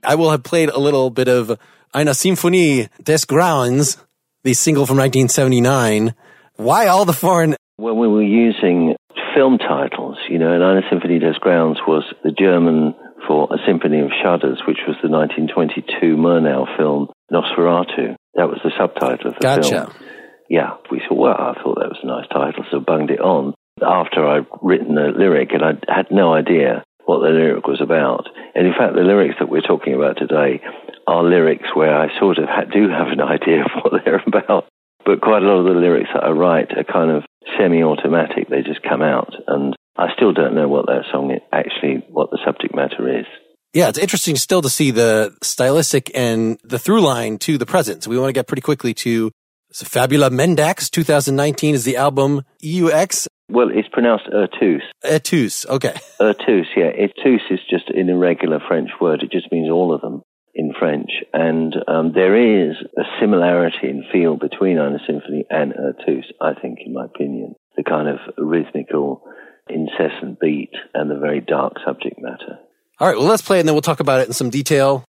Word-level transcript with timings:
I 0.03 0.15
will 0.15 0.31
have 0.31 0.43
played 0.43 0.69
a 0.69 0.80
little 0.80 1.09
bit 1.09 1.27
of 1.27 1.59
Eine 1.93 2.13
Symphonie 2.13 2.89
des 3.02 3.25
Grauens, 3.25 3.97
the 4.43 4.53
single 4.53 4.85
from 4.85 4.97
1979. 4.97 6.13
Why 6.57 6.88
all 6.88 7.05
the 7.05 7.13
foreign? 7.13 7.55
When 7.77 7.97
we 7.97 8.07
were 8.07 8.23
using 8.23 8.95
film 9.35 9.57
titles, 9.57 10.17
you 10.30 10.39
know, 10.39 10.52
and 10.52 10.63
Eine 10.63 10.81
Symphonie 10.91 11.19
des 11.19 11.39
Grauens 11.39 11.77
was 11.88 12.03
the 12.23 12.31
German 12.31 12.93
for 13.27 13.47
A 13.52 13.58
Symphony 13.65 14.02
of 14.02 14.09
Shudders, 14.23 14.59
which 14.67 14.80
was 14.88 14.97
the 15.02 15.09
1922 15.09 16.15
Murnau 16.17 16.65
film 16.77 17.08
Nosferatu. 17.31 18.15
That 18.35 18.49
was 18.49 18.59
the 18.63 18.71
subtitle 18.77 19.31
of 19.31 19.35
the 19.35 19.41
gotcha. 19.41 19.69
film. 19.69 19.93
Yeah, 20.49 20.77
we 20.91 21.02
thought, 21.08 21.17
well, 21.17 21.35
I 21.35 21.53
thought 21.61 21.80
that 21.80 21.89
was 21.89 21.99
a 22.03 22.08
nice 22.08 22.27
title, 22.30 22.63
so 22.71 22.80
bunged 22.80 23.11
it 23.11 23.19
on. 23.19 23.53
After 23.81 24.25
I'd 24.25 24.47
written 24.61 24.95
the 24.95 25.11
lyric, 25.15 25.52
and 25.52 25.63
I 25.63 25.73
had 25.93 26.08
no 26.09 26.33
idea 26.33 26.83
what 27.05 27.19
the 27.19 27.30
lyric 27.30 27.67
was 27.67 27.81
about. 27.81 28.27
And 28.55 28.65
in 28.67 28.73
fact, 28.73 28.95
the 28.95 29.02
lyrics 29.02 29.35
that 29.39 29.49
we're 29.49 29.61
talking 29.61 29.93
about 29.93 30.17
today 30.17 30.61
are 31.08 31.23
lyrics 31.23 31.69
where 31.73 31.97
I 31.97 32.08
sort 32.19 32.38
of 32.38 32.45
ha- 32.45 32.69
do 32.72 32.89
have 32.89 33.08
an 33.08 33.22
idea 33.36 33.61
of 33.61 33.72
what 33.81 34.02
they're 34.03 34.22
about. 34.27 34.66
But 35.05 35.22
quite 35.22 35.41
a 35.41 35.45
lot 35.45 35.59
of 35.59 35.66
the 35.66 35.80
lyrics 35.80 36.09
that 36.14 36.23
I 36.23 36.31
write 36.31 36.72
are 36.77 36.83
kind 36.83 37.11
of 37.11 37.23
semi-automatic. 37.58 38.49
They 38.49 38.61
just 38.61 38.83
come 38.83 39.02
out. 39.02 39.33
And 39.47 39.73
I 39.95 40.08
still 40.16 40.33
don't 40.33 40.53
know 40.53 40.67
what 40.67 40.86
that 40.88 41.05
song 41.11 41.31
is, 41.31 41.41
actually, 41.53 42.05
what 42.09 42.30
the 42.30 42.39
subject 42.45 42.75
matter 42.75 43.19
is. 43.19 43.25
Yeah, 43.73 43.89
it's 43.89 43.97
interesting 43.97 44.36
still 44.36 44.61
to 44.61 44.69
see 44.69 44.91
the 44.91 45.36
stylistic 45.41 46.11
and 46.14 46.59
the 46.64 46.80
through 46.80 47.02
line 47.02 47.37
to 47.39 47.58
the 47.58 47.65
present. 47.65 48.04
So 48.04 48.10
we 48.10 48.20
want 48.20 48.30
to 48.30 48.33
get 48.33 48.48
pretty 48.48 48.61
quickly 48.61 48.93
to 48.95 49.31
so 49.71 49.86
Fabula 49.86 50.30
Mendax 50.30 50.89
2019 50.89 51.76
is 51.76 51.83
the 51.83 51.98
album 51.98 52.43
EUX. 52.64 53.27
Well, 53.49 53.70
it's 53.71 53.87
pronounced 53.89 54.26
Ertus. 54.33 54.81
Etus, 55.05 55.65
okay. 55.67 55.95
Ertus, 56.20 56.65
yeah. 56.76 56.92
Ertus 56.92 57.42
is 57.49 57.60
just 57.70 57.89
an 57.89 58.10
irregular 58.10 58.60
French 58.65 58.89
word. 58.99 59.23
It 59.23 59.31
just 59.31 59.52
means 59.52 59.70
all 59.70 59.93
of 59.93 60.02
them 60.02 60.21
in 60.57 60.73
French. 60.77 61.11
And 61.33 61.73
um, 61.87 62.11
there 62.13 62.35
is 62.35 62.75
a 62.97 63.03
similarity 63.21 63.87
in 63.87 64.03
feel 64.11 64.35
between 64.35 64.79
Eine 64.79 64.99
Symphony 65.05 65.45
and 65.51 65.71
Ertus, 65.73 66.25
I 66.41 66.59
think, 66.59 66.79
in 66.83 66.93
my 66.93 67.05
opinion. 67.05 67.55
The 67.77 67.83
kind 67.83 68.09
of 68.09 68.17
rhythmical, 68.37 69.21
incessant 69.69 70.39
beat 70.39 70.71
and 70.95 71.11
the 71.11 71.19
very 71.19 71.41
dark 71.41 71.73
subject 71.85 72.19
matter. 72.19 72.57
All 72.99 73.07
right, 73.07 73.17
well, 73.17 73.27
let's 73.27 73.43
play 73.43 73.59
and 73.59 73.67
then 73.67 73.75
we'll 73.75 73.83
talk 73.83 73.99
about 73.99 74.19
it 74.19 74.27
in 74.27 74.33
some 74.33 74.49
detail. 74.49 75.05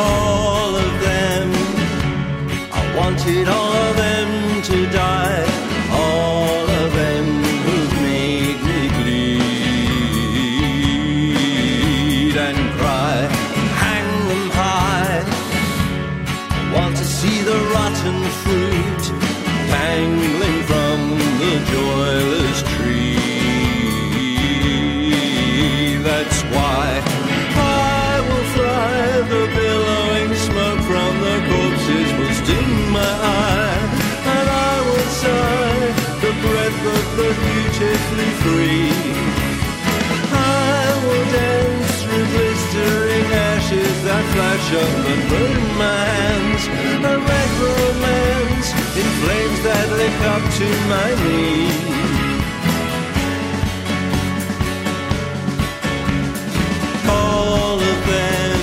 all 0.00 0.76
of 0.76 1.00
them. 1.00 1.50
I 2.72 2.96
wanted 2.96 3.48
all 3.48 3.72
of 3.72 3.96
them 3.96 4.07
and 44.76 45.30
burn. 45.30 45.58
A 47.00 47.16
red 47.16 47.50
romance 47.62 48.68
in 49.00 49.08
flames 49.22 49.60
that 49.62 49.86
lick 49.96 50.18
up 50.34 50.42
to 50.58 50.68
my 50.92 51.10
knees. 51.22 51.98
all 57.08 57.78
of 57.80 57.98
them. 58.12 58.60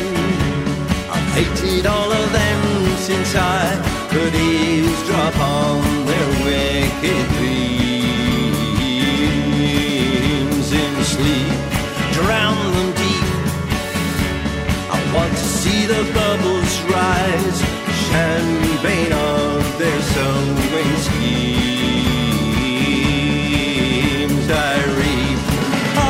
I've 1.09 1.29
hated 1.33 1.85
all 1.87 2.11
of 2.11 2.31
them 2.33 2.61
since 2.97 3.33
I 3.33 3.63
could 4.11 4.35
eavesdrop 4.35 5.39
on 5.39 6.05
their 6.05 6.29
wicked 6.45 7.34
champagne 18.85 19.13
of 19.13 19.77
their 19.79 20.01
sowing 20.01 20.97
schemes. 21.07 21.65
I 24.47 24.75
reap 24.99 25.39
I 25.97 26.09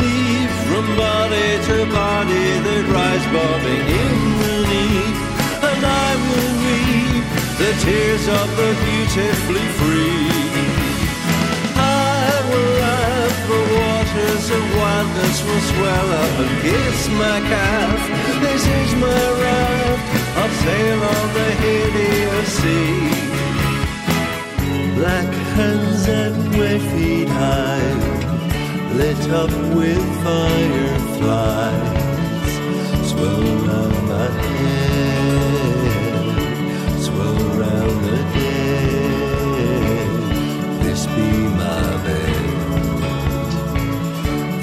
leave 0.00 0.54
from 0.66 0.86
body 0.96 1.50
to 1.68 1.76
body 1.92 2.46
that 2.66 2.84
rise 2.96 3.26
bobbing 3.34 3.86
in 4.02 4.16
the 4.40 4.56
need, 4.72 5.16
and 5.68 5.82
I 5.84 6.10
will 6.24 6.52
weep 6.64 7.26
the 7.60 7.72
tears 7.84 8.24
of 8.28 8.48
the 8.56 8.70
beautifully 8.84 9.66
free. 9.78 10.32
I 11.76 12.32
will 12.48 12.70
laugh, 12.84 13.36
the 13.52 13.62
waters 13.76 14.46
of 14.56 14.62
wildness 14.76 15.36
will 15.44 15.64
swell 15.72 16.10
up 16.22 16.34
and 16.44 16.54
kiss 16.62 16.98
my 17.10 17.38
calf. 17.52 18.00
This 18.40 18.62
is 18.66 18.90
my 18.96 19.24
raft, 19.44 20.13
I'll 20.36 20.54
sail 20.64 21.00
on 21.14 21.26
the 21.38 21.48
hideous 21.62 22.50
sea. 22.60 22.98
Black 24.96 25.30
hands 25.56 26.02
and 26.08 26.36
wet 26.58 26.82
feet 26.92 27.28
high 27.28 27.92
lit 28.94 29.30
up 29.30 29.50
with 29.76 30.04
fireflies, 30.22 31.92
swirl 33.10 33.46
round 33.66 33.96
my 34.08 34.28
head, 34.50 35.78
swirl 37.02 37.40
round 37.60 37.98
the 38.06 38.18
dead. 38.34 39.84
This 40.84 41.02
be 41.06 41.30
my 41.62 41.86
bed, 42.04 42.46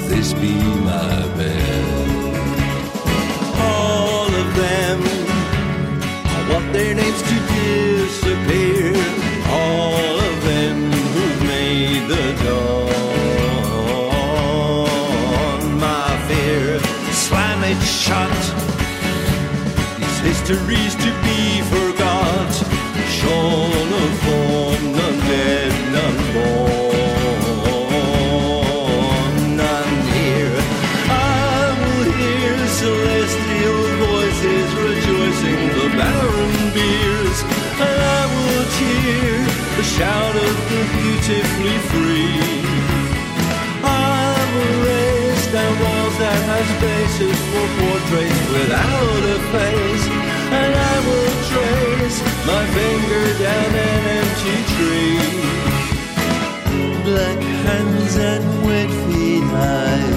this 0.08 0.28
be 0.34 0.54
my 0.90 1.21
These 19.98 20.18
histories 20.18 20.94
to 20.96 21.10
be 21.22 21.62
forgotten. 21.62 21.91
Portraits 48.12 48.50
without 48.52 49.22
a 49.24 49.38
face, 49.52 50.06
and 50.60 50.74
I 50.74 50.96
will 51.06 51.34
trace 51.50 52.18
my 52.46 52.62
finger 52.76 53.24
down 53.38 53.74
an 53.74 54.04
empty 54.20 54.56
tree. 54.74 55.20
Black 57.04 57.40
hands 57.66 58.14
and 58.16 58.44
wet 58.64 58.90
feet 59.04 59.44
high, 59.44 60.12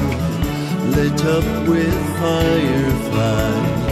lit 0.96 1.22
up 1.26 1.46
with 1.68 1.98
fireflies, 2.20 3.84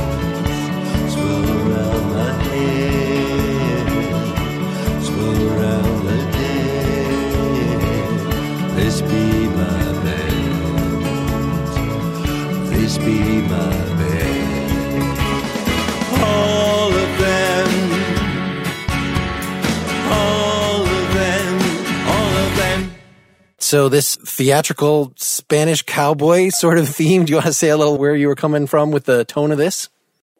swirl 1.13 1.49
around 1.59 2.06
my 2.13 2.33
head, 2.49 3.85
swirl 5.03 5.41
around 5.53 5.97
the 6.07 6.19
dead. 6.38 7.31
This 8.75 8.95
be 9.01 9.25
my 9.47 9.83
bed, 10.03 10.44
this 12.69 12.94
be 12.97 13.19
my 13.47 13.82
So 23.73 23.89
this 23.89 24.17
theatrical 24.17 25.13
Spanish 25.15 25.81
cowboy 25.81 26.49
sort 26.49 26.77
of 26.77 26.87
theme. 26.95 27.25
Do 27.25 27.31
you 27.31 27.37
want 27.37 27.47
to 27.47 27.53
say 27.53 27.69
a 27.69 27.75
little 27.75 27.97
where 27.97 28.15
you 28.15 28.27
were 28.27 28.35
coming 28.35 28.67
from 28.67 28.91
with 28.91 29.05
the 29.05 29.25
tone 29.25 29.51
of 29.51 29.57
this? 29.57 29.89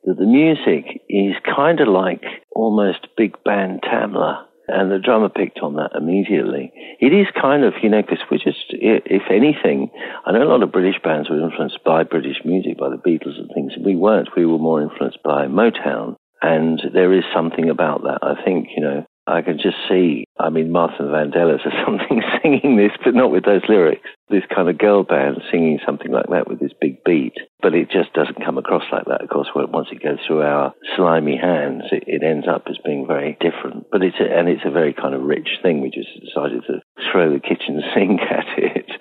the 0.06 0.24
music 0.24 1.02
is 1.10 1.34
kind 1.44 1.80
of 1.80 1.88
like 1.88 2.22
almost 2.52 3.08
big 3.18 3.44
band 3.44 3.82
Tamla. 3.82 4.46
And 4.68 4.92
the 4.92 5.00
drummer 5.00 5.30
picked 5.30 5.58
on 5.64 5.78
that 5.78 5.98
immediately. 5.98 6.72
It 7.00 7.12
is 7.12 7.26
kind 7.42 7.64
of, 7.64 7.74
you 7.82 7.90
know, 7.90 8.04
because 8.04 8.20
we're 8.30 8.38
just, 8.38 8.70
if 8.70 9.24
anything, 9.32 9.90
I 10.28 10.32
know 10.32 10.44
a 10.44 10.54
lot 10.54 10.62
of 10.62 10.72
British 10.72 11.02
bands 11.04 11.28
were 11.28 11.42
influenced 11.42 11.84
by 11.84 12.04
British 12.04 12.38
music, 12.46 12.78
by 12.78 12.90
the 12.90 13.02
Beatles 13.02 13.40
and 13.40 13.50
things. 13.56 13.74
We 13.84 13.96
weren't. 13.96 14.30
We 14.38 14.46
were 14.46 14.60
more 14.60 14.80
influenced 14.80 15.24
by 15.24 15.48
Motown. 15.48 16.18
And 16.44 16.80
there 16.94 17.12
is 17.12 17.24
something 17.34 17.72
about 17.72 18.04
that. 18.04 18.20
I 18.22 18.44
think, 18.46 18.68
you 18.78 18.84
know, 18.84 19.06
I 19.26 19.42
can 19.42 19.58
just 19.58 19.78
see, 19.88 20.26
I 20.38 20.50
mean, 20.50 20.72
Martha 20.72 21.04
Vandellas 21.04 21.66
or 21.66 21.72
something 21.86 22.22
singing 22.42 22.76
this, 22.76 22.92
but 23.04 23.16
not 23.16 23.32
with 23.32 23.46
those 23.46 23.62
lyrics. 23.70 24.10
This 24.30 24.44
kind 24.54 24.68
of 24.68 24.78
girl 24.78 25.04
band 25.04 25.42
singing 25.50 25.80
something 25.86 26.12
like 26.12 26.28
that 26.30 26.48
with 26.48 26.60
this 26.60 26.74
big 26.80 27.04
beat. 27.06 27.36
But 27.62 27.74
it 27.74 27.90
just 27.90 28.14
doesn't 28.14 28.44
come 28.44 28.58
across 28.58 28.84
like 28.92 29.06
that. 29.06 29.22
Of 29.22 29.30
course, 29.30 29.48
once 29.56 29.88
it 29.92 30.04
goes 30.04 30.20
through 30.28 30.42
our 30.42 30.74
slimy 30.98 31.38
hands, 31.38 31.84
it, 31.92 32.04
it 32.08 32.24
ends 32.24 32.48
up 32.50 32.64
as 32.70 32.78
being 32.84 33.08
very 33.08 33.38
different. 33.40 33.86
But 33.92 34.04
it's 34.04 34.18
a, 34.20 34.26
and 34.26 34.50
it's 34.50 34.66
a 34.66 34.72
very 34.72 34.94
kind 34.94 35.14
of 35.16 35.22
rich 35.22 35.50
thing. 35.62 35.82
We 35.82 35.90
just 35.90 36.10
decided 36.20 36.64
to 36.68 36.82
throw 37.12 37.32
the 37.32 37.40
kitchen 37.40 37.82
sink 37.96 38.20
at 38.22 38.48
it. 38.58 38.92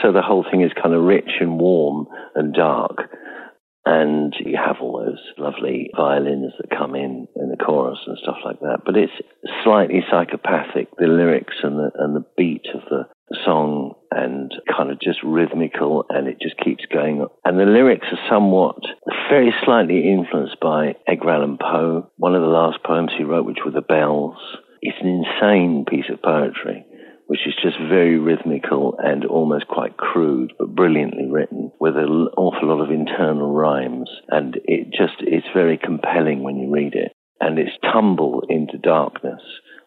So 0.00 0.12
the 0.12 0.22
whole 0.22 0.46
thing 0.50 0.62
is 0.62 0.72
kind 0.80 0.94
of 0.94 1.02
rich 1.02 1.30
and 1.40 1.58
warm 1.58 2.06
and 2.34 2.54
dark 2.54 3.10
and 3.86 4.34
you 4.38 4.56
have 4.56 4.76
all 4.80 4.98
those 4.98 5.22
lovely 5.38 5.90
violins 5.96 6.52
that 6.58 6.76
come 6.76 6.94
in 6.94 7.26
in 7.36 7.50
the 7.50 7.56
chorus 7.56 7.98
and 8.06 8.18
stuff 8.22 8.36
like 8.44 8.60
that. 8.60 8.80
But 8.84 8.96
it's 8.96 9.12
slightly 9.64 10.00
psychopathic, 10.10 10.88
the 10.98 11.06
lyrics 11.06 11.56
and 11.62 11.78
the 11.78 11.90
and 11.98 12.14
the 12.14 12.24
beat 12.36 12.66
of 12.74 12.82
the 12.90 13.04
song, 13.44 13.94
and 14.10 14.52
kind 14.76 14.90
of 14.90 15.00
just 15.00 15.20
rhythmical, 15.24 16.04
and 16.10 16.28
it 16.28 16.38
just 16.40 16.58
keeps 16.58 16.84
going. 16.92 17.26
And 17.44 17.58
the 17.58 17.64
lyrics 17.64 18.06
are 18.12 18.28
somewhat, 18.28 18.82
very 19.30 19.54
slightly 19.64 20.12
influenced 20.12 20.60
by 20.60 20.96
Edgar 21.06 21.30
Allan 21.30 21.58
Poe. 21.58 22.10
One 22.16 22.34
of 22.34 22.42
the 22.42 22.48
last 22.48 22.82
poems 22.84 23.12
he 23.16 23.24
wrote, 23.24 23.46
which 23.46 23.64
were 23.64 23.70
the 23.70 23.80
Bells. 23.80 24.36
It's 24.82 24.98
an 25.00 25.24
insane 25.24 25.84
piece 25.88 26.10
of 26.10 26.22
poetry 26.22 26.86
which 27.30 27.46
is 27.46 27.54
just 27.62 27.78
very 27.78 28.18
rhythmical 28.18 28.96
and 28.98 29.24
almost 29.24 29.68
quite 29.68 29.96
crude, 29.96 30.52
but 30.58 30.74
brilliantly 30.74 31.28
written 31.30 31.70
with 31.78 31.96
an 31.96 32.26
awful 32.36 32.68
lot 32.68 32.82
of 32.82 32.90
internal 32.90 33.54
rhymes. 33.54 34.10
And 34.26 34.56
it 34.64 34.88
just, 34.90 35.14
it's 35.20 35.46
very 35.54 35.78
compelling 35.78 36.42
when 36.42 36.56
you 36.56 36.72
read 36.72 36.94
it. 36.94 37.12
And 37.40 37.56
it's 37.56 37.70
tumble 37.84 38.42
into 38.48 38.78
darkness, 38.78 39.40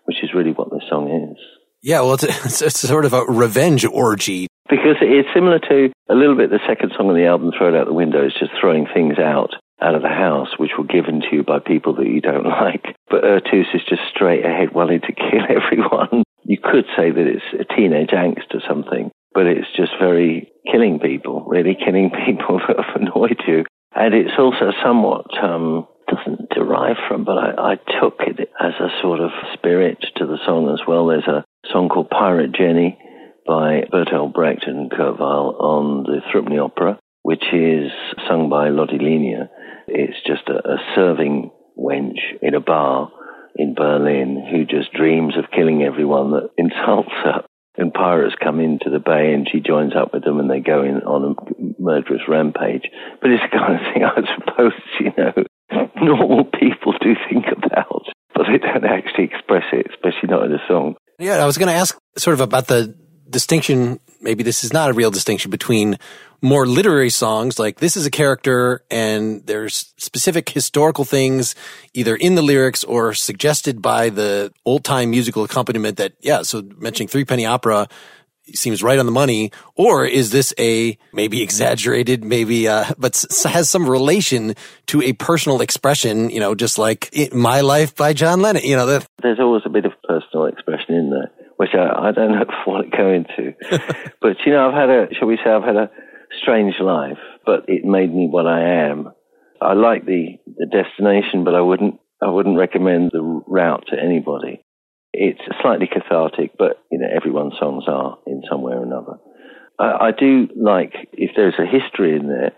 which 0.06 0.24
is 0.24 0.30
really 0.34 0.54
what 0.54 0.70
the 0.70 0.82
song 0.90 1.12
is. 1.34 1.38
Yeah, 1.82 2.00
well, 2.00 2.14
it's, 2.14 2.24
it's, 2.46 2.62
it's 2.62 2.80
sort 2.80 3.04
of 3.04 3.12
a 3.12 3.26
revenge 3.26 3.84
orgy. 3.84 4.48
Because 4.70 4.96
it's 5.02 5.28
similar 5.36 5.60
to 5.60 5.92
a 6.10 6.16
little 6.16 6.38
bit 6.38 6.50
the 6.50 6.64
second 6.66 6.94
song 6.96 7.10
on 7.10 7.16
the 7.16 7.28
album, 7.28 7.52
Throw 7.58 7.76
It 7.76 7.78
Out 7.78 7.88
the 7.88 7.94
Window, 7.94 8.26
is 8.26 8.32
just 8.40 8.54
throwing 8.62 8.88
things 8.94 9.20
out 9.20 9.52
out 9.82 9.96
of 9.96 10.02
the 10.02 10.08
house 10.08 10.48
which 10.58 10.72
were 10.78 10.86
given 10.86 11.20
to 11.20 11.28
you 11.36 11.44
by 11.44 11.60
people 11.60 11.96
that 11.96 12.08
you 12.08 12.22
don't 12.22 12.46
like. 12.64 12.96
But 13.10 13.26
Ertus 13.26 13.68
is 13.76 13.82
just 13.90 14.02
straight 14.16 14.46
ahead 14.46 14.74
wanting 14.74 15.02
to 15.02 15.12
kill 15.12 15.44
everyone. 15.50 16.23
You 16.46 16.58
could 16.62 16.86
say 16.98 17.12
that 17.12 17.28
it's 17.28 17.70
a 17.70 17.76
teenage 17.76 18.10
angst 18.10 18.54
or 18.54 18.62
something, 18.68 19.12
but 19.34 19.48
it's 19.48 19.68
just 19.76 19.92
very 20.00 20.52
killing 20.72 21.00
people, 21.00 21.44
really 21.48 21.76
killing 21.76 22.12
people 22.26 22.60
that 22.68 22.78
have 22.78 23.02
annoyed 23.02 23.42
you. 23.48 23.66
And 23.96 24.14
it's 24.14 24.38
also 24.38 24.72
somewhat, 24.84 25.26
um, 25.44 25.88
doesn't 26.08 26.50
derive 26.50 26.98
from, 27.08 27.24
but 27.24 27.38
I, 27.38 27.74
I 27.74 27.76
took 28.02 28.20
it 28.20 28.50
as 28.60 28.74
a 28.80 28.90
sort 29.02 29.20
of 29.20 29.32
spirit 29.54 30.00
to 30.18 30.26
the 30.26 30.40
song 30.46 30.70
as 30.70 30.86
well. 30.88 31.08
There's 31.08 31.28
a 31.28 31.46
song 31.72 31.90
called 31.90 32.10
Pirate 32.10 32.54
Jenny 32.54 32.98
by 33.46 33.84
Bertolt 33.92 34.34
Brecht 34.34 34.66
and 34.66 34.90
Kurt 34.92 35.20
Weill 35.20 35.56
on 35.60 36.04
the 36.04 36.22
Thrupney 36.32 36.64
Opera, 36.64 37.00
which 37.22 37.44
is 37.54 37.92
sung 38.28 38.50
by 38.50 38.70
Lotte 38.70 39.00
Lenya. 39.00 39.50
It's 39.88 40.18
just 40.26 40.48
a, 40.48 40.56
a 40.68 40.78
serving 40.96 41.52
wench 41.78 42.20
in 42.42 42.56
a 42.56 42.60
bar 42.60 43.12
in 43.56 43.74
Berlin 43.76 44.46
who 44.50 44.66
just 44.66 44.94
dreams 44.94 45.36
of 45.38 45.52
killing 45.52 45.84
everyone 45.84 46.32
that 46.32 46.50
insults 46.58 47.14
her. 47.24 47.44
And 47.76 47.92
pirates 47.92 48.36
come 48.42 48.60
into 48.60 48.92
the 48.92 49.00
bay 49.00 49.34
and 49.34 49.48
she 49.52 49.60
joins 49.60 49.94
up 49.96 50.14
with 50.14 50.24
them 50.24 50.40
and 50.40 50.48
they 50.48 50.60
go 50.60 50.84
in 50.84 51.02
on 51.02 51.34
a 51.34 51.82
murderous 51.82 52.22
rampage. 52.28 52.84
But 53.20 53.32
it's 53.32 53.42
the 53.42 53.58
kind 53.58 53.74
of 53.74 53.94
thing 53.94 54.04
I 54.04 54.22
suppose, 54.38 54.74
you 55.00 55.12
know, 55.18 55.34
normal 55.96 56.46
people 56.46 56.94
do 57.02 57.16
think 57.30 57.46
about, 57.48 58.06
but 58.36 58.46
they 58.46 58.60
don't 58.60 58.86
actually 58.86 59.26
express 59.26 59.64
it, 59.74 59.88
especially 59.90 60.30
not 60.30 60.46
in 60.46 60.54
a 60.54 60.62
song. 60.68 60.96
Yeah, 61.18 61.42
I 61.42 61.46
was 61.46 61.58
going 61.58 61.70
to 61.70 61.74
ask 61.74 61.98
sort 62.16 62.36
of 62.36 62.42
about 62.42 62.68
the 62.68 62.96
distinction. 63.28 64.00
Maybe 64.24 64.44
this 64.44 64.64
is 64.64 64.74
not 64.74 64.90
a 64.90 64.94
real 64.94 65.12
distinction 65.12 65.52
between 65.52 66.00
more 66.42 66.66
literary 66.66 67.10
songs, 67.10 67.58
like 67.58 67.80
this 67.80 67.96
is 67.96 68.06
a 68.06 68.12
character 68.12 68.84
and 68.92 69.46
there's 69.46 69.94
specific 69.98 70.50
historical 70.50 71.06
things 71.06 71.56
either 71.94 72.16
in 72.16 72.36
the 72.36 72.42
lyrics 72.42 72.84
or 72.84 73.14
suggested 73.14 73.82
by 73.82 74.10
the 74.10 74.52
old 74.66 74.84
time 74.84 75.10
musical 75.10 75.44
accompaniment 75.44 75.98
that, 75.98 76.14
yeah, 76.20 76.42
so 76.42 76.62
mentioning 76.78 77.08
Three 77.08 77.24
Penny 77.24 77.46
Opera 77.46 77.88
seems 78.54 78.84
right 78.84 79.00
on 79.00 79.06
the 79.06 79.12
money, 79.12 79.52
or 79.76 80.06
is 80.06 80.32
this 80.32 80.54
a 80.60 80.98
maybe 81.14 81.42
exaggerated, 81.42 82.24
maybe, 82.24 82.68
uh, 82.68 82.86
but 82.98 83.24
has 83.46 83.70
some 83.70 83.90
relation 83.90 84.56
to 84.88 85.02
a 85.02 85.14
personal 85.14 85.62
expression, 85.62 86.30
you 86.30 86.40
know, 86.40 86.56
just 86.56 86.78
like 86.78 87.10
My 87.32 87.62
Life 87.62 87.96
by 87.96 88.14
John 88.14 88.42
Lennon, 88.42 88.64
you 88.64 88.76
know, 88.76 88.86
There's 89.22 89.40
always 89.40 89.64
a 89.66 89.70
bit 89.70 89.86
of 89.86 89.94
personal 90.04 90.46
expression 90.46 90.96
in 90.96 91.10
there, 91.10 91.32
which 91.58 91.72
I, 91.74 92.10
I 92.10 92.12
don't 92.12 92.32
know 92.32 92.42
if 92.42 92.50
I 92.50 92.70
want 92.70 92.92
to 92.92 92.98
go 92.98 93.12
into. 93.12 93.54
but, 94.22 94.38
you 94.46 94.52
know, 94.52 94.70
I've 94.70 94.74
had 94.74 94.90
a, 94.90 95.08
shall 95.14 95.28
we 95.28 95.38
say, 95.38 95.50
I've 95.50 95.64
had 95.64 95.76
a 95.76 95.90
strange 96.42 96.76
life, 96.80 97.18
but 97.46 97.66
it 97.68 97.86
made 97.86 98.14
me 98.14 98.28
what 98.30 98.48
I 98.48 98.88
am. 98.90 99.12
I 99.62 99.74
like 99.74 100.06
the, 100.06 100.40
the 100.58 100.66
destination, 100.66 101.44
but 101.44 101.56
I 101.56 101.62
wouldn't, 101.62 102.00
I 102.22 102.30
wouldn't 102.30 102.58
recommend 102.58 103.12
the 103.12 103.22
route 103.22 103.86
to 103.90 104.00
anybody. 104.00 104.64
It's 105.14 105.42
slightly 105.62 105.88
cathartic, 105.88 106.52
but, 106.58 106.82
you 106.92 106.98
know, 106.98 107.08
everyone's 107.14 107.54
songs 107.60 107.84
are 107.88 108.18
in 108.26 108.42
some 108.50 108.62
way 108.62 108.74
or 108.74 108.84
another. 108.84 109.20
I, 109.80 110.08
I 110.08 110.12
do 110.12 110.48
like, 110.56 110.94
if 111.14 111.32
there's 111.36 111.56
a 111.60 111.66
history 111.66 112.16
in 112.16 112.28
there, 112.28 112.52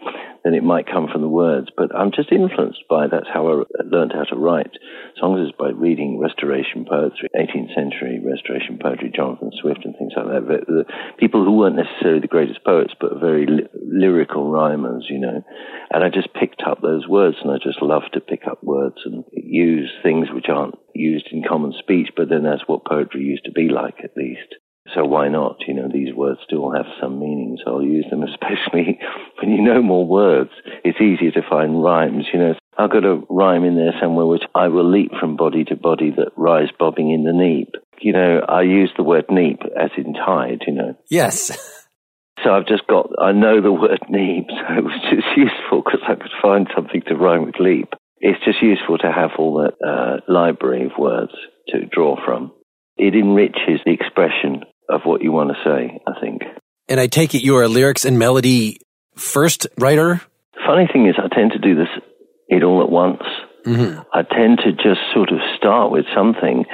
then 0.45 0.53
it 0.53 0.63
might 0.63 0.85
come 0.85 1.07
from 1.11 1.21
the 1.21 1.27
words, 1.27 1.69
but 1.75 1.93
I'm 1.95 2.11
just 2.11 2.31
influenced 2.31 2.83
by 2.87 3.07
that's 3.07 3.27
how 3.33 3.47
I 3.49 3.63
learned 3.83 4.13
how 4.13 4.23
to 4.25 4.35
write 4.35 4.77
songs 5.19 5.47
is 5.47 5.53
by 5.57 5.69
reading 5.69 6.19
Restoration 6.19 6.85
poetry, 6.85 7.29
18th 7.35 7.73
century 7.73 8.21
Restoration 8.23 8.77
poetry, 8.81 9.11
Jonathan 9.13 9.51
Swift 9.59 9.85
and 9.85 9.95
things 9.97 10.13
like 10.15 10.27
that. 10.27 10.65
The, 10.67 10.85
people 11.17 11.43
who 11.43 11.57
weren't 11.57 11.77
necessarily 11.77 12.19
the 12.19 12.27
greatest 12.27 12.63
poets, 12.63 12.93
but 12.99 13.19
very 13.19 13.45
li- 13.47 13.67
lyrical 13.73 14.51
rhymers, 14.51 15.07
you 15.09 15.19
know. 15.19 15.43
And 15.91 16.03
I 16.03 16.09
just 16.09 16.33
picked 16.33 16.61
up 16.65 16.81
those 16.81 17.07
words, 17.07 17.37
and 17.41 17.51
I 17.51 17.57
just 17.57 17.81
love 17.81 18.03
to 18.13 18.19
pick 18.19 18.47
up 18.49 18.63
words 18.63 18.97
and 19.05 19.23
use 19.31 19.91
things 20.03 20.27
which 20.31 20.49
aren't 20.49 20.75
used 20.93 21.27
in 21.31 21.43
common 21.47 21.73
speech, 21.79 22.09
but 22.15 22.29
then 22.29 22.43
that's 22.43 22.67
what 22.67 22.85
poetry 22.85 23.21
used 23.21 23.45
to 23.45 23.51
be 23.51 23.69
like, 23.69 23.95
at 24.03 24.15
least. 24.15 24.55
So 24.93 25.03
why 25.03 25.29
not? 25.29 25.57
You 25.67 25.73
know, 25.73 25.89
these 25.91 26.13
words 26.13 26.39
still 26.45 26.71
have 26.71 26.85
some 27.01 27.19
meaning, 27.19 27.57
so 27.63 27.75
I'll 27.75 27.83
use 27.83 28.05
them, 28.09 28.23
especially 28.29 28.99
when 29.41 29.51
you 29.51 29.61
know 29.61 29.81
more 29.81 30.05
words. 30.05 30.51
It's 30.83 31.01
easier 31.01 31.31
to 31.31 31.49
find 31.49 31.83
rhymes, 31.83 32.25
you 32.31 32.39
know. 32.39 32.53
I've 32.77 32.91
got 32.91 33.05
a 33.05 33.21
rhyme 33.29 33.63
in 33.63 33.75
there 33.75 33.93
somewhere 34.01 34.25
which 34.25 34.43
I 34.53 34.67
will 34.67 34.89
leap 34.89 35.11
from 35.19 35.37
body 35.37 35.63
to 35.65 35.75
body 35.75 36.11
that 36.17 36.33
rise 36.35 36.69
bobbing 36.77 37.11
in 37.11 37.23
the 37.23 37.31
neap. 37.31 37.69
You 38.01 38.11
know, 38.11 38.41
I 38.47 38.63
use 38.63 38.91
the 38.97 39.03
word 39.03 39.25
neap 39.29 39.61
as 39.79 39.91
in 39.97 40.13
tide, 40.13 40.63
you 40.67 40.73
know. 40.73 40.95
Yes. 41.09 41.51
So 42.43 42.51
I've 42.51 42.67
just 42.67 42.85
got, 42.85 43.09
I 43.19 43.31
know 43.31 43.61
the 43.61 43.71
word 43.81 44.01
neap, 44.09 44.47
so 44.49 44.77
it 44.77 44.83
was 44.83 45.01
just 45.09 45.27
useful 45.37 45.81
because 45.81 46.01
I 46.07 46.15
could 46.15 46.31
find 46.41 46.67
something 46.75 47.01
to 47.07 47.15
rhyme 47.15 47.45
with 47.45 47.55
leap. 47.59 47.93
It's 48.19 48.43
just 48.43 48.61
useful 48.61 48.97
to 48.99 49.11
have 49.11 49.31
all 49.39 49.63
that 49.63 49.73
uh, 49.83 50.31
library 50.31 50.85
of 50.85 50.91
words 50.99 51.31
to 51.69 51.85
draw 51.85 52.17
from. 52.23 52.51
It 52.97 53.15
enriches 53.15 53.81
the 53.85 53.93
expression 53.93 54.63
of 54.89 55.01
what 55.03 55.21
you 55.21 55.31
want 55.31 55.51
to 55.51 55.55
say, 55.63 56.01
I 56.07 56.19
think. 56.19 56.41
And 56.87 56.99
I 56.99 57.07
take 57.07 57.33
it 57.33 57.43
you 57.43 57.57
are 57.57 57.63
a 57.63 57.67
lyrics 57.67 58.05
and 58.05 58.19
melody 58.19 58.79
first 59.15 59.67
writer? 59.77 60.21
Funny 60.65 60.87
thing 60.91 61.07
is, 61.07 61.15
I 61.17 61.33
tend 61.33 61.51
to 61.51 61.59
do 61.59 61.75
this 61.75 61.87
it 62.47 62.63
all 62.63 62.83
at 62.83 62.89
once. 62.89 63.23
Mm-hmm. 63.65 64.01
I 64.13 64.21
tend 64.21 64.59
to 64.59 64.71
just 64.71 65.01
sort 65.13 65.31
of 65.31 65.39
start 65.57 65.91
with 65.91 66.05
something, 66.15 66.65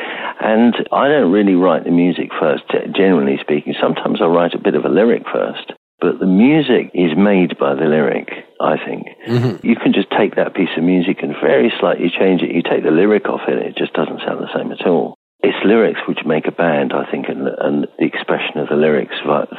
and 0.41 0.75
I 0.91 1.08
don't 1.08 1.32
really 1.32 1.56
write 1.56 1.86
the 1.86 1.91
music 1.91 2.32
first, 2.38 2.63
generally 2.94 3.38
speaking. 3.39 3.74
Sometimes 3.80 4.22
I 4.22 4.25
write 4.25 4.53
a 4.53 4.60
bit 4.60 4.75
of 4.75 4.84
a 4.84 4.89
lyric 4.89 5.24
first, 5.32 5.72
but 6.01 6.20
the 6.20 6.25
music 6.25 6.91
is 6.94 7.15
made 7.15 7.58
by 7.58 7.75
the 7.75 7.88
lyric, 7.88 8.27
I 8.60 8.75
think. 8.75 9.08
Mm-hmm. 9.25 9.65
You 9.65 9.75
can 9.77 9.94
just 9.94 10.12
take 10.12 10.36
that 10.36 10.53
piece 10.53 10.75
of 10.75 10.84
music 10.84 11.24
and 11.24 11.34
very 11.39 11.72
slightly 11.80 12.12
change 12.12 12.41
it. 12.41 12.51
You 12.51 12.62
take 12.62 12.84
the 12.84 12.91
lyric 12.91 13.30
off 13.30 13.48
it, 13.48 13.58
it 13.58 13.77
just 13.77 13.94
doesn't 13.94 14.20
sound 14.27 14.44
the 14.44 14.51
same 14.53 14.74
at 14.74 14.86
all. 14.86 15.15
It's 15.43 15.57
lyrics 15.65 16.00
which 16.07 16.19
make 16.25 16.48
a 16.48 16.51
band, 16.51 16.93
I 16.93 17.10
think, 17.10 17.25
and, 17.27 17.48
and 17.48 17.88
the 17.98 18.05
expression 18.05 18.57
of 18.57 18.69
the 18.69 18.75
lyrics 18.75 19.15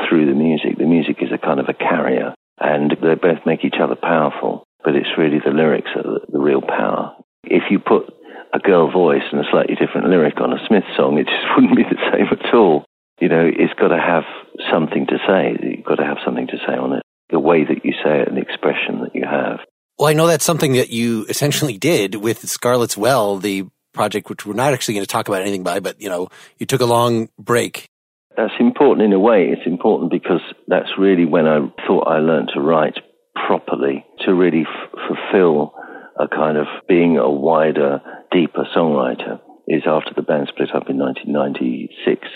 through 0.08 0.26
the 0.26 0.38
music. 0.38 0.78
The 0.78 0.86
music 0.86 1.18
is 1.20 1.32
a 1.32 1.38
kind 1.38 1.58
of 1.58 1.68
a 1.68 1.74
carrier, 1.74 2.34
and 2.60 2.90
they 3.02 3.14
both 3.14 3.44
make 3.46 3.64
each 3.64 3.80
other 3.82 3.96
powerful 3.96 4.64
but 4.84 4.96
it's 4.96 5.18
really 5.18 5.38
the 5.38 5.54
lyrics 5.54 5.90
that 5.94 6.06
are 6.06 6.20
the, 6.28 6.38
real 6.38 6.60
power. 6.60 7.14
If 7.44 7.64
you 7.70 7.78
put 7.78 8.12
a 8.52 8.58
girl 8.58 8.90
voice 8.90 9.22
and 9.30 9.40
a 9.40 9.50
slightly 9.50 9.74
different 9.74 10.08
lyric 10.08 10.40
on 10.40 10.52
a 10.52 10.66
Smith 10.66 10.84
song, 10.96 11.18
it 11.18 11.26
just 11.26 11.46
wouldn't 11.56 11.76
be 11.76 11.84
the 11.84 12.02
same 12.12 12.26
at 12.30 12.54
all. 12.54 12.84
You 13.20 13.28
know, 13.28 13.46
it's 13.46 13.74
got 13.78 13.88
to 13.88 13.98
have 13.98 14.24
something 14.70 15.06
to 15.06 15.18
say. 15.26 15.56
You've 15.76 15.84
got 15.84 15.96
to 15.96 16.04
have 16.04 16.18
something 16.24 16.48
to 16.48 16.58
say 16.66 16.74
on 16.74 16.94
it. 16.94 17.02
The 17.30 17.38
way 17.38 17.64
that 17.64 17.84
you 17.84 17.92
say 18.04 18.20
it 18.20 18.28
and 18.28 18.36
the 18.36 18.42
expression 18.42 19.00
that 19.02 19.14
you 19.14 19.24
have. 19.24 19.60
Well, 19.98 20.08
I 20.08 20.12
know 20.12 20.26
that's 20.26 20.44
something 20.44 20.72
that 20.72 20.90
you 20.90 21.24
essentially 21.28 21.78
did 21.78 22.16
with 22.16 22.48
Scarlet's 22.48 22.96
Well, 22.96 23.38
the 23.38 23.68
project, 23.92 24.28
which 24.28 24.46
we're 24.46 24.54
not 24.54 24.72
actually 24.72 24.94
going 24.94 25.04
to 25.04 25.10
talk 25.10 25.28
about 25.28 25.42
anything 25.42 25.62
by, 25.62 25.80
but 25.80 26.00
you 26.00 26.08
know, 26.08 26.28
you 26.58 26.66
took 26.66 26.80
a 26.80 26.86
long 26.86 27.28
break. 27.38 27.88
That's 28.36 28.54
important 28.58 29.04
in 29.04 29.12
a 29.12 29.20
way. 29.20 29.48
It's 29.48 29.66
important 29.66 30.10
because 30.10 30.40
that's 30.66 30.98
really 30.98 31.26
when 31.26 31.46
I 31.46 31.60
thought 31.86 32.08
I 32.08 32.18
learned 32.18 32.50
to 32.54 32.60
write 32.60 32.98
properly 33.46 34.04
to 34.24 34.34
really 34.34 34.62
f- 34.62 34.98
fulfill 35.08 35.74
a 36.18 36.28
kind 36.28 36.56
of 36.56 36.66
being 36.88 37.18
a 37.18 37.30
wider, 37.30 38.00
deeper 38.30 38.66
songwriter 38.74 39.40
is 39.68 39.82
after 39.86 40.12
the 40.14 40.22
band 40.22 40.48
split 40.48 40.70
up 40.74 40.88
in 40.88 40.98
1996. 40.98 42.28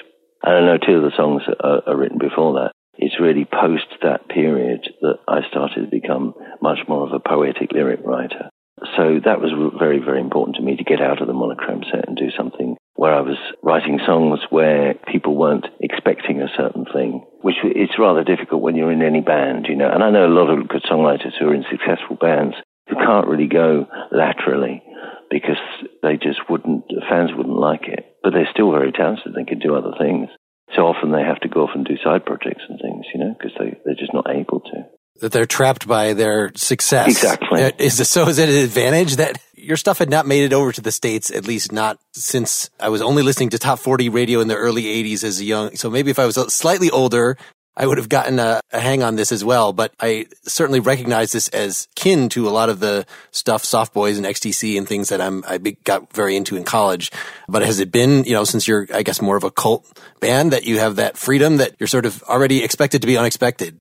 And 0.42 0.54
I 0.54 0.60
know 0.60 0.78
two 0.78 0.96
of 0.96 1.02
the 1.02 1.16
songs 1.16 1.42
are, 1.60 1.82
are 1.86 1.96
written 1.96 2.18
before 2.18 2.54
that. 2.54 2.72
It's 2.98 3.20
really 3.20 3.44
post 3.44 3.86
that 4.02 4.28
period 4.28 4.88
that 5.02 5.18
I 5.28 5.40
started 5.50 5.84
to 5.84 5.90
become 5.90 6.34
much 6.62 6.78
more 6.88 7.06
of 7.06 7.12
a 7.12 7.20
poetic 7.20 7.72
lyric 7.72 8.00
writer. 8.04 8.48
So 8.96 9.20
that 9.24 9.40
was 9.40 9.56
very, 9.78 9.98
very 9.98 10.20
important 10.20 10.56
to 10.56 10.62
me 10.62 10.76
to 10.76 10.84
get 10.84 11.00
out 11.00 11.22
of 11.22 11.26
the 11.26 11.32
monochrome 11.32 11.84
set 11.90 12.06
and 12.06 12.16
do 12.16 12.28
something 12.36 12.76
where 12.94 13.14
I 13.14 13.20
was 13.20 13.36
writing 13.62 14.00
songs 14.04 14.40
where 14.50 14.94
people 15.10 15.36
weren't 15.36 15.66
expecting 15.80 16.40
a 16.40 16.52
certain 16.56 16.84
thing, 16.92 17.24
which 17.40 17.56
it's 17.62 17.98
rather 17.98 18.24
difficult 18.24 18.62
when 18.62 18.76
you're 18.76 18.92
in 18.92 19.02
any 19.02 19.20
band, 19.20 19.66
you 19.68 19.76
know. 19.76 19.90
And 19.90 20.04
I 20.04 20.10
know 20.10 20.26
a 20.26 20.32
lot 20.32 20.50
of 20.50 20.68
good 20.68 20.84
songwriters 20.84 21.36
who 21.38 21.48
are 21.48 21.54
in 21.54 21.64
successful 21.70 22.16
bands 22.16 22.56
who 22.88 22.96
can't 22.96 23.26
really 23.26 23.48
go 23.48 23.86
laterally 24.12 24.82
because 25.30 25.60
they 26.02 26.16
just 26.16 26.40
wouldn't, 26.48 26.84
fans 27.08 27.30
wouldn't 27.36 27.56
like 27.56 27.88
it. 27.88 28.04
But 28.22 28.32
they're 28.32 28.48
still 28.52 28.72
very 28.72 28.92
talented. 28.92 29.34
They 29.34 29.44
can 29.44 29.58
do 29.58 29.74
other 29.74 29.92
things. 29.98 30.28
So 30.74 30.82
often 30.82 31.12
they 31.12 31.22
have 31.22 31.40
to 31.40 31.48
go 31.48 31.62
off 31.64 31.74
and 31.74 31.84
do 31.84 31.96
side 32.02 32.24
projects 32.26 32.64
and 32.68 32.78
things, 32.80 33.06
you 33.14 33.20
know, 33.20 33.34
because 33.38 33.52
they, 33.58 33.78
they're 33.84 33.98
just 33.98 34.14
not 34.14 34.28
able 34.28 34.60
to 34.60 34.84
that 35.20 35.32
they're 35.32 35.46
trapped 35.46 35.86
by 35.86 36.12
their 36.12 36.52
success. 36.54 37.08
Exactly. 37.08 37.62
Uh, 37.62 37.70
is 37.78 37.98
this, 37.98 38.08
so 38.08 38.28
is 38.28 38.38
it 38.38 38.48
an 38.48 38.56
advantage 38.56 39.16
that 39.16 39.38
your 39.54 39.76
stuff 39.76 39.98
had 39.98 40.10
not 40.10 40.26
made 40.26 40.44
it 40.44 40.52
over 40.52 40.72
to 40.72 40.80
the 40.80 40.92
States, 40.92 41.30
at 41.30 41.46
least 41.46 41.72
not 41.72 41.98
since 42.12 42.70
I 42.78 42.88
was 42.88 43.02
only 43.02 43.22
listening 43.22 43.50
to 43.50 43.58
top 43.58 43.78
40 43.78 44.08
radio 44.08 44.40
in 44.40 44.48
the 44.48 44.56
early 44.56 44.84
80s 44.84 45.24
as 45.24 45.40
a 45.40 45.44
young. 45.44 45.76
So 45.76 45.90
maybe 45.90 46.10
if 46.10 46.18
I 46.18 46.26
was 46.26 46.36
slightly 46.52 46.90
older, 46.90 47.36
I 47.76 47.86
would 47.86 47.98
have 47.98 48.08
gotten 48.08 48.38
a, 48.38 48.60
a, 48.72 48.80
hang 48.80 49.02
on 49.02 49.16
this 49.16 49.30
as 49.30 49.44
well. 49.44 49.72
But 49.72 49.92
I 50.00 50.26
certainly 50.44 50.80
recognize 50.80 51.32
this 51.32 51.48
as 51.48 51.88
kin 51.94 52.28
to 52.30 52.48
a 52.48 52.50
lot 52.50 52.70
of 52.70 52.80
the 52.80 53.06
stuff, 53.32 53.64
Soft 53.64 53.92
Boys 53.92 54.16
and 54.16 54.26
XTC 54.26 54.78
and 54.78 54.88
things 54.88 55.10
that 55.10 55.20
I'm, 55.20 55.44
I 55.46 55.58
got 55.58 56.12
very 56.12 56.36
into 56.36 56.56
in 56.56 56.64
college. 56.64 57.10
But 57.48 57.62
has 57.62 57.78
it 57.78 57.92
been, 57.92 58.24
you 58.24 58.32
know, 58.32 58.44
since 58.44 58.66
you're, 58.66 58.86
I 58.94 59.02
guess, 59.02 59.20
more 59.20 59.36
of 59.36 59.44
a 59.44 59.50
cult 59.50 59.86
band 60.20 60.52
that 60.52 60.64
you 60.64 60.78
have 60.78 60.96
that 60.96 61.18
freedom 61.18 61.58
that 61.58 61.74
you're 61.78 61.86
sort 61.86 62.06
of 62.06 62.22
already 62.24 62.64
expected 62.64 63.02
to 63.02 63.06
be 63.06 63.18
unexpected? 63.18 63.78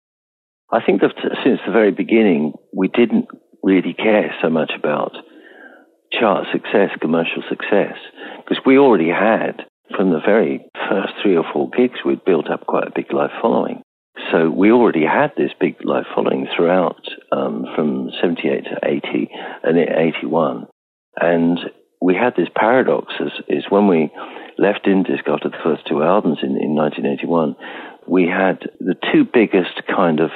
I 0.75 0.85
think 0.85 0.99
that 1.01 1.15
since 1.45 1.59
the 1.65 1.71
very 1.71 1.91
beginning, 1.91 2.51
we 2.73 2.89
didn't 2.89 3.27
really 3.63 3.93
care 3.93 4.35
so 4.41 4.49
much 4.49 4.73
about 4.77 5.15
chart 6.11 6.47
success, 6.51 6.89
commercial 6.99 7.43
success, 7.47 7.95
because 8.43 8.61
we 8.65 8.77
already 8.77 9.07
had, 9.09 9.63
from 9.95 10.11
the 10.11 10.19
very 10.19 10.65
first 10.89 11.13
three 11.21 11.37
or 11.37 11.45
four 11.53 11.69
gigs, 11.69 11.99
we'd 12.05 12.25
built 12.25 12.49
up 12.49 12.67
quite 12.67 12.87
a 12.87 12.91
big 12.93 13.13
live 13.13 13.29
following. 13.41 13.83
So 14.31 14.49
we 14.49 14.69
already 14.69 15.05
had 15.05 15.31
this 15.37 15.51
big 15.61 15.77
live 15.85 16.05
following 16.13 16.45
throughout 16.53 17.03
um, 17.31 17.65
from 17.73 18.09
78 18.21 18.65
to 18.65 18.79
80 18.83 19.29
and 19.63 19.77
81. 19.77 20.67
And 21.15 21.57
we 22.01 22.15
had 22.15 22.33
this 22.35 22.49
paradox 22.53 23.13
is, 23.21 23.31
is 23.47 23.63
when 23.69 23.87
we 23.87 24.11
left 24.57 24.85
DinDisc 24.85 25.25
after 25.27 25.47
the 25.47 25.63
first 25.63 25.87
two 25.87 26.03
albums 26.03 26.39
in, 26.43 26.57
in 26.61 26.75
1981, 26.75 27.55
we 28.07 28.27
had 28.27 28.59
the 28.81 28.95
two 29.13 29.23
biggest 29.23 29.81
kind 29.87 30.19
of 30.19 30.31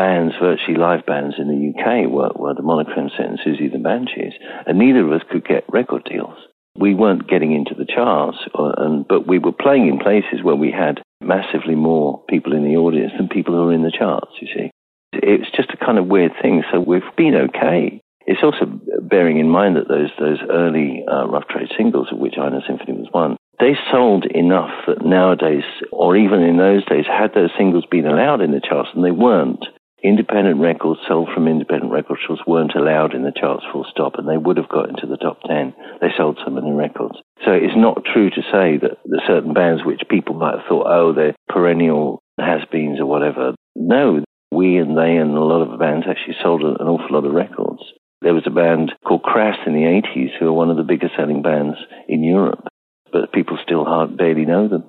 bands, 0.00 0.32
virtually 0.40 0.78
live 0.78 1.04
bands 1.04 1.36
in 1.36 1.48
the 1.52 1.60
UK, 1.68 2.10
were, 2.10 2.32
were 2.34 2.54
the 2.54 2.62
Monochrome 2.62 3.10
Set 3.14 3.26
and 3.26 3.38
Siouxsie 3.38 3.70
the 3.70 3.78
Banshees, 3.78 4.32
and 4.66 4.78
neither 4.78 5.04
of 5.04 5.12
us 5.12 5.26
could 5.30 5.44
get 5.44 5.68
record 5.68 6.08
deals. 6.10 6.38
We 6.78 6.94
weren't 6.94 7.28
getting 7.28 7.52
into 7.52 7.74
the 7.76 7.84
charts, 7.84 8.38
or, 8.54 8.70
uh, 8.70 8.86
and, 8.86 9.06
but 9.06 9.26
we 9.26 9.38
were 9.38 9.52
playing 9.52 9.88
in 9.88 9.98
places 9.98 10.42
where 10.42 10.56
we 10.56 10.72
had 10.72 11.02
massively 11.20 11.74
more 11.74 12.24
people 12.30 12.54
in 12.54 12.64
the 12.64 12.76
audience 12.76 13.12
than 13.18 13.28
people 13.28 13.54
who 13.54 13.66
were 13.66 13.74
in 13.74 13.82
the 13.82 13.92
charts, 13.92 14.32
you 14.40 14.48
see. 14.54 14.70
It's 15.12 15.50
just 15.54 15.68
a 15.70 15.84
kind 15.84 15.98
of 15.98 16.06
weird 16.06 16.32
thing. 16.40 16.62
So 16.72 16.80
we've 16.80 17.02
been 17.18 17.34
okay. 17.50 18.00
It's 18.24 18.42
also 18.42 18.64
bearing 19.02 19.38
in 19.38 19.50
mind 19.50 19.76
that 19.76 19.88
those, 19.88 20.08
those 20.18 20.38
early 20.48 21.04
uh, 21.06 21.26
Rough 21.26 21.48
Trade 21.48 21.68
singles, 21.76 22.08
of 22.10 22.18
which 22.18 22.38
Eine 22.38 22.62
Symphonie 22.64 22.96
was 22.96 23.08
one, 23.12 23.36
they 23.58 23.76
sold 23.92 24.24
enough 24.24 24.72
that 24.86 25.04
nowadays, 25.04 25.64
or 25.92 26.16
even 26.16 26.40
in 26.40 26.56
those 26.56 26.86
days, 26.86 27.04
had 27.06 27.34
those 27.34 27.50
singles 27.58 27.84
been 27.90 28.06
allowed 28.06 28.40
in 28.40 28.52
the 28.52 28.60
charts, 28.66 28.88
and 28.94 29.04
they 29.04 29.10
weren't, 29.10 29.66
independent 30.02 30.60
records 30.60 31.00
sold 31.06 31.28
from 31.34 31.48
independent 31.48 31.92
record 31.92 32.18
shops 32.26 32.40
weren't 32.46 32.74
allowed 32.74 33.14
in 33.14 33.22
the 33.22 33.32
charts 33.32 33.64
full 33.72 33.86
stop, 33.90 34.14
and 34.16 34.28
they 34.28 34.36
would 34.36 34.56
have 34.56 34.68
got 34.68 34.88
into 34.88 35.06
the 35.06 35.16
top 35.16 35.38
10. 35.46 35.74
They 36.00 36.08
sold 36.16 36.38
so 36.44 36.50
many 36.50 36.72
records. 36.72 37.16
So 37.44 37.52
it's 37.52 37.76
not 37.76 38.04
true 38.04 38.30
to 38.30 38.42
say 38.52 38.78
that 38.78 38.98
the 39.04 39.22
certain 39.26 39.52
bands 39.52 39.84
which 39.84 40.02
people 40.08 40.34
might 40.34 40.58
have 40.58 40.66
thought, 40.68 40.86
oh, 40.86 41.12
they're 41.12 41.36
perennial 41.48 42.20
has-beens 42.38 43.00
or 43.00 43.06
whatever. 43.06 43.54
No, 43.76 44.24
we 44.50 44.78
and 44.78 44.96
they 44.96 45.16
and 45.16 45.36
a 45.36 45.40
lot 45.40 45.62
of 45.62 45.78
bands 45.78 46.06
actually 46.08 46.36
sold 46.42 46.62
an 46.62 46.86
awful 46.86 47.14
lot 47.14 47.26
of 47.26 47.32
records. 47.32 47.82
There 48.22 48.34
was 48.34 48.44
a 48.46 48.50
band 48.50 48.92
called 49.06 49.22
Crass 49.22 49.56
in 49.66 49.72
the 49.72 50.02
80s 50.02 50.38
who 50.38 50.46
were 50.46 50.52
one 50.52 50.70
of 50.70 50.76
the 50.76 50.82
biggest 50.82 51.14
selling 51.16 51.42
bands 51.42 51.76
in 52.08 52.22
Europe, 52.22 52.66
but 53.12 53.32
people 53.32 53.58
still 53.62 53.84
hard, 53.84 54.16
barely 54.16 54.44
know 54.44 54.68
them, 54.68 54.84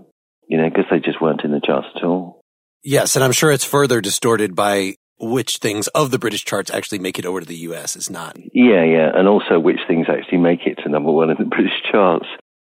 you 0.47 0.57
know, 0.57 0.69
because 0.69 0.85
they 0.91 0.99
just 0.99 1.21
weren't 1.21 1.43
in 1.43 1.51
the 1.51 1.61
charts 1.65 1.87
at 1.95 2.03
all. 2.03 2.41
Yes, 2.83 3.15
and 3.15 3.23
I'm 3.23 3.31
sure 3.31 3.51
it's 3.51 3.63
further 3.63 4.01
distorted 4.01 4.55
by 4.55 4.95
which 5.21 5.57
things 5.57 5.87
of 5.89 6.11
the 6.11 6.19
British 6.19 6.43
charts 6.43 6.71
actually 6.71 6.99
make 6.99 7.19
it 7.19 7.25
over 7.25 7.39
to 7.39 7.45
the 7.45 7.69
US 7.69 7.95
is 7.95 8.09
not. 8.09 8.35
Yeah, 8.53 8.83
yeah, 8.83 9.11
and 9.13 9.27
also 9.27 9.59
which 9.59 9.79
things 9.87 10.07
actually 10.09 10.39
make 10.39 10.65
it 10.65 10.79
to 10.83 10.89
number 10.89 11.11
one 11.11 11.29
in 11.29 11.37
the 11.37 11.45
British 11.55 11.81
charts 11.91 12.25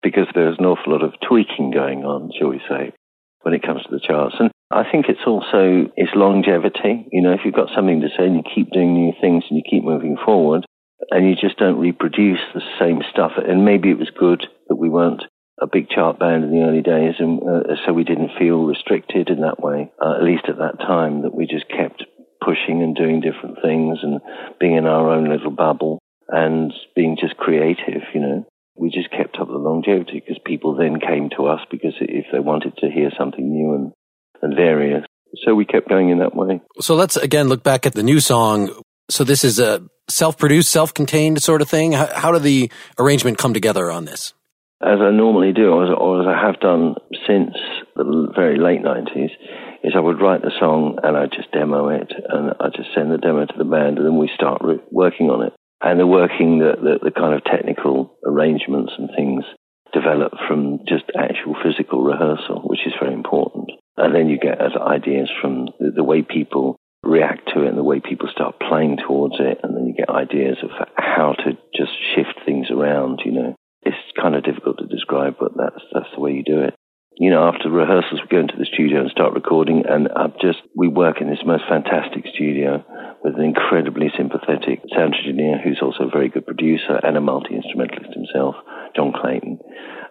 because 0.02 0.28
there's 0.34 0.58
an 0.60 0.66
awful 0.66 0.94
lot 0.94 1.04
of 1.04 1.14
tweaking 1.28 1.72
going 1.72 2.06
on, 2.06 2.32
shall 2.38 2.50
we 2.50 2.62
say, 2.70 2.94
when 3.42 3.54
it 3.54 3.64
comes 3.64 3.84
to 3.84 3.90
the 3.92 4.00
charts. 4.00 4.36
And 4.40 4.50
I 4.72 4.84
think 4.90 5.06
it's 5.10 5.26
also 5.28 5.92
its 5.96 6.12
longevity. 6.16 7.08
You 7.12 7.22
know, 7.22 7.34
if 7.34 7.42
you've 7.44 7.54
got 7.54 7.70
something 7.76 8.02
to 8.02 8.10
say 8.10 8.26
and 8.26 8.36
you 8.36 8.44
keep 8.44 8.72
doing 8.72 8.94
new 8.94 9.14
things 9.20 9.44
and 9.50 9.58
you 9.58 9.64
keep 9.70 9.84
moving 9.84 10.18
forward 10.24 10.66
and 11.12 11.28
you 11.28 11.36
just 11.36 11.58
don't 11.58 11.80
reproduce 11.80 12.40
the 12.54 12.62
same 12.80 13.02
stuff, 13.12 13.32
and 13.38 13.66
maybe 13.66 13.90
it 13.90 14.00
was 14.00 14.10
good 14.18 14.46
that 14.68 14.76
we 14.76 14.90
weren't 14.90 15.24
a 15.62 15.68
big 15.68 15.90
chart 15.90 16.20
band 16.20 16.44
in 16.44 16.52
the 16.52 16.66
early 16.66 16.82
days, 16.82 17.16
and 17.20 17.42
uh, 17.42 17.76
so 17.86 17.94
we 17.94 18.04
didn't 18.04 18.38
feel 18.38 18.66
restricted 18.66 19.30
in 19.30 19.42
that 19.42 19.60
way, 19.60 19.92
uh, 20.02 20.16
at 20.16 20.24
least 20.24 20.46
at 20.48 20.58
that 20.58 20.80
time, 20.80 21.24
that 21.24 21.34
we 21.34 21.48
just 21.48 21.68
kept 21.70 22.04
pushing 22.44 22.82
and 22.82 22.96
doing 22.96 23.22
different 23.22 23.58
things 23.62 24.00
and 24.02 24.20
being 24.60 24.76
in 24.76 24.86
our 24.86 25.10
own 25.10 25.30
little 25.30 25.52
bubble 25.52 26.00
and 26.30 26.74
being 26.96 27.18
just 27.20 27.38
creative, 27.38 28.04
you 28.14 28.22
know. 28.22 28.46
We 28.76 28.90
just 28.90 29.10
kept 29.10 29.38
up 29.38 29.48
the 29.48 29.58
longevity 29.58 30.20
because 30.20 30.40
people 30.46 30.76
then 30.76 31.00
came 31.00 31.30
to 31.36 31.48
us 31.48 31.62
because 31.72 31.94
if 32.00 32.26
they 32.32 32.40
wanted 32.40 32.78
to 32.78 32.92
hear 32.92 33.10
something 33.18 33.50
new 33.50 33.74
and, 33.74 33.92
and 34.42 34.56
various. 34.56 35.04
So 35.44 35.56
we 35.56 35.66
kept 35.66 35.90
going 35.90 36.10
in 36.10 36.20
that 36.20 36.36
way. 36.36 36.62
So 36.80 36.96
let's 36.96 37.16
again 37.16 37.48
look 37.50 37.64
back 37.64 37.86
at 37.86 37.94
the 37.94 38.04
new 38.04 38.20
song. 38.20 38.70
So 39.10 39.24
this 39.24 39.44
is 39.44 39.60
a 39.60 39.82
self-produced, 40.10 40.70
self-contained 40.70 41.42
sort 41.42 41.62
of 41.62 41.70
thing. 41.70 41.94
How, 41.94 42.08
how 42.14 42.32
did 42.32 42.44
the 42.44 42.72
arrangement 43.00 43.38
come 43.38 43.54
together 43.54 43.90
on 43.92 44.06
this? 44.06 44.34
As 44.82 45.00
I 45.02 45.10
normally 45.10 45.54
do, 45.54 45.70
or 45.70 45.86
as, 45.86 45.98
or 45.98 46.22
as 46.22 46.28
I 46.28 46.46
have 46.46 46.60
done 46.60 46.96
since 47.28 47.56
the 47.96 48.32
very 48.36 48.60
late 48.60 48.84
90s, 48.84 49.32
is 49.84 49.94
I 49.96 50.00
would 50.00 50.22
write 50.22 50.42
the 50.42 50.52
song 50.60 50.98
and 51.04 51.18
I'd 51.18 51.32
just 51.32 51.52
demo 51.52 51.90
it 51.90 52.12
and 52.30 52.54
I'd 52.60 52.76
just 52.76 52.94
send 52.96 53.12
the 53.12 53.18
demo 53.18 53.46
to 53.46 53.58
the 53.58 53.64
band 53.64 53.98
and 53.98 54.06
then 54.06 54.18
we 54.18 54.30
start 54.34 54.62
re- 54.64 54.84
working 54.92 55.30
on 55.30 55.46
it. 55.46 55.54
And 55.82 56.00
the 56.00 56.08
working, 56.08 56.60
the, 56.60 56.74
the, 56.76 57.10
the 57.10 57.12
kind 57.12 57.36
of 57.36 57.44
technical 57.44 58.18
arrangements 58.26 58.94
and 58.98 59.10
things 59.16 59.44
develop 59.94 60.34
from 60.48 60.80
just 60.88 61.06
actual 61.18 61.56
physical 61.64 62.04
rehearsal, 62.04 62.62
which 62.66 62.86
is 62.86 62.94
very 63.00 63.14
important. 63.14 63.72
And 63.96 64.14
then 64.14 64.28
you 64.28 64.40
get 64.40 64.60
ideas 64.60 65.30
from 65.42 65.70
the, 65.80 65.92
the 65.96 66.04
way 66.04 66.22
people 66.24 66.78
react 67.04 67.50
to 67.54 67.64
it 67.64 67.70
and 67.70 67.78
the 67.78 67.84
way 67.84 68.00
people 68.00 68.28
start 68.32 68.60
playing 68.60 68.98
towards 68.98 69.36
it. 69.40 69.60
And 69.64 69.76
then 69.76 69.86
you 69.86 69.94
get 69.94 70.10
ideas 70.10 70.58
of 70.64 70.72
how 70.96 71.34
to 71.34 71.58
just 71.76 71.92
shift 72.16 72.42
things 72.46 72.68
around, 72.72 73.22
you 73.24 73.32
know. 73.32 73.56
It's 73.84 73.96
kind 74.20 74.36
of 74.36 74.44
difficult 74.44 74.80
to 74.80 74.88
describe, 74.88 75.36
but 75.40 75.56
that's, 75.56 75.82
that's 75.94 76.10
the 76.14 76.20
way 76.20 76.32
you 76.34 76.44
do 76.44 76.62
it 76.62 76.74
you 77.20 77.32
know, 77.32 77.50
after 77.50 77.70
rehearsals, 77.70 78.22
we 78.22 78.28
go 78.30 78.40
into 78.40 78.58
the 78.58 78.70
studio 78.72 79.02
and 79.02 79.10
start 79.10 79.34
recording. 79.34 79.84
And 79.90 80.08
I've 80.16 80.38
just, 80.40 80.60
we 80.76 80.88
work 80.88 81.20
in 81.20 81.30
this 81.30 81.42
most 81.46 81.64
fantastic 81.68 82.26
studio 82.34 82.86
with 83.24 83.36
an 83.36 83.44
incredibly 83.44 84.12
sympathetic 84.16 84.86
sound 84.94 85.16
engineer 85.18 85.58
who's 85.58 85.82
also 85.82 86.06
a 86.06 86.12
very 86.12 86.30
good 86.30 86.46
producer 86.46 87.02
and 87.02 87.18
a 87.18 87.22
multi 87.22 87.56
instrumentalist 87.56 88.14
himself, 88.14 88.56
John 88.96 89.14
Clayton. 89.14 89.58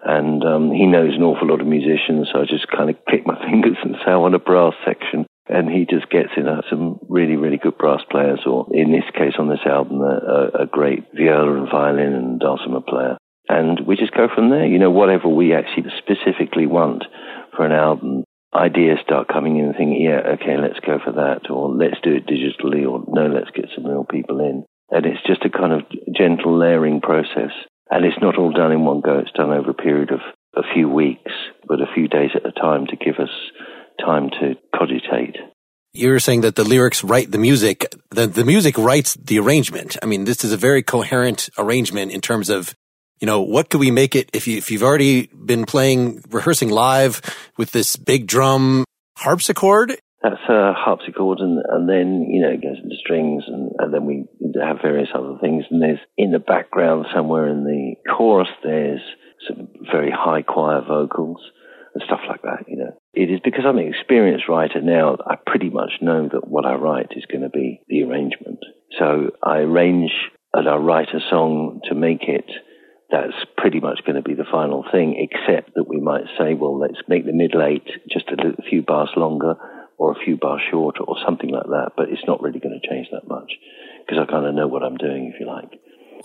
And 0.04 0.42
um, 0.44 0.72
he 0.72 0.86
knows 0.86 1.14
an 1.14 1.22
awful 1.22 1.48
lot 1.48 1.60
of 1.60 1.66
musicians, 1.66 2.28
so 2.32 2.42
I 2.42 2.44
just 2.44 2.66
kind 2.68 2.90
of 2.90 2.96
click 3.08 3.22
my 3.24 3.38
fingers 3.50 3.78
and 3.82 3.94
say, 4.04 4.10
I 4.10 4.16
want 4.16 4.34
a 4.34 4.40
brass 4.40 4.74
section. 4.84 5.26
And 5.48 5.70
he 5.70 5.86
just 5.86 6.10
gets 6.10 6.30
in 6.36 6.48
uh, 6.48 6.62
some 6.68 6.98
really, 7.08 7.36
really 7.36 7.56
good 7.56 7.78
brass 7.78 8.02
players, 8.10 8.40
or 8.46 8.66
in 8.72 8.90
this 8.90 9.06
case 9.14 9.34
on 9.38 9.48
this 9.48 9.62
album, 9.64 10.00
a, 10.02 10.62
a 10.62 10.66
great 10.66 11.04
viola 11.14 11.62
and 11.62 11.70
violin 11.70 12.14
and 12.14 12.40
dulcimer 12.40 12.80
player 12.80 13.16
and 13.48 13.80
we 13.86 13.96
just 13.96 14.14
go 14.14 14.28
from 14.32 14.50
there. 14.50 14.66
You 14.66 14.78
know, 14.78 14.90
whatever 14.90 15.28
we 15.28 15.54
actually 15.54 15.90
specifically 15.98 16.66
want 16.66 17.04
for 17.56 17.64
an 17.64 17.72
album, 17.72 18.24
ideas 18.54 18.98
start 19.02 19.28
coming 19.28 19.58
in 19.58 19.66
and 19.66 19.76
thinking, 19.76 20.00
yeah, 20.00 20.34
okay, 20.34 20.56
let's 20.56 20.80
go 20.80 20.98
for 21.04 21.12
that, 21.12 21.50
or 21.50 21.68
let's 21.68 22.00
do 22.02 22.14
it 22.14 22.26
digitally, 22.26 22.88
or 22.88 23.04
no, 23.08 23.26
let's 23.26 23.50
get 23.50 23.70
some 23.74 23.86
real 23.86 24.04
people 24.04 24.40
in. 24.40 24.64
And 24.90 25.04
it's 25.04 25.22
just 25.26 25.44
a 25.44 25.50
kind 25.50 25.72
of 25.72 25.82
gentle 26.16 26.58
layering 26.58 27.00
process. 27.00 27.50
And 27.90 28.04
it's 28.04 28.20
not 28.20 28.38
all 28.38 28.52
done 28.52 28.72
in 28.72 28.84
one 28.84 29.00
go. 29.00 29.18
It's 29.18 29.32
done 29.32 29.50
over 29.50 29.70
a 29.70 29.74
period 29.74 30.10
of 30.10 30.20
a 30.56 30.62
few 30.74 30.88
weeks, 30.88 31.32
but 31.68 31.80
a 31.80 31.92
few 31.94 32.08
days 32.08 32.30
at 32.34 32.46
a 32.46 32.52
time 32.52 32.86
to 32.86 32.96
give 32.96 33.16
us 33.16 33.30
time 34.04 34.30
to 34.40 34.54
cogitate. 34.76 35.36
You're 35.92 36.18
saying 36.18 36.42
that 36.42 36.56
the 36.56 36.64
lyrics 36.64 37.02
write 37.02 37.30
the 37.30 37.38
music, 37.38 37.94
the, 38.10 38.26
the 38.26 38.44
music 38.44 38.76
writes 38.76 39.14
the 39.14 39.38
arrangement. 39.38 39.96
I 40.02 40.06
mean, 40.06 40.24
this 40.24 40.44
is 40.44 40.52
a 40.52 40.56
very 40.56 40.82
coherent 40.82 41.48
arrangement 41.56 42.12
in 42.12 42.20
terms 42.20 42.50
of 42.50 42.74
you 43.20 43.26
know, 43.26 43.40
what 43.40 43.70
could 43.70 43.80
we 43.80 43.90
make 43.90 44.14
it 44.14 44.30
if 44.32 44.46
you 44.46 44.58
if 44.58 44.70
you've 44.70 44.82
already 44.82 45.26
been 45.28 45.64
playing 45.64 46.22
rehearsing 46.30 46.70
live 46.70 47.20
with 47.56 47.72
this 47.72 47.96
big 47.96 48.26
drum 48.26 48.84
harpsichord? 49.16 49.98
That's 50.22 50.48
a 50.48 50.72
harpsichord, 50.72 51.40
and, 51.40 51.62
and 51.68 51.88
then 51.88 52.26
you 52.28 52.42
know 52.42 52.50
it 52.50 52.62
goes 52.62 52.78
into 52.82 52.96
strings, 52.98 53.44
and, 53.46 53.70
and 53.78 53.94
then 53.94 54.04
we 54.04 54.24
have 54.60 54.78
various 54.82 55.08
other 55.14 55.36
things. 55.40 55.64
And 55.70 55.82
there's 55.82 56.00
in 56.16 56.32
the 56.32 56.38
background 56.38 57.06
somewhere 57.14 57.48
in 57.48 57.64
the 57.64 57.94
chorus, 58.10 58.48
there's 58.62 59.00
some 59.46 59.68
very 59.90 60.10
high 60.10 60.42
choir 60.42 60.82
vocals 60.82 61.38
and 61.94 62.02
stuff 62.04 62.20
like 62.28 62.42
that. 62.42 62.64
You 62.68 62.76
know, 62.76 62.92
it 63.14 63.30
is 63.30 63.40
because 63.44 63.64
I'm 63.66 63.78
an 63.78 63.88
experienced 63.88 64.48
writer 64.48 64.82
now. 64.82 65.16
I 65.26 65.36
pretty 65.46 65.70
much 65.70 65.92
know 66.02 66.28
that 66.32 66.48
what 66.48 66.66
I 66.66 66.74
write 66.74 67.12
is 67.16 67.24
going 67.30 67.42
to 67.42 67.48
be 67.48 67.80
the 67.88 68.02
arrangement. 68.02 68.58
So 68.98 69.30
I 69.42 69.58
arrange 69.58 70.10
and 70.52 70.68
I 70.68 70.76
write 70.76 71.08
a 71.14 71.20
song 71.30 71.80
to 71.88 71.94
make 71.94 72.22
it 72.22 72.50
that's 73.10 73.34
pretty 73.56 73.80
much 73.80 74.00
going 74.04 74.16
to 74.16 74.22
be 74.22 74.34
the 74.34 74.46
final 74.50 74.84
thing, 74.90 75.16
except 75.30 75.74
that 75.74 75.88
we 75.88 76.00
might 76.00 76.24
say, 76.38 76.54
well, 76.54 76.78
let's 76.78 76.98
make 77.08 77.24
the 77.24 77.32
middle 77.32 77.62
eight 77.62 77.86
just 78.10 78.28
a, 78.28 78.62
few 78.68 78.82
bars 78.82 79.10
longer 79.16 79.54
or 79.96 80.12
a 80.12 80.24
few 80.24 80.36
bars 80.36 80.60
shorter 80.70 81.02
or 81.04 81.16
something 81.24 81.50
like 81.50 81.66
that. 81.66 81.92
But 81.96 82.08
it's 82.10 82.26
not 82.26 82.42
really 82.42 82.58
going 82.58 82.78
to 82.80 82.88
change 82.88 83.08
that 83.12 83.28
much 83.28 83.52
because 84.04 84.22
I 84.22 84.30
kind 84.30 84.46
of 84.46 84.54
know 84.54 84.66
what 84.66 84.82
I'm 84.82 84.96
doing, 84.96 85.32
if 85.32 85.40
you 85.40 85.46
like. 85.46 85.70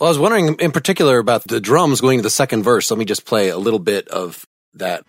Well, 0.00 0.08
I 0.08 0.10
was 0.10 0.18
wondering 0.18 0.56
in 0.58 0.72
particular 0.72 1.18
about 1.18 1.44
the 1.44 1.60
drums 1.60 2.00
going 2.00 2.18
to 2.18 2.22
the 2.22 2.30
second 2.30 2.64
verse. 2.64 2.90
Let 2.90 2.98
me 2.98 3.04
just 3.04 3.24
play 3.24 3.50
a 3.50 3.58
little 3.58 3.78
bit 3.78 4.08
of 4.08 4.46
that. 4.74 5.04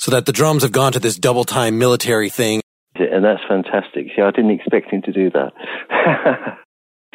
So 0.00 0.10
that 0.10 0.24
the 0.24 0.32
drums 0.32 0.62
have 0.62 0.72
gone 0.72 0.92
to 0.92 0.98
this 0.98 1.18
double 1.18 1.44
time 1.44 1.78
military 1.78 2.30
thing. 2.30 2.62
And 2.96 3.22
that's 3.22 3.44
fantastic. 3.46 4.08
See, 4.16 4.22
I 4.22 4.30
didn't 4.30 4.50
expect 4.50 4.90
him 4.90 5.02
to 5.02 5.12
do 5.12 5.30
that. 5.30 5.52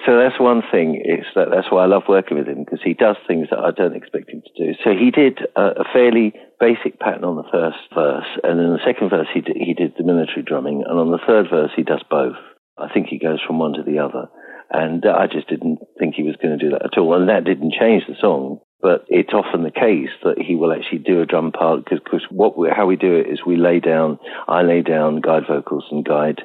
so 0.06 0.18
that's 0.18 0.40
one 0.40 0.62
thing. 0.72 1.02
It's 1.04 1.26
that 1.36 1.50
that's 1.50 1.72
why 1.72 1.84
I 1.84 1.88
love 1.88 2.04
working 2.08 2.38
with 2.38 2.48
him 2.48 2.64
because 2.64 2.80
he 2.86 2.94
does 2.94 3.18
things 3.28 3.48
that 3.50 3.60
I 3.60 3.72
don't 3.72 3.96
expect 3.96 4.30
him 4.30 4.42
to 4.46 4.54
do. 4.54 4.74
So 4.84 4.92
he 4.92 5.10
did 5.10 5.40
a, 5.58 5.82
a 5.82 5.86
fairly 5.92 6.34
basic 6.60 7.00
pattern 7.00 7.26
on 7.26 7.36
the 7.36 7.50
first 7.52 7.82
verse, 7.94 8.30
and 8.44 8.62
in 8.62 8.72
the 8.72 8.86
second 8.86 9.10
verse 9.10 9.28
he 9.34 9.42
did, 9.42 9.58
he 9.58 9.74
did 9.74 9.94
the 9.98 10.06
military 10.06 10.44
drumming, 10.46 10.86
and 10.88 11.00
on 11.00 11.12
the 11.12 11.26
third 11.26 11.48
verse 11.50 11.72
he 11.76 11.84
does 11.84 12.04
both. 12.10 12.38
I 12.78 12.88
think 12.94 13.08
he 13.08 13.18
goes 13.18 13.42
from 13.46 13.58
one 13.58 13.74
to 13.74 13.84
the 13.84 14.00
other. 14.00 14.30
And 14.72 15.06
uh, 15.06 15.16
I 15.18 15.28
just 15.28 15.48
didn't 15.48 15.80
think 16.00 16.16
he 16.16 16.24
was 16.24 16.36
going 16.42 16.58
to 16.58 16.64
do 16.64 16.72
that 16.72 16.86
at 16.86 16.98
all. 16.98 17.14
And 17.14 17.30
that 17.30 17.46
didn't 17.46 17.74
change 17.80 18.04
the 18.08 18.16
song 18.20 18.60
but 18.86 19.04
it's 19.08 19.34
often 19.34 19.64
the 19.64 19.72
case 19.72 20.14
that 20.24 20.38
he 20.38 20.56
will 20.56 20.72
actually 20.72 21.00
do 21.00 21.20
a 21.20 21.26
drum 21.26 21.52
part 21.52 21.86
because 21.86 22.22
what 22.30 22.56
we, 22.56 22.70
how 22.70 22.86
we 22.86 22.96
do 22.96 23.16
it 23.16 23.26
is 23.26 23.40
we 23.44 23.58
lay 23.58 23.80
down, 23.80 24.20
I 24.48 24.62
lay 24.62 24.84
down 24.84 25.22
guide 25.22 25.48
vocals 25.48 25.86
and 25.90 26.06
guide 26.06 26.44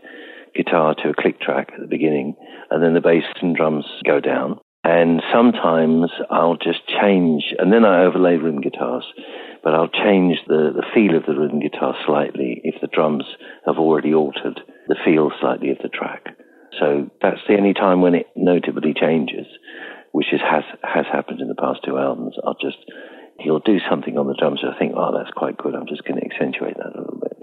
guitar 0.54 0.94
to 0.94 1.11
a 1.11 1.14
click 1.14 1.38
track 1.38 1.68
at 1.74 1.80
the 1.80 1.87
beginning, 1.87 2.35
and 2.70 2.83
then 2.83 2.94
the 2.94 3.02
bass 3.02 3.24
and 3.42 3.54
drums 3.54 3.85
go 4.06 4.20
down. 4.20 4.59
And 4.83 5.22
sometimes 5.30 6.11
I'll 6.30 6.56
just 6.56 6.80
change, 6.88 7.54
and 7.59 7.70
then 7.70 7.85
I 7.85 8.04
overlay 8.04 8.37
rhythm 8.37 8.62
guitars, 8.62 9.04
but 9.62 9.74
I'll 9.74 9.88
change 9.88 10.38
the, 10.48 10.72
the 10.74 10.87
feel 10.94 11.16
of 11.16 11.26
the 11.26 11.38
rhythm 11.38 11.61
guitar 11.61 11.94
slightly 12.06 12.62
if 12.64 12.80
the 12.80 12.87
drums 12.87 13.24
have 13.66 13.76
already 13.76 14.14
altered 14.14 14.61
the 14.88 14.96
feel 15.04 15.30
slightly 15.40 15.70
of 15.70 15.78
the 15.83 15.90
track. 15.90 16.35
So 16.78 17.11
that's 17.20 17.40
the 17.48 17.56
only 17.56 17.74
time 17.74 18.00
when 18.00 18.14
it 18.14 18.26
notably 18.37 18.94
changes 18.94 19.46
which 20.12 20.33
is, 20.33 20.40
has 20.40 20.64
has 20.83 21.06
happened 21.11 21.40
in 21.40 21.48
the 21.48 21.54
past 21.54 21.80
two 21.85 21.98
albums. 21.98 22.37
I'll 22.44 22.59
just 22.61 22.78
he'll 23.38 23.61
do 23.61 23.78
something 23.88 24.18
on 24.18 24.26
the 24.26 24.37
drums. 24.38 24.62
I 24.64 24.78
think, 24.78 24.92
oh, 24.96 25.16
that's 25.16 25.33
quite 25.35 25.56
good. 25.56 25.74
I'm 25.74 25.87
just 25.87 26.04
going 26.04 26.20
to 26.20 26.26
accentuate 26.26 26.76
that 26.76 26.94
a 26.94 27.00
little 27.00 27.20
bit. 27.20 27.37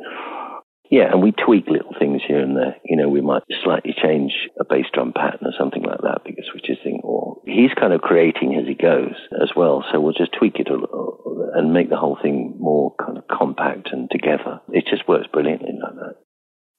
Yeah, 0.89 1.11
and 1.11 1.21
we 1.21 1.33
tweak 1.33 1.67
little 1.67 1.93
things 1.99 2.21
here 2.25 2.39
and 2.39 2.55
there. 2.55 2.77
You 2.85 2.95
know, 2.95 3.09
we 3.09 3.19
might 3.19 3.43
slightly 3.63 3.93
change 4.01 4.31
a 4.59 4.63
bass 4.63 4.85
drum 4.93 5.11
pattern 5.11 5.43
or 5.43 5.51
something 5.57 5.83
like 5.83 5.99
that 6.03 6.21
because 6.23 6.45
we 6.53 6.61
just 6.61 6.81
think, 6.81 7.03
well, 7.03 7.41
he's 7.45 7.73
kind 7.77 7.91
of 7.91 8.01
creating 8.01 8.55
as 8.55 8.67
he 8.67 8.73
goes 8.73 9.15
as 9.41 9.51
well. 9.55 9.83
So 9.91 9.99
we'll 9.99 10.13
just 10.13 10.31
tweak 10.37 10.59
it 10.59 10.69
a 10.69 10.75
little 10.75 11.51
and 11.55 11.73
make 11.73 11.89
the 11.89 11.97
whole 11.97 12.17
thing 12.21 12.55
more 12.59 12.95
kind 13.03 13.17
of 13.17 13.25
compact 13.27 13.89
and 13.91 14.09
together. 14.09 14.61
It 14.69 14.85
just 14.89 15.07
works 15.09 15.27
brilliantly 15.31 15.73
like 15.81 15.95
that. 15.95 16.15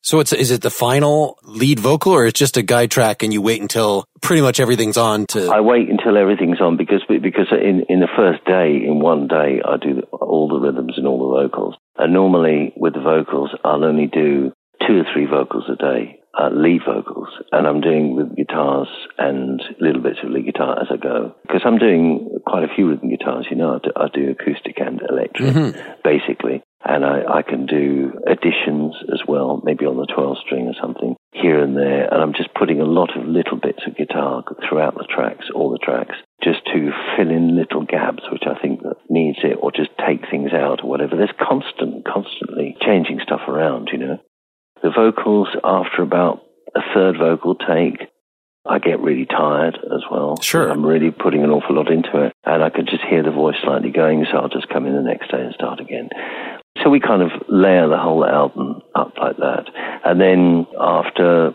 So 0.09 0.21
it's 0.21 0.33
is 0.33 0.51
it 0.51 0.63
the 0.63 0.71
final 0.71 1.37
lead 1.43 1.81
vocal 1.81 2.13
or 2.13 2.25
it's 2.25 2.39
just 2.39 2.57
a 2.57 2.63
guide 2.63 2.91
track 2.91 3.23
and 3.23 3.31
you 3.31 3.43
wait 3.43 3.61
until 3.61 4.07
pretty 4.23 4.41
much 4.41 4.59
everything's 4.59 4.97
on 4.97 5.27
to 5.27 5.51
I 5.51 5.61
wait 5.61 5.91
until 5.91 6.17
everything's 6.17 6.63
on 6.63 6.79
because 6.79 7.03
because 7.07 7.49
in 7.53 7.85
in 7.91 8.01
the 8.01 8.09
first 8.17 8.43
day 8.47 8.81
in 8.89 9.01
one 9.01 9.29
day 9.29 9.61
I 9.63 9.77
do 9.77 10.01
all 10.11 10.49
the 10.49 10.61
rhythms 10.61 10.95
and 10.97 11.07
all 11.07 11.19
the 11.29 11.43
vocals. 11.43 11.75
And 11.99 12.15
normally 12.15 12.73
with 12.75 12.95
the 12.95 13.01
vocals 13.01 13.51
I'll 13.63 13.85
only 13.85 14.07
do 14.07 14.51
two 14.87 15.01
or 15.01 15.05
three 15.13 15.27
vocals 15.27 15.65
a 15.69 15.77
day, 15.77 16.21
uh, 16.39 16.51
lead 16.53 16.83
vocals, 16.87 17.29
and 17.53 17.67
I'm 17.67 17.81
doing 17.81 18.15
with 18.17 18.37
guitars 18.37 18.89
and 19.19 19.61
little 19.81 20.03
bits 20.03 20.19
of 20.23 20.31
lead 20.31 20.47
guitar 20.47 20.81
as 20.81 20.89
I 20.91 20.97
go. 20.97 21.35
Because 21.43 21.63
I'm 21.65 21.79
doing 21.79 22.39
quite 22.47 22.65
a 22.65 22.75
few 22.75 22.89
rhythm 22.89 23.11
guitars, 23.11 23.47
you 23.51 23.57
know, 23.57 23.75
I 23.75 23.79
do, 23.79 23.91
I 23.97 24.09
do 24.09 24.31
acoustic 24.31 24.79
and 24.79 25.01
electric, 25.09 25.55
mm-hmm. 25.55 26.01
basically 26.05 26.63
and 26.85 27.05
I, 27.05 27.41
I 27.41 27.43
can 27.43 27.67
do 27.67 28.13
additions 28.27 28.95
as 29.13 29.21
well, 29.27 29.61
maybe 29.65 29.85
on 29.85 29.97
the 29.97 30.07
12 30.07 30.39
string 30.45 30.69
or 30.69 30.75
something 30.81 31.17
here 31.33 31.63
and 31.63 31.77
there. 31.77 32.07
And 32.13 32.23
I'm 32.23 32.33
just 32.33 32.55
putting 32.55 32.81
a 32.81 32.85
lot 32.85 33.17
of 33.17 33.27
little 33.27 33.59
bits 33.59 33.83
of 33.87 33.97
guitar 33.97 34.45
throughout 34.67 34.95
the 34.95 35.07
tracks, 35.11 35.47
all 35.55 35.71
the 35.71 35.83
tracks, 35.83 36.15
just 36.43 36.65
to 36.67 36.91
fill 37.17 37.31
in 37.31 37.57
little 37.57 37.85
gaps, 37.85 38.23
which 38.31 38.45
I 38.47 38.59
think 38.61 38.83
that 38.83 38.97
needs 39.11 39.39
it, 39.43 39.59
or 39.61 39.73
just 39.73 39.91
take 40.07 40.31
things 40.31 40.53
out 40.53 40.85
or 40.85 40.89
whatever. 40.89 41.17
There's 41.17 41.35
constant, 41.37 42.07
constantly 42.07 42.77
changing 42.81 43.21
stuff 43.23 43.43
around, 43.49 43.91
you 43.93 43.99
know. 43.99 44.19
The 44.83 44.91
vocals, 44.91 45.49
after 45.65 46.03
about 46.03 46.43
a 46.75 46.81
third 46.95 47.17
vocal 47.19 47.55
take, 47.55 48.09
I 48.69 48.79
get 48.79 49.01
really 49.01 49.27
tired 49.27 49.77
as 49.77 50.03
well. 50.11 50.41
Sure. 50.41 50.71
I'm 50.71 50.85
really 50.85 51.11
putting 51.11 51.43
an 51.43 51.51
awful 51.51 51.77
lot 51.77 51.91
into 51.91 52.27
it. 52.27 52.33
And 52.45 52.63
I 52.63 52.71
can 52.71 52.87
just 52.87 53.03
hear 53.09 53.23
the 53.23 53.31
voice 53.31 53.57
slightly 53.63 53.91
going, 53.91 54.27
so 54.31 54.39
I'll 54.39 54.49
just 54.49 54.69
come 54.69 54.87
in 54.87 54.95
the 54.95 55.03
next 55.03 55.31
day 55.31 55.41
and 55.41 55.55
start 55.55 55.81
again. 55.81 56.11
So 56.83 56.91
we 56.91 57.01
kind 57.01 57.23
of 57.23 57.31
layer 57.49 57.89
the 57.89 57.99
whole 57.99 58.25
album 58.25 58.83
up 58.95 59.15
like 59.21 59.37
that. 59.39 59.65
And 60.05 60.21
then 60.21 60.67
after 60.79 61.55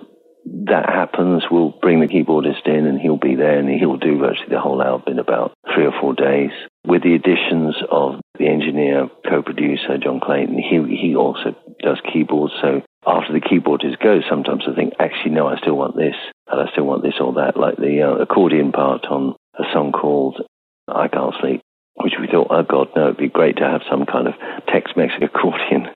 that 0.65 0.89
happens, 0.89 1.43
we'll 1.49 1.73
bring 1.81 2.01
the 2.01 2.07
keyboardist 2.07 2.65
in 2.65 2.85
and 2.85 2.99
he'll 2.99 3.17
be 3.17 3.35
there 3.35 3.59
and 3.59 3.69
he'll 3.69 3.97
do 3.97 4.17
virtually 4.17 4.49
the 4.49 4.59
whole 4.59 4.81
album 4.81 5.13
in 5.13 5.19
about 5.19 5.53
three 5.73 5.85
or 5.85 5.93
four 6.01 6.13
days. 6.13 6.51
With 6.85 7.03
the 7.03 7.15
additions 7.15 7.75
of 7.89 8.19
the 8.37 8.47
engineer, 8.47 9.07
co-producer, 9.29 9.97
John 10.03 10.19
Clayton, 10.19 10.57
he, 10.57 10.97
he 10.97 11.15
also 11.15 11.55
does 11.81 12.01
keyboards. 12.11 12.53
So 12.61 12.81
after 13.05 13.33
the 13.33 13.41
keyboardist 13.41 13.99
goes, 14.01 14.23
sometimes 14.29 14.63
I 14.67 14.75
think, 14.75 14.93
actually, 14.99 15.31
no, 15.31 15.47
I 15.47 15.57
still 15.57 15.75
want 15.75 15.95
this 15.95 16.15
and 16.47 16.61
I 16.61 16.71
still 16.71 16.85
want 16.85 17.03
this 17.03 17.19
or 17.19 17.33
that, 17.33 17.57
like 17.57 17.77
the 17.77 18.01
uh, 18.01 18.21
accordion 18.21 18.71
part 18.71 19.05
on 19.05 19.35
a 19.57 19.63
song 19.73 19.91
called 19.91 20.41
I 20.87 21.07
Can't 21.07 21.33
Sleep, 21.39 21.61
which 21.95 22.13
we 22.19 22.27
thought, 22.27 22.47
oh 22.49 22.63
God, 22.63 22.89
no, 22.95 23.05
it'd 23.05 23.17
be 23.17 23.29
great 23.29 23.57
to 23.57 23.63
have 23.63 23.81
some 23.89 24.05
kind 24.05 24.27
of 24.27 24.33
Tex-Mex 24.67 25.13
accordion. 25.21 25.87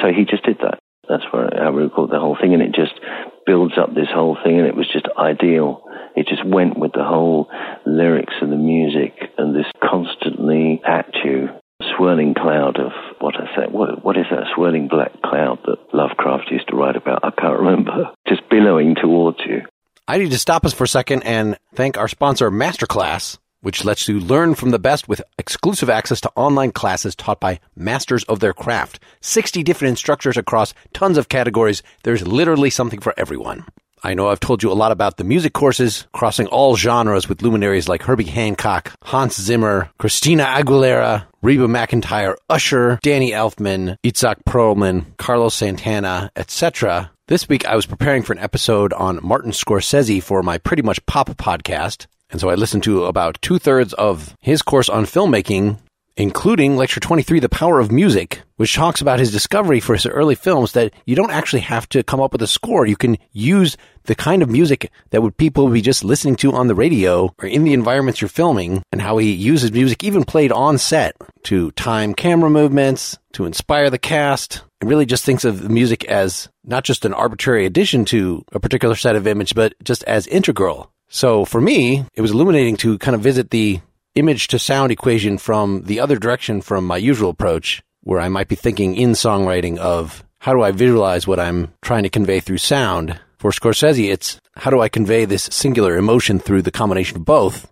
So 0.00 0.08
he 0.12 0.24
just 0.24 0.44
did 0.44 0.58
that. 0.58 0.78
That's 1.08 1.24
where 1.30 1.48
how 1.54 1.70
we 1.70 1.82
recorded 1.82 2.14
the 2.14 2.20
whole 2.20 2.36
thing, 2.40 2.52
and 2.52 2.62
it 2.62 2.74
just 2.74 2.98
builds 3.46 3.78
up 3.78 3.94
this 3.94 4.10
whole 4.12 4.36
thing, 4.42 4.58
and 4.58 4.66
it 4.66 4.74
was 4.74 4.90
just 4.92 5.06
ideal. 5.16 5.84
It 6.16 6.26
just 6.26 6.44
went 6.44 6.76
with 6.78 6.92
the 6.92 7.04
whole 7.04 7.48
lyrics 7.86 8.34
and 8.40 8.50
the 8.50 8.56
music 8.56 9.12
and 9.38 9.54
this 9.54 9.70
constantly 9.80 10.80
at 10.84 11.14
you 11.24 11.50
swirling 11.96 12.34
cloud 12.34 12.78
of 12.78 12.92
what 13.20 13.34
I 13.36 13.46
say. 13.56 13.66
What 13.70 14.04
what 14.04 14.16
is 14.16 14.26
that 14.30 14.44
swirling 14.54 14.88
black 14.88 15.12
cloud 15.22 15.58
that 15.66 15.78
Lovecraft 15.92 16.50
used 16.50 16.68
to 16.68 16.76
write 16.76 16.96
about? 16.96 17.24
I 17.24 17.30
can't 17.30 17.58
remember. 17.58 18.10
Just 18.28 18.48
billowing 18.50 18.94
towards 18.94 19.38
you. 19.46 19.62
I 20.08 20.18
need 20.18 20.30
to 20.30 20.38
stop 20.38 20.64
us 20.64 20.72
for 20.72 20.84
a 20.84 20.88
second 20.88 21.24
and 21.24 21.58
thank 21.74 21.98
our 21.98 22.08
sponsor, 22.08 22.50
Masterclass 22.50 23.38
which 23.66 23.84
lets 23.84 24.06
you 24.06 24.20
learn 24.20 24.54
from 24.54 24.70
the 24.70 24.78
best 24.78 25.08
with 25.08 25.20
exclusive 25.38 25.90
access 25.90 26.20
to 26.20 26.30
online 26.36 26.70
classes 26.70 27.16
taught 27.16 27.40
by 27.40 27.58
masters 27.74 28.22
of 28.24 28.38
their 28.38 28.52
craft. 28.52 29.00
60 29.22 29.64
different 29.64 29.90
instructors 29.90 30.36
across 30.36 30.72
tons 30.92 31.18
of 31.18 31.28
categories. 31.28 31.82
There's 32.04 32.24
literally 32.24 32.70
something 32.70 33.00
for 33.00 33.12
everyone. 33.16 33.64
I 34.06 34.14
know 34.14 34.28
I've 34.28 34.38
told 34.38 34.62
you 34.62 34.70
a 34.70 34.72
lot 34.72 34.92
about 34.92 35.16
the 35.16 35.24
music 35.24 35.52
courses, 35.52 36.06
crossing 36.12 36.46
all 36.46 36.76
genres 36.76 37.28
with 37.28 37.42
luminaries 37.42 37.88
like 37.88 38.04
Herbie 38.04 38.22
Hancock, 38.22 38.92
Hans 39.02 39.34
Zimmer, 39.34 39.90
Christina 39.98 40.44
Aguilera, 40.44 41.26
Reba 41.42 41.66
McEntire, 41.66 42.36
Usher, 42.48 43.00
Danny 43.02 43.32
Elfman, 43.32 43.96
Itzhak 44.04 44.44
Perlman, 44.48 45.06
Carlos 45.16 45.56
Santana, 45.56 46.30
etc. 46.36 47.10
This 47.26 47.48
week 47.48 47.66
I 47.66 47.74
was 47.74 47.84
preparing 47.84 48.22
for 48.22 48.32
an 48.32 48.38
episode 48.38 48.92
on 48.92 49.18
Martin 49.24 49.50
Scorsese 49.50 50.22
for 50.22 50.40
my 50.40 50.58
Pretty 50.58 50.82
Much 50.82 51.04
Pop 51.06 51.30
podcast, 51.30 52.06
and 52.30 52.40
so 52.40 52.48
I 52.48 52.54
listened 52.54 52.84
to 52.84 53.06
about 53.06 53.42
two 53.42 53.58
thirds 53.58 53.92
of 53.94 54.36
his 54.40 54.62
course 54.62 54.88
on 54.88 55.06
filmmaking, 55.06 55.78
including 56.16 56.76
lecture 56.76 57.00
23, 57.00 57.40
The 57.40 57.48
Power 57.48 57.78
of 57.78 57.92
Music, 57.92 58.40
which 58.56 58.74
talks 58.74 59.00
about 59.00 59.18
his 59.18 59.30
discovery 59.30 59.80
for 59.80 59.94
his 59.94 60.06
early 60.06 60.34
films 60.34 60.72
that 60.72 60.94
you 61.04 61.14
don't 61.14 61.30
actually 61.30 61.60
have 61.60 61.88
to 61.90 62.02
come 62.02 62.20
up 62.20 62.32
with 62.32 62.42
a 62.42 62.46
score. 62.46 62.86
You 62.86 62.96
can 62.96 63.18
use 63.32 63.76
the 64.04 64.14
kind 64.14 64.42
of 64.42 64.48
music 64.48 64.90
that 65.10 65.22
would 65.22 65.36
people 65.36 65.68
be 65.68 65.82
just 65.82 66.04
listening 66.04 66.36
to 66.36 66.52
on 66.52 66.68
the 66.68 66.74
radio 66.74 67.34
or 67.38 67.48
in 67.48 67.64
the 67.64 67.74
environments 67.74 68.20
you're 68.20 68.28
filming 68.28 68.82
and 68.92 69.02
how 69.02 69.18
he 69.18 69.32
uses 69.32 69.72
music 69.72 70.02
even 70.02 70.24
played 70.24 70.52
on 70.52 70.78
set 70.78 71.14
to 71.44 71.70
time 71.72 72.14
camera 72.14 72.48
movements, 72.50 73.18
to 73.32 73.44
inspire 73.44 73.90
the 73.90 73.98
cast, 73.98 74.62
and 74.80 74.88
really 74.88 75.04
just 75.04 75.24
thinks 75.24 75.44
of 75.44 75.68
music 75.68 76.04
as 76.06 76.48
not 76.64 76.84
just 76.84 77.04
an 77.04 77.12
arbitrary 77.12 77.66
addition 77.66 78.06
to 78.06 78.42
a 78.52 78.60
particular 78.60 78.94
set 78.94 79.16
of 79.16 79.26
image, 79.26 79.54
but 79.54 79.74
just 79.84 80.02
as 80.04 80.26
integral 80.26 80.90
so 81.08 81.44
for 81.44 81.60
me, 81.60 82.04
it 82.14 82.20
was 82.20 82.32
illuminating 82.32 82.76
to 82.78 82.98
kind 82.98 83.14
of 83.14 83.20
visit 83.20 83.50
the 83.50 83.80
image 84.16 84.48
to 84.48 84.58
sound 84.58 84.90
equation 84.90 85.38
from 85.38 85.82
the 85.82 86.00
other 86.00 86.18
direction 86.18 86.60
from 86.60 86.86
my 86.86 86.96
usual 86.96 87.30
approach, 87.30 87.82
where 88.02 88.20
I 88.20 88.28
might 88.28 88.48
be 88.48 88.56
thinking 88.56 88.96
in 88.96 89.12
songwriting 89.12 89.78
of 89.78 90.24
how 90.40 90.52
do 90.52 90.62
I 90.62 90.72
visualize 90.72 91.26
what 91.26 91.38
I'm 91.38 91.72
trying 91.82 92.02
to 92.02 92.08
convey 92.08 92.40
through 92.40 92.58
sound. 92.58 93.20
For 93.38 93.50
Scorsese, 93.50 94.10
it's 94.10 94.40
how 94.56 94.70
do 94.70 94.80
I 94.80 94.88
convey 94.88 95.24
this 95.24 95.44
singular 95.44 95.96
emotion 95.96 96.38
through 96.38 96.62
the 96.62 96.70
combination 96.70 97.18
of 97.18 97.24
both. 97.24 97.70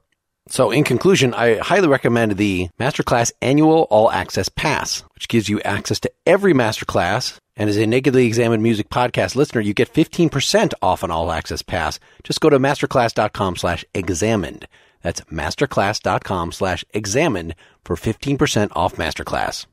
So 0.49 0.71
in 0.71 0.85
conclusion, 0.85 1.33
I 1.35 1.57
highly 1.57 1.89
recommend 1.89 2.37
the 2.37 2.69
Masterclass 2.79 3.33
Annual 3.41 3.87
All 3.91 4.11
Access 4.11 4.51
Pass, 4.51 5.03
which 5.15 5.29
gives 5.29 5.49
you 5.49 5.61
access 5.63 5.99
to 6.01 6.13
every 6.27 6.53
masterclass 6.53 7.39
and 7.57 7.71
as 7.71 7.77
a 7.77 7.87
Nakedly 7.87 8.27
Examined 8.27 8.63
Music 8.63 8.89
podcast 8.89 9.37
listener, 9.37 9.61
you 9.61 9.75
get 9.75 9.93
15% 9.93 10.73
off 10.83 11.05
an 11.05 11.11
all 11.13 11.31
access 11.31 11.63
pass. 11.63 12.01
Just 12.25 12.41
go 12.41 12.51
to 12.51 12.59
masterclass.com 12.59 13.57
slash 13.57 13.85
examined. 13.95 14.67
That's 15.05 15.21
masterclass.com 15.23 16.53
slash 16.53 16.85
examined 16.95 17.55
for 17.85 17.95
15% 17.95 18.73
off 18.75 18.97
masterclass. 18.97 19.67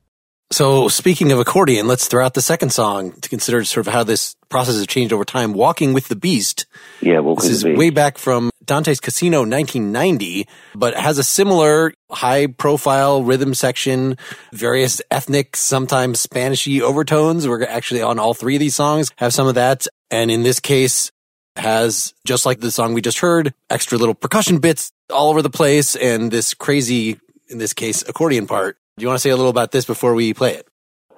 So 0.51 0.89
speaking 0.89 1.31
of 1.31 1.39
accordion, 1.39 1.87
let's 1.87 2.07
throw 2.07 2.25
out 2.25 2.33
the 2.33 2.41
second 2.41 2.71
song 2.71 3.13
to 3.21 3.29
consider 3.29 3.63
sort 3.63 3.87
of 3.87 3.93
how 3.93 4.03
this 4.03 4.35
process 4.49 4.75
has 4.75 4.85
changed 4.85 5.13
over 5.13 5.23
time. 5.23 5.53
Walking 5.53 5.93
with 5.93 6.09
the 6.09 6.17
Beast. 6.17 6.65
Yeah, 6.99 7.19
Walking 7.19 7.47
This 7.47 7.63
is 7.63 7.63
way 7.63 7.89
back 7.89 8.17
from 8.17 8.49
Dante's 8.65 8.99
Casino 8.99 9.39
1990, 9.39 10.45
but 10.75 10.93
has 10.95 11.17
a 11.17 11.23
similar 11.23 11.93
high 12.11 12.47
profile 12.47 13.23
rhythm 13.23 13.53
section, 13.53 14.17
various 14.51 15.01
ethnic, 15.09 15.55
sometimes 15.55 16.27
Spanishy 16.27 16.81
overtones. 16.81 17.47
We're 17.47 17.63
actually 17.63 18.01
on 18.01 18.19
all 18.19 18.33
three 18.33 18.57
of 18.57 18.59
these 18.59 18.75
songs 18.75 19.11
have 19.15 19.33
some 19.33 19.47
of 19.47 19.55
that. 19.55 19.87
And 20.09 20.29
in 20.29 20.43
this 20.43 20.59
case, 20.59 21.13
has 21.55 22.13
just 22.25 22.45
like 22.45 22.59
the 22.59 22.71
song 22.71 22.93
we 22.93 23.01
just 23.01 23.19
heard, 23.19 23.53
extra 23.69 23.97
little 23.97 24.15
percussion 24.15 24.59
bits 24.59 24.91
all 25.11 25.29
over 25.29 25.41
the 25.41 25.49
place 25.49 25.95
and 25.95 26.31
this 26.31 26.53
crazy, 26.53 27.19
in 27.49 27.57
this 27.57 27.73
case, 27.73 28.03
accordion 28.07 28.47
part. 28.47 28.77
Do 28.97 29.03
you 29.03 29.07
want 29.07 29.17
to 29.17 29.21
say 29.21 29.29
a 29.29 29.35
little 29.35 29.49
about 29.49 29.71
this 29.71 29.85
before 29.85 30.13
we 30.13 30.33
play 30.33 30.55
it? 30.55 30.67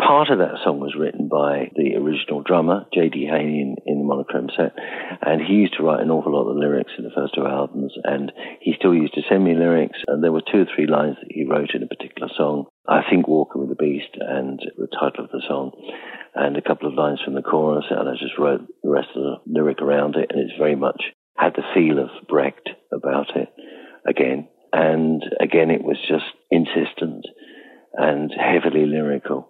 Part 0.04 0.30
of 0.30 0.40
that 0.40 0.60
song 0.64 0.84
was 0.84 1.00
written 1.00 1.30
by 1.32 1.72
the 1.80 1.96
original 1.96 2.44
drummer, 2.44 2.86
J.D. 2.94 3.24
Haney, 3.24 3.62
in, 3.62 3.76
in 3.88 4.00
the 4.00 4.04
Monochrome 4.04 4.50
set, 4.52 4.76
and 5.24 5.40
he 5.40 5.64
used 5.64 5.76
to 5.78 5.84
write 5.84 6.02
an 6.02 6.12
awful 6.12 6.34
lot 6.34 6.50
of 6.50 6.56
the 6.56 6.60
lyrics 6.60 6.92
in 6.98 7.06
the 7.06 7.16
first 7.16 7.36
two 7.36 7.48
albums, 7.48 7.94
and 8.04 8.32
he 8.60 8.74
still 8.78 8.94
used 8.94 9.14
to 9.14 9.24
send 9.30 9.46
me 9.46 9.56
lyrics, 9.56 10.00
and 10.08 10.22
there 10.22 10.34
were 10.34 10.44
two 10.44 10.68
or 10.68 10.70
three 10.76 10.88
lines 10.88 11.16
that 11.22 11.32
he 11.32 11.48
wrote 11.48 11.72
in 11.74 11.84
a 11.84 11.88
particular 11.88 12.28
song. 12.36 12.66
I 12.86 13.00
think 13.10 13.30
Walking 13.30 13.62
with 13.62 13.70
the 13.70 13.80
Beast 13.80 14.12
and 14.20 14.60
the 14.76 14.92
title 14.92 15.24
of 15.24 15.32
the 15.32 15.42
song, 15.48 15.72
and 16.36 16.58
a 16.58 16.62
couple 16.62 16.90
of 16.90 17.00
lines 17.00 17.22
from 17.24 17.36
the 17.36 17.42
chorus, 17.42 17.86
and 17.90 18.10
I 18.10 18.14
just 18.20 18.38
wrote 18.38 18.68
the 18.84 18.92
rest 18.92 19.08
of 19.16 19.24
the 19.24 19.36
lyric 19.48 19.82
around 19.82 20.18
it, 20.18 20.32
and 20.32 20.42
it's 20.42 20.60
very 20.60 20.76
much 20.76 21.02
had 21.38 21.56
the 21.56 21.64
feel 21.74 22.00
of 22.00 22.10
Brecht 22.28 22.70
about 22.92 23.36
it 23.36 23.50
again. 24.06 24.50
And 24.74 25.24
again, 25.40 25.72
it 25.72 25.84
was 25.84 25.98
just 26.10 26.26
insistent 26.52 27.26
and 27.94 28.32
heavily 28.34 28.86
lyrical, 28.86 29.48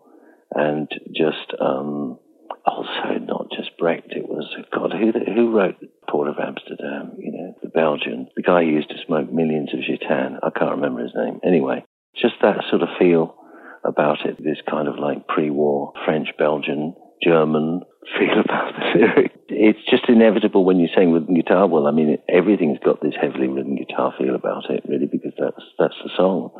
and 0.55 0.87
just 1.15 1.53
um, 1.59 2.19
also 2.65 3.19
not 3.19 3.47
just 3.55 3.77
Brecht. 3.77 4.11
It 4.11 4.27
was 4.27 4.47
God 4.73 4.91
who 4.93 5.11
who 5.11 5.51
wrote 5.51 5.75
Port 6.09 6.27
of 6.27 6.35
Amsterdam. 6.39 7.13
You 7.17 7.31
know, 7.31 7.55
the 7.61 7.69
Belgian, 7.69 8.27
the 8.35 8.43
guy 8.43 8.63
who 8.63 8.71
used 8.71 8.89
to 8.89 8.95
smoke 9.05 9.31
millions 9.31 9.73
of 9.73 9.79
Gitane. 9.79 10.37
I 10.43 10.49
can't 10.57 10.71
remember 10.71 11.01
his 11.01 11.15
name. 11.15 11.39
Anyway, 11.45 11.83
just 12.15 12.35
that 12.41 12.63
sort 12.69 12.81
of 12.81 12.89
feel 12.99 13.35
about 13.83 14.25
it. 14.25 14.37
This 14.37 14.61
kind 14.69 14.87
of 14.87 14.97
like 14.97 15.27
pre-war 15.27 15.93
French, 16.05 16.29
Belgian, 16.37 16.95
German 17.23 17.81
feel 18.17 18.39
about 18.43 18.73
the 18.73 18.99
lyric. 18.99 19.31
It's 19.49 19.79
just 19.89 20.09
inevitable 20.09 20.65
when 20.65 20.79
you're 20.79 20.93
saying 20.95 21.11
rhythm 21.11 21.35
guitar. 21.35 21.67
Well, 21.67 21.87
I 21.87 21.91
mean, 21.91 22.17
everything's 22.29 22.79
got 22.83 23.01
this 23.01 23.13
heavily 23.19 23.47
rhythm 23.47 23.75
guitar 23.75 24.13
feel 24.17 24.35
about 24.35 24.69
it, 24.69 24.83
really, 24.87 25.07
because 25.07 25.33
that's 25.37 25.63
that's 25.77 25.95
the 26.03 26.09
song. 26.15 26.51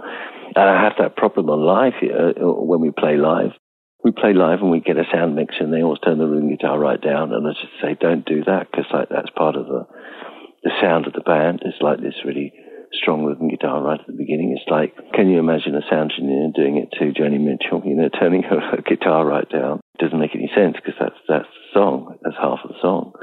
And 0.55 0.69
I 0.69 0.83
have 0.83 0.93
that 0.99 1.15
problem 1.15 1.49
on 1.49 1.61
live 1.61 1.93
uh, 2.03 2.33
when 2.43 2.81
we 2.81 2.91
play 2.91 3.17
live. 3.17 3.51
We 4.03 4.11
play 4.11 4.33
live 4.33 4.59
and 4.59 4.71
we 4.71 4.81
get 4.81 4.97
a 4.97 5.05
sound 5.11 5.35
mix, 5.35 5.55
and 5.59 5.71
they 5.71 5.81
always 5.81 5.99
turn 5.99 6.17
the 6.17 6.27
rhythm 6.27 6.49
guitar 6.49 6.77
right 6.77 6.99
down. 6.99 7.31
And 7.33 7.47
I 7.47 7.51
just 7.51 7.73
say, 7.81 7.95
don't 7.99 8.25
do 8.25 8.43
that 8.43 8.69
because 8.69 8.85
like 8.91 9.09
that's 9.09 9.29
part 9.35 9.55
of 9.55 9.67
the 9.67 9.87
the 10.63 10.71
sound 10.81 11.07
of 11.07 11.13
the 11.13 11.21
band. 11.21 11.61
It's 11.63 11.81
like 11.81 11.99
this 11.99 12.15
really 12.25 12.53
strong 12.93 13.25
rhythm 13.25 13.49
guitar 13.49 13.81
right 13.81 13.99
at 13.99 14.07
the 14.07 14.13
beginning. 14.13 14.55
It's 14.55 14.69
like, 14.69 14.93
can 15.13 15.29
you 15.29 15.39
imagine 15.39 15.75
a 15.75 15.81
sound 15.89 16.11
engineer 16.11 16.51
doing 16.53 16.77
it 16.77 16.91
to 16.99 17.11
Joni 17.11 17.39
Mitchell? 17.39 17.81
You 17.85 17.95
know, 17.95 18.09
turning 18.09 18.43
her, 18.43 18.59
her 18.71 18.81
guitar 18.81 19.25
right 19.25 19.49
down. 19.49 19.79
It 19.95 20.03
doesn't 20.03 20.19
make 20.19 20.35
any 20.35 20.51
sense 20.55 20.75
because 20.75 20.99
that's 20.99 21.19
that's 21.27 21.47
the 21.47 21.79
song. 21.79 22.17
That's 22.23 22.37
half 22.37 22.59
of 22.63 22.69
the 22.69 22.81
song 22.81 23.13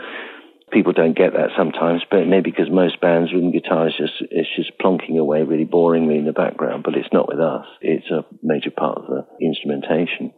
people 0.72 0.92
don't 0.92 1.16
get 1.16 1.32
that 1.32 1.50
sometimes, 1.56 2.02
but 2.10 2.26
maybe 2.26 2.50
because 2.50 2.70
most 2.70 3.00
bands 3.00 3.32
rhythm 3.32 3.50
guitar 3.50 3.88
is 3.88 3.94
just 3.98 4.14
it's 4.30 4.48
just 4.56 4.78
plonking 4.78 5.18
away 5.18 5.42
really 5.42 5.66
boringly 5.66 6.18
in 6.18 6.24
the 6.24 6.32
background, 6.32 6.84
but 6.84 6.94
it's 6.94 7.12
not 7.12 7.28
with 7.28 7.40
us. 7.40 7.66
It's 7.80 8.08
a 8.10 8.24
major 8.42 8.70
part 8.70 8.98
of 8.98 9.06
the 9.06 9.26
instrumentation. 9.44 10.32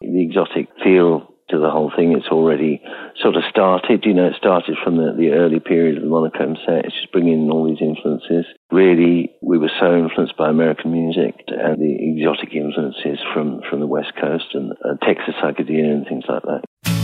The 0.00 0.22
exotic 0.22 0.68
feel 0.82 1.32
to 1.48 1.58
the 1.58 1.70
whole 1.70 1.92
thing, 1.94 2.12
it's 2.12 2.26
already 2.28 2.82
sort 3.22 3.36
of 3.36 3.42
started. 3.48 4.04
You 4.04 4.14
know, 4.14 4.26
it 4.26 4.34
started 4.36 4.76
from 4.82 4.96
the, 4.96 5.14
the 5.16 5.30
early 5.30 5.60
period 5.60 5.96
of 5.96 6.02
the 6.02 6.08
monochrome 6.08 6.56
set. 6.66 6.84
It's 6.84 6.94
just 6.94 7.12
bringing 7.12 7.44
in 7.44 7.50
all 7.50 7.66
these 7.66 7.80
influences. 7.80 8.46
Really, 8.70 9.32
we 9.42 9.58
were 9.58 9.70
so 9.80 9.96
influenced 9.96 10.36
by 10.36 10.50
American 10.50 10.92
music 10.92 11.44
and 11.48 11.80
the 11.80 11.96
exotic 12.12 12.52
influences 12.52 13.20
from, 13.32 13.62
from 13.70 13.80
the 13.80 13.86
West 13.86 14.12
Coast 14.20 14.54
and 14.54 14.72
uh, 14.84 14.96
Texas 15.06 15.34
psychedelia 15.40 15.92
and 15.92 16.06
things 16.06 16.24
like 16.28 16.42
that. 16.42 16.95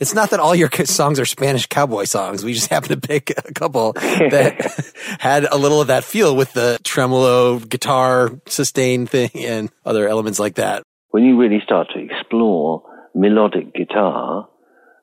It's 0.00 0.14
not 0.14 0.30
that 0.30 0.40
all 0.40 0.54
your 0.54 0.70
songs 0.70 1.20
are 1.20 1.26
Spanish 1.26 1.66
cowboy 1.66 2.04
songs. 2.04 2.42
We 2.42 2.54
just 2.54 2.68
happen 2.68 2.88
to 2.88 2.96
pick 2.96 3.30
a 3.36 3.52
couple 3.52 3.92
that 3.92 4.94
had 5.18 5.44
a 5.44 5.58
little 5.58 5.82
of 5.82 5.88
that 5.88 6.04
feel 6.04 6.34
with 6.34 6.54
the 6.54 6.78
tremolo 6.82 7.58
guitar 7.58 8.30
sustain 8.46 9.06
thing 9.06 9.30
and 9.34 9.70
other 9.84 10.08
elements 10.08 10.38
like 10.38 10.54
that. 10.54 10.82
When 11.10 11.24
you 11.24 11.38
really 11.38 11.60
start 11.62 11.88
to 11.94 12.00
explore 12.00 12.82
melodic 13.14 13.74
guitar, 13.74 14.48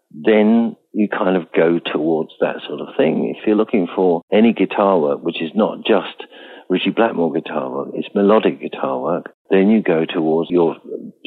then 0.09 0.75
you 0.93 1.07
kind 1.09 1.37
of 1.37 1.51
go 1.51 1.79
towards 1.79 2.31
that 2.39 2.55
sort 2.67 2.81
of 2.81 2.87
thing. 2.97 3.35
If 3.37 3.45
you're 3.45 3.55
looking 3.55 3.87
for 3.95 4.21
any 4.31 4.51
guitar 4.51 4.99
work, 4.99 5.21
which 5.21 5.41
is 5.43 5.51
not 5.53 5.85
just 5.85 6.23
Ritchie 6.69 6.91
Blackmore 6.91 7.33
guitar 7.33 7.69
work, 7.71 7.89
it's 7.93 8.13
melodic 8.13 8.59
guitar 8.61 8.99
work, 8.99 9.31
then 9.49 9.69
you 9.69 9.81
go 9.81 10.03
towards 10.05 10.49
your 10.49 10.75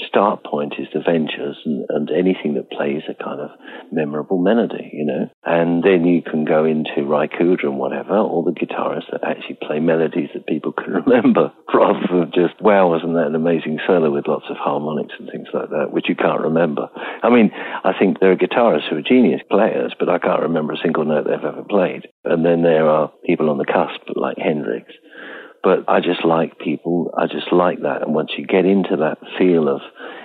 start 0.07 0.44
point 0.44 0.74
is 0.79 0.88
the 0.92 1.00
Ventures 1.00 1.57
and, 1.64 1.87
and, 1.88 2.11
anything 2.11 2.55
that 2.55 2.70
plays 2.70 3.03
a 3.09 3.14
kind 3.14 3.40
of 3.40 3.50
memorable 3.92 4.38
melody, 4.38 4.90
you 4.92 5.07
know. 5.07 5.31
And 5.44 5.83
then 5.83 6.05
you 6.05 6.20
can 6.20 6.44
go 6.44 6.64
into 6.64 7.09
Cooder 7.09 7.64
and 7.64 7.79
whatever, 7.79 8.18
all 8.18 8.44
the 8.44 8.53
guitarists 8.53 9.11
that 9.12 9.24
actually 9.24 9.59
play 9.62 9.81
melodies 9.81 10.31
that 10.35 10.46
people 10.46 10.72
can 10.72 10.92
remember 11.07 11.53
rather 11.72 12.07
than 12.11 12.33
just, 12.35 12.61
wow, 12.61 12.90
wasn't 12.90 13.14
that 13.14 13.29
an 13.29 13.35
amazing 13.35 13.79
solo 13.87 14.11
with 14.11 14.29
lots 14.29 14.46
of 14.50 14.57
harmonics 14.57 15.14
and 15.18 15.31
things 15.31 15.48
like 15.55 15.70
that, 15.70 15.92
which 15.92 16.09
you 16.09 16.16
can't 16.16 16.42
remember. 16.42 16.88
I 17.22 17.31
mean, 17.31 17.50
I 17.85 17.92
think 17.98 18.20
there 18.20 18.33
are 18.33 18.37
guitarists 18.37 18.90
who 18.90 18.96
are 18.96 19.03
genius 19.03 19.40
players, 19.50 19.94
but 19.98 20.09
I 20.09 20.18
can't 20.18 20.42
remember 20.42 20.74
a 20.74 20.83
single 20.83 21.05
note 21.05 21.24
they've 21.24 21.44
ever 21.44 21.64
played. 21.68 22.09
And 22.24 22.44
then 22.44 22.62
there 22.62 22.88
are 22.88 23.12
people 23.24 23.48
on 23.48 23.59
the 23.59 23.64
cusp 23.64 24.03
like 24.14 24.37
Hendrix 24.37 24.92
but 25.62 25.85
I 25.88 26.01
just 26.01 26.25
like 26.25 26.59
people. 26.59 27.12
I 27.16 27.27
just 27.27 27.53
like 27.53 27.83
that. 27.83 28.03
And 28.03 28.14
once 28.14 28.31
you 28.37 28.46
get 28.46 28.64
into 28.64 28.96
that 28.96 29.18
feel 29.38 29.68
of, 29.68 29.81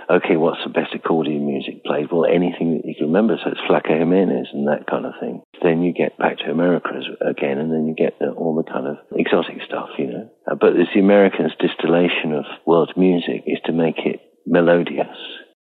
okay, 0.09 0.37
what's 0.37 0.63
the 0.63 0.69
best 0.69 0.93
accordion 0.93 1.45
music 1.45 1.83
played? 1.83 2.11
Well, 2.11 2.25
anything 2.25 2.77
that 2.77 2.87
you 2.87 2.95
can 2.95 3.07
remember. 3.07 3.37
So 3.43 3.51
it's 3.51 3.61
Flaco 3.67 3.97
Jimenez 3.97 4.47
and 4.53 4.67
that 4.67 4.87
kind 4.87 5.05
of 5.05 5.13
thing. 5.19 5.41
Then 5.61 5.83
you 5.83 5.93
get 5.93 6.17
back 6.17 6.37
to 6.39 6.51
America 6.51 6.89
again, 7.21 7.57
and 7.57 7.71
then 7.71 7.87
you 7.87 7.95
get 7.95 8.19
the, 8.19 8.31
all 8.31 8.55
the 8.55 8.69
kind 8.69 8.87
of 8.87 8.97
exotic 9.15 9.61
stuff, 9.65 9.89
you 9.97 10.07
know. 10.07 10.29
Uh, 10.49 10.55
but 10.55 10.75
it's 10.75 10.93
the 10.93 10.99
Americans' 10.99 11.53
distillation 11.59 12.33
of 12.33 12.45
world 12.65 12.93
music 12.95 13.43
is 13.45 13.59
to 13.65 13.73
make 13.73 13.99
it 14.05 14.21
melodious. 14.45 15.17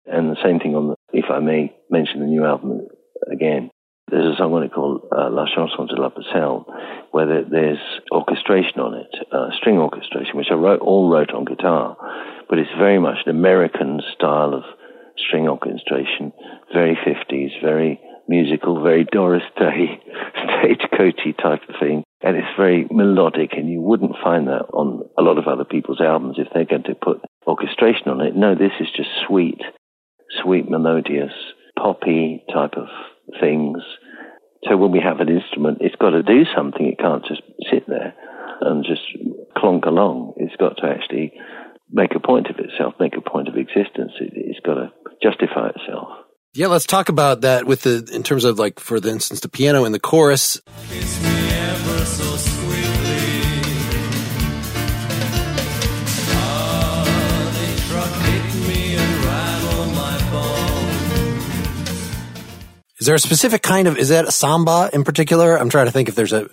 And 0.06 0.32
the 0.32 0.42
same 0.44 0.60
thing 0.60 0.76
on 0.76 0.90
the, 0.90 0.96
if 1.14 1.26
I 1.30 1.40
may 1.40 1.76
mention 1.90 2.22
the 2.22 2.26
new 2.26 2.46
album 2.46 2.88
again, 3.32 3.70
there's 4.12 4.34
a 4.34 4.38
song 4.38 4.54
on 4.54 4.64
it 4.64 4.74
called 4.74 5.02
uh, 5.12 5.30
La 5.30 5.46
Chanson 5.46 5.88
de 5.88 6.00
la 6.00 6.10
Pucelle, 6.10 6.66
where 7.12 7.44
there's 7.44 7.80
orchestration 8.12 8.80
on 8.80 8.94
it, 8.96 9.14
uh, 9.32 9.50
string 9.58 9.78
orchestration, 9.78 10.38
which 10.38 10.52
I 10.52 10.56
wrote, 10.56 10.82
all 10.82 11.10
wrote 11.10 11.32
on 11.32 11.46
guitar, 11.46 11.98
but 12.50 12.60
it's 12.60 12.70
very 12.78 13.00
much 13.00 13.18
an 13.26 13.32
American 13.32 14.02
style 14.16 14.54
of 14.54 14.64
string 15.18 15.48
orchestration, 15.48 16.34
very 16.74 16.96
50s, 16.96 17.62
very 17.62 18.00
musical, 18.28 18.82
very 18.82 19.06
Doris 19.06 19.44
Day, 19.58 20.00
stagecoachy 20.38 21.38
type 21.42 21.62
of 21.68 21.76
thing. 21.80 22.04
And 22.22 22.36
it's 22.36 22.58
very 22.58 22.86
melodic, 22.92 23.54
and 23.54 23.70
you 23.70 23.82
wouldn't 23.82 24.16
find 24.24 24.48
that 24.48 24.66
on 24.74 25.08
a 25.18 25.22
lot 25.22 25.38
of 25.38 25.48
other 25.48 25.64
people's 25.64 26.02
albums 26.02 26.38
if 26.38 26.48
they're 26.54 26.66
going 26.66 26.84
to 26.84 26.96
put 26.96 27.22
orchestration 27.48 28.10
on 28.10 28.22
it. 28.22 28.36
No, 28.36 28.56
this 28.56 28.74
is 28.80 28.88
just 28.96 29.10
sweet, 29.26 29.62
sweet, 30.44 30.70
melodious, 30.70 31.32
poppy 31.78 32.44
type 32.54 32.74
of 32.76 32.88
things 33.40 33.82
So 34.68 34.76
when 34.76 34.92
we 34.92 35.00
have 35.00 35.20
an 35.20 35.30
instrument, 35.30 35.78
it's 35.82 35.96
got 35.96 36.10
to 36.12 36.24
do 36.24 36.44
something. 36.56 36.86
It 36.86 37.00
can't 37.00 37.24
just 37.26 37.42
sit 37.72 37.88
there 37.88 38.14
and 38.62 38.84
just 38.84 39.02
clonk 39.56 39.86
along. 39.86 40.34
It's 40.38 40.56
got 40.58 40.76
to 40.78 40.88
actually 40.88 41.34
make 41.92 42.14
a 42.14 42.20
point 42.20 42.48
of 42.48 42.58
itself, 42.60 42.96
make 43.00 43.16
a 43.16 43.22
point 43.22 43.48
of 43.48 43.56
existence. 43.56 44.12
It, 44.20 44.34
it's 44.36 44.60
got 44.60 44.76
to 44.76 44.92
justify 45.24 45.70
itself. 45.70 46.10
Yeah, 46.54 46.68
let's 46.68 46.86
talk 46.86 47.10
about 47.10 47.42
that 47.42 47.66
with 47.66 47.84
the 47.84 48.10
in 48.12 48.24
terms 48.24 48.44
of 48.44 48.60
like, 48.60 48.80
for 48.80 49.00
the 49.00 49.10
instance, 49.10 49.40
the 49.40 49.50
piano 49.50 49.86
in 49.86 49.92
the 49.92 50.00
chorus. 50.00 50.60
Is 63.00 63.08
there 63.08 63.16
a 63.16 63.20
specific 63.20 63.62
kind 63.62 63.88
of, 63.88 63.98
is 63.98 64.10
that 64.10 64.26
a 64.26 64.32
samba 64.32 64.90
in 64.92 65.06
particular? 65.06 65.56
I'm 65.56 65.70
trying 65.70 65.86
to 65.86 65.92
think 65.92 66.10
if 66.10 66.16
there's 66.16 66.34
a. 66.34 66.50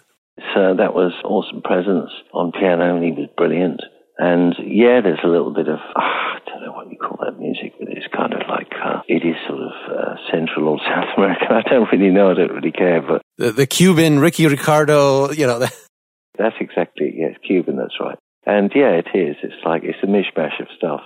So 0.54 0.74
that 0.78 0.94
was 0.94 1.12
Orson 1.24 1.60
Presence 1.62 2.10
on 2.32 2.52
piano 2.52 2.94
and 2.94 3.04
he 3.04 3.10
was 3.10 3.28
brilliant. 3.36 3.80
And 4.18 4.54
yeah, 4.64 5.00
there's 5.02 5.24
a 5.24 5.28
little 5.28 5.52
bit 5.52 5.66
of, 5.68 5.78
uh, 5.78 5.98
I 5.98 6.38
don't 6.46 6.64
know 6.64 6.72
what 6.72 6.88
you 6.88 6.98
call 6.98 7.18
that 7.20 7.38
music, 7.38 7.74
but 7.78 7.88
it's 7.88 8.06
kind 8.14 8.32
of 8.32 8.42
like, 8.48 8.70
uh, 8.72 9.02
it 9.08 9.26
is 9.26 9.34
sort 9.48 9.60
of 9.60 9.74
uh, 9.90 10.14
Central 10.30 10.68
or 10.68 10.78
South 10.78 11.18
American. 11.18 11.48
I 11.50 11.62
don't 11.68 11.88
really 11.90 12.14
know. 12.14 12.30
I 12.30 12.34
don't 12.34 12.52
really 12.52 12.72
care, 12.72 13.02
but. 13.02 13.22
The, 13.38 13.50
the 13.50 13.66
Cuban, 13.66 14.20
Ricky 14.20 14.46
Ricardo, 14.46 15.32
you 15.32 15.46
know. 15.46 15.58
that's 16.38 16.56
exactly, 16.60 17.12
yes, 17.16 17.34
Cuban, 17.46 17.76
that's 17.76 17.98
right. 18.00 18.18
And 18.46 18.70
yeah, 18.74 19.02
it 19.02 19.08
is. 19.12 19.36
It's 19.42 19.64
like, 19.64 19.82
it's 19.82 19.98
a 20.02 20.06
mishmash 20.06 20.60
of 20.60 20.68
stuff. 20.76 21.00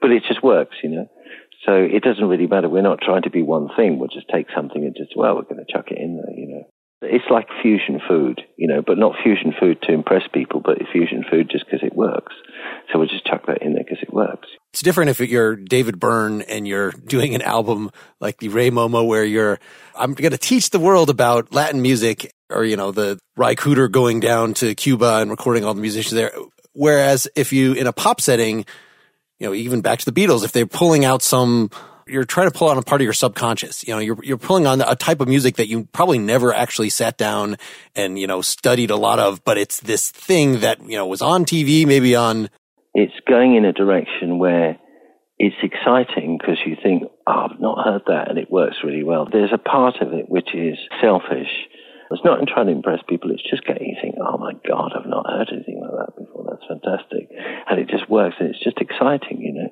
But 0.00 0.10
it 0.10 0.24
just 0.26 0.42
works, 0.42 0.76
you 0.82 0.90
know. 0.90 1.06
So 1.66 1.74
it 1.74 2.02
doesn't 2.02 2.24
really 2.24 2.46
matter. 2.46 2.68
We're 2.68 2.82
not 2.82 3.00
trying 3.02 3.22
to 3.22 3.30
be 3.30 3.42
one 3.42 3.68
thing. 3.76 3.98
We'll 3.98 4.08
just 4.08 4.28
take 4.32 4.46
something 4.54 4.82
and 4.82 4.96
just, 4.96 5.12
well, 5.14 5.34
we're 5.36 5.42
going 5.42 5.64
to 5.64 5.70
chuck 5.70 5.90
it 5.90 5.98
in 5.98 6.16
there, 6.16 6.34
you 6.34 6.48
know. 6.48 6.64
It's 7.02 7.24
like 7.30 7.48
fusion 7.62 7.98
food, 8.06 8.42
you 8.56 8.68
know, 8.68 8.82
but 8.86 8.98
not 8.98 9.14
fusion 9.22 9.54
food 9.58 9.78
to 9.84 9.92
impress 9.92 10.22
people, 10.34 10.60
but 10.60 10.76
fusion 10.92 11.24
food 11.30 11.48
just 11.50 11.64
because 11.64 11.80
it 11.82 11.96
works. 11.96 12.34
So 12.92 12.98
we'll 12.98 13.08
just 13.08 13.24
chuck 13.24 13.46
that 13.46 13.62
in 13.62 13.72
there 13.72 13.84
because 13.84 14.02
it 14.02 14.12
works. 14.12 14.48
It's 14.74 14.82
different 14.82 15.08
if 15.08 15.18
you're 15.18 15.56
David 15.56 15.98
Byrne 15.98 16.42
and 16.42 16.68
you're 16.68 16.90
doing 16.90 17.34
an 17.34 17.40
album 17.40 17.90
like 18.20 18.36
the 18.36 18.48
Rei 18.48 18.70
Momo 18.70 19.06
where 19.06 19.24
you're, 19.24 19.58
I'm 19.94 20.12
going 20.12 20.32
to 20.32 20.38
teach 20.38 20.70
the 20.70 20.78
world 20.78 21.08
about 21.08 21.54
Latin 21.54 21.80
music 21.80 22.30
or, 22.50 22.64
you 22.64 22.76
know, 22.76 22.90
the 22.90 23.18
Ry 23.34 23.54
Cooder 23.54 23.90
going 23.90 24.20
down 24.20 24.52
to 24.54 24.74
Cuba 24.74 25.20
and 25.20 25.30
recording 25.30 25.64
all 25.64 25.72
the 25.72 25.80
musicians 25.80 26.12
there. 26.12 26.32
Whereas 26.74 27.28
if 27.34 27.50
you, 27.50 27.72
in 27.72 27.86
a 27.86 27.94
pop 27.94 28.20
setting, 28.20 28.66
you 29.40 29.46
know, 29.46 29.54
even 29.54 29.80
back 29.80 29.98
to 29.98 30.10
the 30.10 30.12
Beatles, 30.12 30.44
if 30.44 30.52
they're 30.52 30.66
pulling 30.66 31.04
out 31.04 31.22
some, 31.22 31.70
you're 32.06 32.24
trying 32.24 32.50
to 32.50 32.56
pull 32.56 32.68
out 32.68 32.76
a 32.76 32.82
part 32.82 33.00
of 33.00 33.04
your 33.04 33.14
subconscious. 33.14 33.86
You 33.88 33.94
know, 33.94 33.98
you're, 33.98 34.22
you're 34.22 34.38
pulling 34.38 34.66
on 34.66 34.82
a 34.82 34.94
type 34.94 35.20
of 35.20 35.28
music 35.28 35.56
that 35.56 35.68
you 35.68 35.88
probably 35.92 36.18
never 36.18 36.52
actually 36.52 36.90
sat 36.90 37.16
down 37.16 37.56
and, 37.96 38.18
you 38.18 38.26
know, 38.26 38.42
studied 38.42 38.90
a 38.90 38.96
lot 38.96 39.18
of, 39.18 39.42
but 39.42 39.56
it's 39.56 39.80
this 39.80 40.10
thing 40.10 40.60
that, 40.60 40.82
you 40.82 40.96
know, 40.96 41.06
was 41.06 41.22
on 41.22 41.46
TV, 41.46 41.86
maybe 41.86 42.14
on. 42.14 42.50
It's 42.92 43.14
going 43.26 43.56
in 43.56 43.64
a 43.64 43.72
direction 43.72 44.38
where 44.38 44.78
it's 45.38 45.56
exciting 45.62 46.36
because 46.38 46.58
you 46.66 46.76
think, 46.82 47.04
oh, 47.26 47.46
I've 47.50 47.60
not 47.60 47.82
heard 47.82 48.02
that 48.08 48.28
and 48.28 48.38
it 48.38 48.50
works 48.50 48.76
really 48.84 49.04
well. 49.04 49.26
There's 49.30 49.54
a 49.54 49.58
part 49.58 50.02
of 50.02 50.12
it 50.12 50.28
which 50.28 50.54
is 50.54 50.76
selfish. 51.00 51.48
It's 52.10 52.24
not 52.24 52.40
in 52.40 52.46
trying 52.46 52.66
to 52.66 52.72
impress 52.72 53.00
people. 53.08 53.30
It's 53.30 53.46
just 53.48 53.64
getting 53.64 53.86
you 53.86 53.96
think, 54.02 54.16
oh 54.18 54.36
my 54.36 54.52
God, 54.66 54.92
I've 54.98 55.08
not 55.08 55.30
heard 55.30 55.50
anything 55.52 55.80
like 55.80 55.94
that 55.94 56.16
before. 56.18 56.46
That's 56.50 56.66
fantastic. 56.66 57.30
And 57.70 57.78
it 57.78 57.88
just 57.88 58.10
works 58.10 58.36
and 58.40 58.50
it's 58.50 58.62
just 58.62 58.82
exciting, 58.82 59.38
you 59.40 59.54
know, 59.54 59.70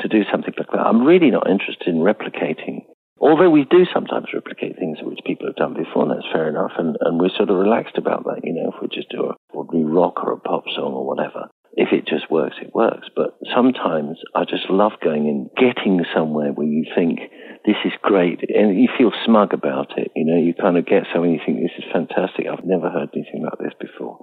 to 0.00 0.08
do 0.08 0.24
something 0.30 0.54
like 0.58 0.70
that. 0.72 0.82
I'm 0.82 1.06
really 1.06 1.30
not 1.30 1.48
interested 1.48 1.88
in 1.88 2.02
replicating. 2.02 2.84
Although 3.18 3.50
we 3.50 3.64
do 3.64 3.86
sometimes 3.94 4.34
replicate 4.34 4.76
things 4.76 4.98
which 5.00 5.24
people 5.24 5.46
have 5.46 5.56
done 5.56 5.72
before, 5.72 6.02
and 6.02 6.10
that's 6.10 6.32
fair 6.32 6.48
enough, 6.48 6.72
and, 6.76 6.96
and 7.00 7.18
we're 7.18 7.32
sort 7.34 7.48
of 7.48 7.56
relaxed 7.56 7.96
about 7.96 8.24
that, 8.24 8.44
you 8.44 8.52
know, 8.52 8.74
if 8.74 8.82
we 8.82 8.88
just 8.92 9.08
do 9.08 9.30
a 9.30 9.34
ordinary 9.54 9.88
rock 9.88 10.22
or 10.22 10.32
a 10.32 10.40
pop 10.40 10.64
song 10.74 10.92
or 10.92 11.06
whatever 11.06 11.48
if 11.76 11.92
it 11.92 12.08
just 12.08 12.30
works, 12.30 12.56
it 12.60 12.74
works. 12.74 13.08
But 13.14 13.36
sometimes 13.54 14.18
I 14.34 14.44
just 14.44 14.70
love 14.70 14.92
going 15.04 15.28
and 15.28 15.50
getting 15.56 16.02
somewhere 16.14 16.52
where 16.52 16.66
you 16.66 16.86
think 16.96 17.20
this 17.66 17.76
is 17.84 17.92
great 18.00 18.40
and 18.48 18.80
you 18.80 18.88
feel 18.96 19.10
smug 19.24 19.52
about 19.52 19.98
it. 19.98 20.12
You 20.14 20.24
know, 20.24 20.36
you 20.36 20.54
kind 20.54 20.78
of 20.78 20.86
get 20.86 21.02
somewhere 21.12 21.30
and 21.30 21.34
you 21.34 21.44
think 21.44 21.58
this 21.58 21.76
is 21.76 21.92
fantastic. 21.92 22.46
I've 22.46 22.64
never 22.64 22.88
heard 22.88 23.10
anything 23.14 23.42
like 23.42 23.58
this 23.58 23.74
before. 23.80 24.18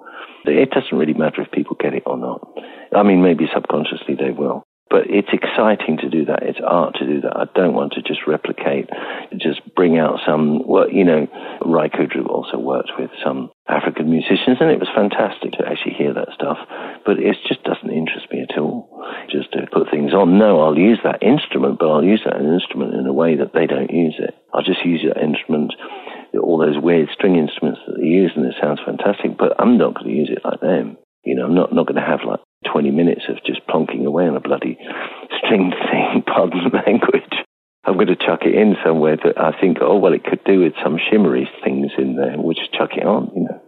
It 0.45 0.71
doesn't 0.71 0.97
really 0.97 1.13
matter 1.13 1.41
if 1.41 1.51
people 1.51 1.75
get 1.79 1.93
it 1.93 2.03
or 2.05 2.17
not. 2.17 2.47
I 2.95 3.03
mean, 3.03 3.21
maybe 3.21 3.45
subconsciously 3.53 4.15
they 4.15 4.31
will. 4.31 4.63
But 4.89 5.09
it's 5.09 5.33
exciting 5.33 5.97
to 5.97 6.09
do 6.09 6.25
that. 6.25 6.43
It's 6.43 6.59
art 6.61 6.95
to 6.99 7.07
do 7.07 7.21
that. 7.21 7.35
I 7.35 7.45
don't 7.55 7.73
want 7.73 7.93
to 7.93 8.01
just 8.01 8.27
replicate, 8.27 8.89
just 9.41 9.61
bring 9.75 9.97
out 9.97 10.19
some, 10.25 10.67
well, 10.67 10.89
you 10.89 11.03
know, 11.03 11.25
Ry 11.65 11.89
Cooder 11.89 12.27
also 12.27 12.59
worked 12.59 12.91
with 12.99 13.09
some 13.23 13.49
African 13.67 14.09
musicians 14.09 14.61
and 14.61 14.69
it 14.69 14.79
was 14.79 14.91
fantastic 14.93 15.53
to 15.53 15.65
actually 15.65 15.93
hear 15.97 16.13
that 16.13 16.29
stuff. 16.35 16.57
But 17.05 17.17
it 17.17 17.37
just 17.47 17.63
doesn't 17.63 17.89
interest 17.89 18.27
me 18.31 18.45
at 18.45 18.57
all. 18.59 18.89
Just 19.31 19.51
to 19.53 19.65
put 19.71 19.89
things 19.89 20.13
on. 20.13 20.37
No, 20.37 20.61
I'll 20.61 20.77
use 20.77 20.99
that 21.03 21.23
instrument, 21.23 21.79
but 21.79 21.89
I'll 21.89 22.03
use 22.03 22.21
that 22.25 22.37
instrument 22.37 22.93
in 22.93 23.07
a 23.07 23.13
way 23.13 23.35
that 23.35 23.53
they 23.53 23.65
don't 23.65 23.91
use 23.91 24.15
it. 24.19 24.35
I'll 24.53 24.63
just 24.63 24.85
use 24.85 25.01
that 25.07 25.23
instrument 25.23 25.73
all 26.41 26.57
those 26.57 26.81
weird 26.81 27.09
string 27.13 27.35
instruments 27.35 27.79
that 27.85 27.97
they 27.97 28.07
use 28.07 28.31
and 28.35 28.45
it 28.45 28.55
sounds 28.61 28.79
fantastic, 28.85 29.37
but 29.37 29.53
I'm 29.59 29.77
not 29.77 29.93
going 29.93 30.07
to 30.07 30.13
use 30.13 30.31
it 30.31 30.43
like 30.43 30.61
them. 30.61 30.97
You 31.23 31.35
know, 31.35 31.45
I'm 31.45 31.55
not, 31.55 31.73
not 31.73 31.87
going 31.87 32.01
to 32.01 32.05
have 32.05 32.21
like 32.25 32.39
20 32.63 32.91
minutes 32.91 33.21
of 33.29 33.37
just 33.45 33.65
plonking 33.67 34.05
away 34.05 34.27
on 34.27 34.35
a 34.35 34.39
bloody 34.39 34.77
string 35.37 35.71
thing, 35.91 36.23
pardon 36.25 36.59
the 36.63 36.77
language. 36.85 37.33
I'm 37.85 37.95
going 37.95 38.07
to 38.07 38.15
chuck 38.15 38.43
it 38.43 38.55
in 38.55 38.75
somewhere 38.85 39.17
that 39.17 39.37
I 39.37 39.59
think, 39.59 39.79
oh, 39.81 39.97
well, 39.97 40.13
it 40.13 40.23
could 40.23 40.43
do 40.45 40.61
with 40.61 40.73
some 40.81 40.97
shimmery 41.11 41.49
things 41.63 41.91
in 41.97 42.15
there. 42.15 42.35
We'll 42.37 42.55
just 42.55 42.73
chuck 42.73 42.91
it 42.95 43.05
on, 43.05 43.31
you 43.35 43.43
know. 43.43 43.61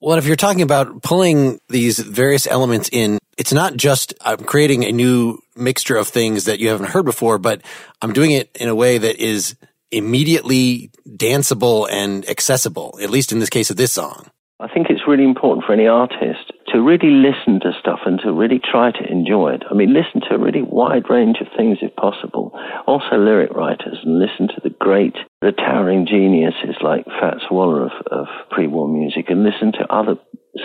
Well, 0.00 0.18
if 0.18 0.26
you're 0.26 0.36
talking 0.36 0.62
about 0.62 1.02
pulling 1.02 1.60
these 1.68 1.98
various 1.98 2.46
elements 2.46 2.90
in, 2.92 3.18
it's 3.38 3.52
not 3.52 3.76
just 3.76 4.12
I'm 4.20 4.38
creating 4.38 4.84
a 4.84 4.92
new 4.92 5.38
mixture 5.56 5.96
of 5.96 6.08
things 6.08 6.44
that 6.44 6.58
you 6.58 6.68
haven't 6.68 6.90
heard 6.90 7.04
before, 7.04 7.38
but 7.38 7.62
I'm 8.02 8.12
doing 8.12 8.32
it 8.32 8.50
in 8.56 8.68
a 8.68 8.74
way 8.74 8.98
that 8.98 9.16
is 9.16 9.56
immediately 9.90 10.90
danceable 11.08 11.88
and 11.90 12.28
accessible, 12.28 12.98
at 13.00 13.10
least 13.10 13.32
in 13.32 13.38
this 13.38 13.50
case 13.50 13.70
of 13.70 13.76
this 13.76 13.92
song. 13.92 14.26
I 14.58 14.68
think 14.68 14.88
it's 14.90 15.08
really 15.08 15.24
important 15.24 15.66
for 15.66 15.72
any 15.72 15.86
artist 15.86 16.51
to 16.72 16.80
really 16.80 17.10
listen 17.10 17.60
to 17.60 17.72
stuff 17.78 18.00
and 18.06 18.18
to 18.20 18.32
really 18.32 18.58
try 18.58 18.90
to 18.90 19.04
enjoy 19.10 19.52
it. 19.52 19.62
I 19.70 19.74
mean, 19.74 19.92
listen 19.92 20.20
to 20.28 20.34
a 20.34 20.38
really 20.38 20.62
wide 20.62 21.08
range 21.10 21.38
of 21.40 21.48
things 21.56 21.78
if 21.82 21.94
possible. 21.96 22.52
Also, 22.86 23.16
lyric 23.16 23.52
writers 23.52 23.98
and 24.02 24.18
listen 24.18 24.48
to 24.48 24.60
the 24.62 24.70
great, 24.70 25.14
the 25.40 25.52
towering 25.52 26.06
geniuses 26.06 26.76
like 26.82 27.04
Fats 27.04 27.44
Waller 27.50 27.84
of, 27.84 27.92
of 28.10 28.26
pre 28.50 28.66
war 28.66 28.88
music 28.88 29.26
and 29.28 29.44
listen 29.44 29.72
to 29.72 29.92
other 29.92 30.16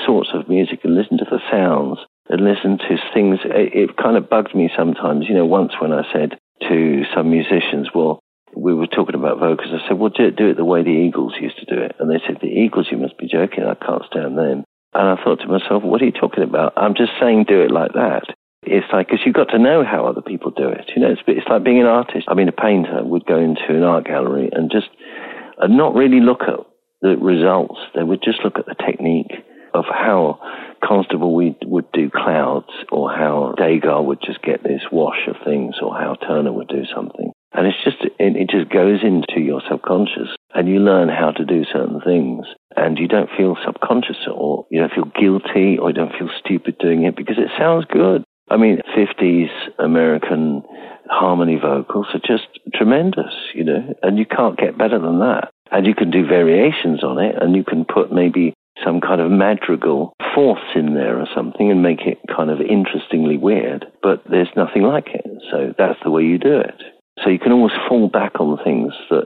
sorts 0.05 0.29
of 0.33 0.49
music 0.49 0.79
and 0.83 0.95
listen 0.95 1.17
to 1.17 1.25
the 1.29 1.39
sounds 1.51 1.99
and 2.29 2.41
listen 2.41 2.77
to 2.77 2.97
things. 3.13 3.39
It, 3.43 3.89
it 3.89 3.97
kind 3.97 4.17
of 4.17 4.29
bugged 4.29 4.55
me 4.55 4.69
sometimes, 4.75 5.25
you 5.27 5.35
know, 5.35 5.45
once 5.45 5.73
when 5.79 5.91
I 5.91 6.03
said 6.13 6.37
to 6.69 7.03
some 7.13 7.29
musicians, 7.29 7.89
well, 7.93 8.19
we 8.55 8.73
were 8.73 8.87
talking 8.87 9.15
about 9.15 9.39
vocals. 9.39 9.69
I 9.71 9.87
said, 9.87 9.99
well, 9.99 10.09
do 10.09 10.25
it, 10.25 10.35
do 10.35 10.49
it 10.49 10.57
the 10.57 10.65
way 10.65 10.83
the 10.83 10.89
Eagles 10.89 11.35
used 11.39 11.59
to 11.59 11.65
do 11.65 11.81
it. 11.81 11.95
And 11.99 12.09
they 12.09 12.21
said, 12.25 12.37
the 12.41 12.47
Eagles, 12.47 12.87
you 12.91 12.97
must 12.97 13.17
be 13.17 13.27
joking. 13.27 13.65
I 13.65 13.75
can't 13.75 14.05
stand 14.09 14.37
them. 14.37 14.63
And 14.97 15.07
I 15.07 15.23
thought 15.23 15.39
to 15.41 15.47
myself, 15.47 15.83
what 15.83 16.01
are 16.01 16.05
you 16.05 16.12
talking 16.12 16.43
about? 16.43 16.73
I'm 16.75 16.95
just 16.95 17.12
saying 17.21 17.45
do 17.47 17.62
it 17.62 17.69
like 17.69 17.93
that. 17.93 18.23
It's 18.63 18.88
like, 18.91 19.07
because 19.07 19.21
you've 19.23 19.36
got 19.36 19.49
to 19.51 19.60
know 19.60 19.86
how 19.86 20.07
other 20.07 20.23
people 20.23 20.49
do 20.49 20.67
it. 20.67 20.89
You 20.95 21.03
know, 21.03 21.12
it's, 21.12 21.21
it's 21.27 21.47
like 21.47 21.63
being 21.63 21.79
an 21.79 21.86
artist. 21.86 22.25
I 22.27 22.33
mean, 22.33 22.49
a 22.49 22.51
painter 22.51 23.03
would 23.03 23.27
go 23.27 23.38
into 23.38 23.69
an 23.69 23.83
art 23.83 24.05
gallery 24.05 24.49
and 24.51 24.71
just 24.71 24.88
and 25.60 25.77
not 25.77 25.93
really 25.93 26.19
look 26.19 26.41
at 26.41 26.60
the 27.01 27.15
results. 27.15 27.77
They 27.93 28.01
would 28.01 28.23
just 28.23 28.39
look 28.43 28.57
at 28.57 28.65
the 28.65 28.73
technique 28.73 29.31
of 29.75 29.86
how 29.86 30.39
Constable 30.83 31.36
would, 31.36 31.57
would 31.65 31.91
do 31.91 32.10
clouds 32.10 32.73
or 32.91 33.12
how 33.12 33.53
Degas 33.55 34.03
would 34.03 34.19
just 34.25 34.41
get 34.41 34.63
this 34.63 34.81
wash 34.91 35.27
of 35.27 35.36
things 35.45 35.75
or 35.79 35.93
how 35.93 36.15
Turner 36.15 36.51
would 36.51 36.69
do 36.69 36.83
something. 36.93 37.31
And 37.54 37.65
it's 37.65 37.83
just, 37.83 37.98
it, 38.04 38.35
it 38.35 38.50
just 38.50 38.69
goes 38.69 39.00
into 39.04 39.39
your 39.39 39.62
subconscious 39.69 40.35
and 40.54 40.67
you 40.67 40.79
learn 40.79 41.10
how 41.10 41.31
to 41.31 41.45
do 41.45 41.63
certain 41.71 42.02
things 42.02 42.45
and 42.75 42.98
you 42.98 43.08
don't 43.08 43.29
feel 43.37 43.58
subconscious 43.65 44.27
or 44.31 44.65
you 44.69 44.79
don't 44.79 44.93
feel 44.93 45.12
guilty 45.19 45.77
or 45.77 45.89
you 45.89 45.95
don't 45.95 46.17
feel 46.17 46.29
stupid 46.39 46.77
doing 46.79 47.04
it 47.04 47.15
because 47.15 47.37
it 47.37 47.50
sounds 47.58 47.85
good. 47.89 48.23
I 48.50 48.58
mean, 48.58 48.81
50s 48.95 49.50
American 49.79 50.63
harmony 51.10 51.58
vocals 51.62 52.08
are 52.13 52.19
just 52.19 52.48
tremendous, 52.73 53.33
you 53.54 53.63
know, 53.63 53.93
and 54.04 54.17
you 54.17 54.25
can't 54.25 54.58
get 54.58 54.77
better 54.77 55.00
than 55.00 55.19
that. 55.19 55.50
And 55.71 55.85
you 55.85 55.95
can 55.95 56.12
do 56.12 56.25
variations 56.25 57.04
on 57.04 57.19
it 57.19 57.35
and 57.41 57.56
you 57.56 57.63
can 57.63 57.85
put 57.85 58.12
maybe 58.12 58.54
some 58.83 59.02
kind 59.02 59.19
of 59.21 59.31
madrigal 59.31 60.13
fourths 60.33 60.75
in 60.75 60.93
there 60.93 61.19
or 61.19 61.27
something 61.35 61.71
and 61.71 61.81
make 61.81 62.02
it 62.02 62.19
kind 62.33 62.50
of 62.50 62.62
interestingly 62.62 63.37
weird, 63.37 63.85
but 64.02 64.23
there's 64.29 64.50
nothing 64.56 64.83
like 64.83 65.08
it. 65.08 65.25
So 65.52 65.73
that's 65.77 66.00
the 66.04 66.12
way 66.12 66.23
you 66.23 66.37
do 66.37 66.60
it. 66.60 66.81
So 67.23 67.29
you 67.29 67.39
can 67.39 67.51
always 67.51 67.73
fall 67.89 68.09
back 68.09 68.39
on 68.39 68.57
things 68.63 68.93
that 69.09 69.25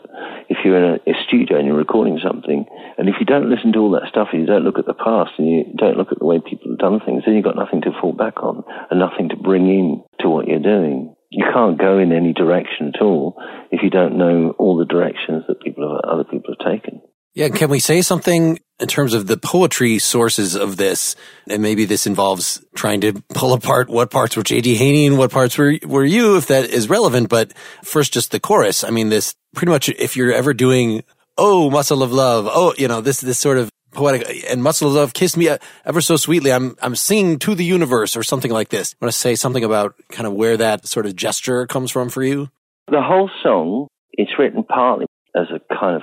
if 0.49 0.59
you're 0.63 0.77
in 0.77 0.99
a, 1.05 1.11
a, 1.11 1.13
studio 1.27 1.57
and 1.57 1.67
you're 1.67 1.75
recording 1.75 2.19
something, 2.23 2.65
and 2.97 3.09
if 3.09 3.15
you 3.19 3.25
don't 3.25 3.49
listen 3.49 3.73
to 3.73 3.79
all 3.79 3.91
that 3.91 4.07
stuff 4.07 4.29
and 4.31 4.41
you 4.41 4.47
don't 4.47 4.63
look 4.63 4.79
at 4.79 4.85
the 4.85 4.93
past 4.93 5.31
and 5.37 5.49
you 5.49 5.65
don't 5.75 5.97
look 5.97 6.11
at 6.11 6.19
the 6.19 6.25
way 6.25 6.39
people 6.39 6.71
have 6.71 6.79
done 6.79 6.99
things, 7.05 7.23
then 7.25 7.35
you've 7.35 7.43
got 7.43 7.57
nothing 7.57 7.81
to 7.81 7.91
fall 7.99 8.13
back 8.13 8.41
on 8.43 8.63
and 8.89 8.99
nothing 8.99 9.29
to 9.29 9.35
bring 9.35 9.67
in 9.67 10.03
to 10.21 10.29
what 10.29 10.47
you're 10.47 10.59
doing. 10.59 11.13
You 11.29 11.45
can't 11.53 11.79
go 11.79 11.97
in 11.97 12.11
any 12.11 12.33
direction 12.33 12.91
at 12.95 13.01
all 13.01 13.35
if 13.71 13.83
you 13.83 13.89
don't 13.89 14.17
know 14.17 14.55
all 14.57 14.77
the 14.77 14.85
directions 14.85 15.43
that 15.47 15.61
people 15.61 15.89
have, 15.89 16.09
other 16.09 16.23
people 16.23 16.55
have 16.57 16.73
taken. 16.73 17.01
Yeah, 17.33 17.47
can 17.47 17.69
we 17.69 17.79
say 17.79 18.01
something 18.01 18.59
in 18.79 18.87
terms 18.87 19.13
of 19.13 19.27
the 19.27 19.37
poetry 19.37 19.99
sources 19.99 20.55
of 20.55 20.75
this? 20.75 21.15
And 21.49 21.61
maybe 21.61 21.85
this 21.85 22.05
involves 22.05 22.63
trying 22.75 22.99
to 23.01 23.13
pull 23.33 23.53
apart 23.53 23.89
what 23.89 24.11
parts 24.11 24.35
were 24.35 24.43
J.D. 24.43 24.75
Haney 24.75 25.07
and 25.07 25.17
what 25.17 25.31
parts 25.31 25.57
were, 25.57 25.77
were 25.85 26.03
you, 26.03 26.35
if 26.35 26.47
that 26.47 26.69
is 26.69 26.89
relevant. 26.89 27.29
But 27.29 27.53
first, 27.83 28.11
just 28.13 28.31
the 28.31 28.39
chorus. 28.41 28.83
I 28.83 28.89
mean, 28.89 29.07
this 29.07 29.33
pretty 29.55 29.71
much, 29.71 29.87
if 29.87 30.17
you're 30.17 30.33
ever 30.33 30.53
doing, 30.53 31.03
oh, 31.37 31.69
muscle 31.69 32.03
of 32.03 32.11
love, 32.11 32.49
oh, 32.51 32.73
you 32.77 32.89
know, 32.89 32.99
this, 32.99 33.21
this 33.21 33.37
sort 33.37 33.57
of 33.57 33.69
poetic 33.93 34.27
and 34.49 34.61
muscle 34.61 34.89
of 34.89 34.95
love, 34.95 35.13
kiss 35.13 35.37
me 35.37 35.47
uh, 35.47 35.57
ever 35.85 36.01
so 36.01 36.17
sweetly. 36.17 36.51
I'm, 36.51 36.75
I'm 36.81 36.97
singing 36.97 37.39
to 37.39 37.55
the 37.55 37.63
universe 37.63 38.17
or 38.17 38.23
something 38.23 38.51
like 38.51 38.69
this. 38.69 38.93
I 38.93 39.05
want 39.05 39.13
to 39.13 39.17
say 39.17 39.35
something 39.35 39.63
about 39.63 39.95
kind 40.09 40.27
of 40.27 40.33
where 40.33 40.57
that 40.57 40.85
sort 40.85 41.05
of 41.05 41.15
gesture 41.15 41.65
comes 41.65 41.91
from 41.91 42.09
for 42.09 42.23
you? 42.23 42.49
The 42.89 43.01
whole 43.01 43.29
song, 43.41 43.87
it's 44.11 44.31
written 44.37 44.65
partly 44.65 45.05
as 45.33 45.47
a 45.49 45.61
kind 45.73 45.95
of 45.95 46.01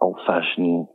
old 0.00 0.18
fashioned 0.26 0.86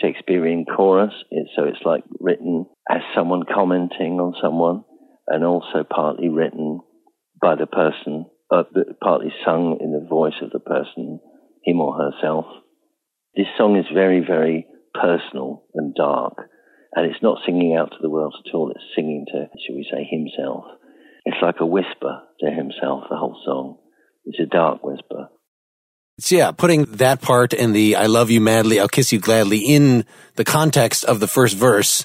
Shakespearean 0.00 0.64
chorus. 0.64 1.12
so 1.56 1.64
it's 1.64 1.84
like 1.84 2.04
written 2.20 2.66
as 2.88 3.00
someone 3.14 3.42
commenting 3.52 4.20
on 4.20 4.34
someone, 4.40 4.84
and 5.26 5.44
also 5.44 5.84
partly 5.88 6.28
written 6.28 6.80
by 7.40 7.54
the 7.54 7.66
person, 7.66 8.26
uh, 8.50 8.64
partly 9.02 9.32
sung 9.44 9.78
in 9.80 9.92
the 9.92 10.06
voice 10.08 10.40
of 10.42 10.50
the 10.50 10.60
person, 10.60 11.20
him 11.64 11.80
or 11.80 11.94
herself. 11.94 12.46
This 13.36 13.46
song 13.56 13.76
is 13.76 13.86
very, 13.94 14.20
very 14.20 14.66
personal 14.94 15.64
and 15.74 15.94
dark, 15.94 16.34
and 16.94 17.06
it's 17.06 17.22
not 17.22 17.38
singing 17.46 17.76
out 17.76 17.90
to 17.90 17.98
the 18.02 18.10
world 18.10 18.34
at 18.44 18.54
all. 18.54 18.70
It's 18.70 18.84
singing 18.96 19.26
to, 19.32 19.48
should 19.64 19.76
we 19.76 19.86
say, 19.90 20.04
himself. 20.04 20.64
It's 21.24 21.42
like 21.42 21.60
a 21.60 21.66
whisper 21.66 22.22
to 22.40 22.50
himself. 22.50 23.04
The 23.08 23.16
whole 23.16 23.40
song. 23.44 23.78
It's 24.24 24.40
a 24.40 24.46
dark 24.46 24.82
whisper. 24.82 25.28
So 26.20 26.36
yeah, 26.36 26.50
putting 26.50 26.84
that 26.84 27.22
part 27.22 27.54
and 27.54 27.74
the 27.74 27.96
I 27.96 28.06
love 28.06 28.30
you 28.30 28.40
madly, 28.40 28.78
I'll 28.78 28.88
kiss 28.88 29.10
you 29.10 29.18
gladly 29.18 29.58
in 29.58 30.04
the 30.36 30.44
context 30.44 31.04
of 31.04 31.18
the 31.18 31.26
first 31.26 31.56
verse. 31.56 32.04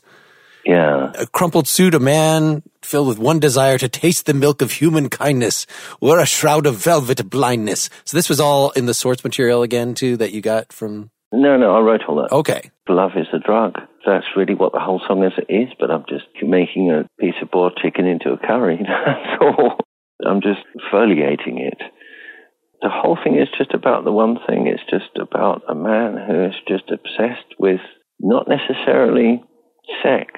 Yeah. 0.66 1.12
A 1.20 1.28
crumpled 1.28 1.68
suit, 1.68 1.94
a 1.94 2.00
man 2.00 2.64
filled 2.82 3.08
with 3.10 3.20
one 3.20 3.40
desire 3.40 3.78
to 3.78 3.90
taste 3.90 4.26
the 4.26 4.34
milk 4.34 4.62
of 4.62 4.72
human 4.72 5.10
kindness, 5.10 5.68
or 6.00 6.20
a 6.20 6.26
shroud 6.26 6.66
of 6.66 6.76
velvet 6.76 7.30
blindness. 7.30 7.90
So 8.06 8.18
this 8.18 8.30
was 8.30 8.40
all 8.40 8.72
in 8.72 8.86
the 8.86 8.94
source 8.94 9.24
material 9.24 9.64
again 9.64 9.94
too 9.94 10.18
that 10.18 10.32
you 10.32 10.42
got 10.42 10.72
from 10.72 11.12
No, 11.34 11.58
no, 11.58 11.76
I 11.76 11.82
wrote 11.82 12.02
all 12.08 12.16
that. 12.16 12.32
Okay. 12.32 12.72
Love 12.88 13.12
is 13.18 13.28
a 13.34 13.40
drug. 13.40 13.76
That's 14.06 14.26
really 14.38 14.56
what 14.56 14.72
the 14.72 14.80
whole 14.80 15.02
song 15.08 15.24
is, 15.24 15.34
is 15.50 15.70
but 15.78 15.92
I'm 15.92 16.06
just 16.08 16.26
making 16.42 16.90
a 16.90 17.08
piece 17.20 17.36
of 17.42 17.52
boiled 17.52 17.78
chicken 17.84 18.06
into 18.06 18.32
a 18.32 18.38
curry. 18.38 18.80
That's 19.06 19.42
all. 19.42 19.80
I'm 20.26 20.42
just 20.42 20.62
foliating 20.90 21.60
it 21.60 21.82
the 22.86 22.92
whole 22.94 23.18
thing 23.24 23.36
is 23.36 23.48
just 23.58 23.74
about 23.74 24.06
the 24.06 24.12
one 24.12 24.38
thing. 24.46 24.68
It's 24.68 24.86
just 24.88 25.18
about 25.20 25.64
a 25.68 25.74
man 25.74 26.22
who 26.22 26.46
is 26.46 26.54
just 26.68 26.92
obsessed 26.94 27.58
with 27.58 27.82
not 28.20 28.48
necessarily 28.48 29.44
sex, 30.04 30.30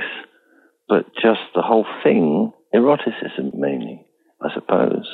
but 0.88 1.04
just 1.22 1.44
the 1.54 1.62
whole 1.62 1.86
thing, 2.04 2.54
eroticism 2.74 3.52
mainly, 3.54 4.08
I 4.42 4.48
suppose. 4.54 5.06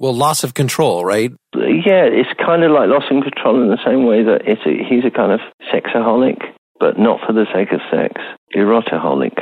Well, 0.00 0.12
loss 0.12 0.42
of 0.42 0.54
control, 0.54 1.04
right? 1.04 1.30
Yeah, 1.54 2.10
it's 2.10 2.34
kind 2.44 2.64
of 2.64 2.72
like 2.72 2.88
loss 2.88 3.04
of 3.12 3.22
control 3.22 3.62
in 3.62 3.70
the 3.70 3.78
same 3.86 4.04
way 4.04 4.24
that 4.24 4.42
it's 4.44 4.66
a, 4.66 4.74
he's 4.90 5.04
a 5.06 5.14
kind 5.14 5.30
of 5.30 5.38
sexaholic, 5.72 6.40
but 6.80 6.98
not 6.98 7.20
for 7.24 7.32
the 7.32 7.46
sake 7.54 7.70
of 7.70 7.80
sex, 7.92 8.20
erotaholic 8.56 9.38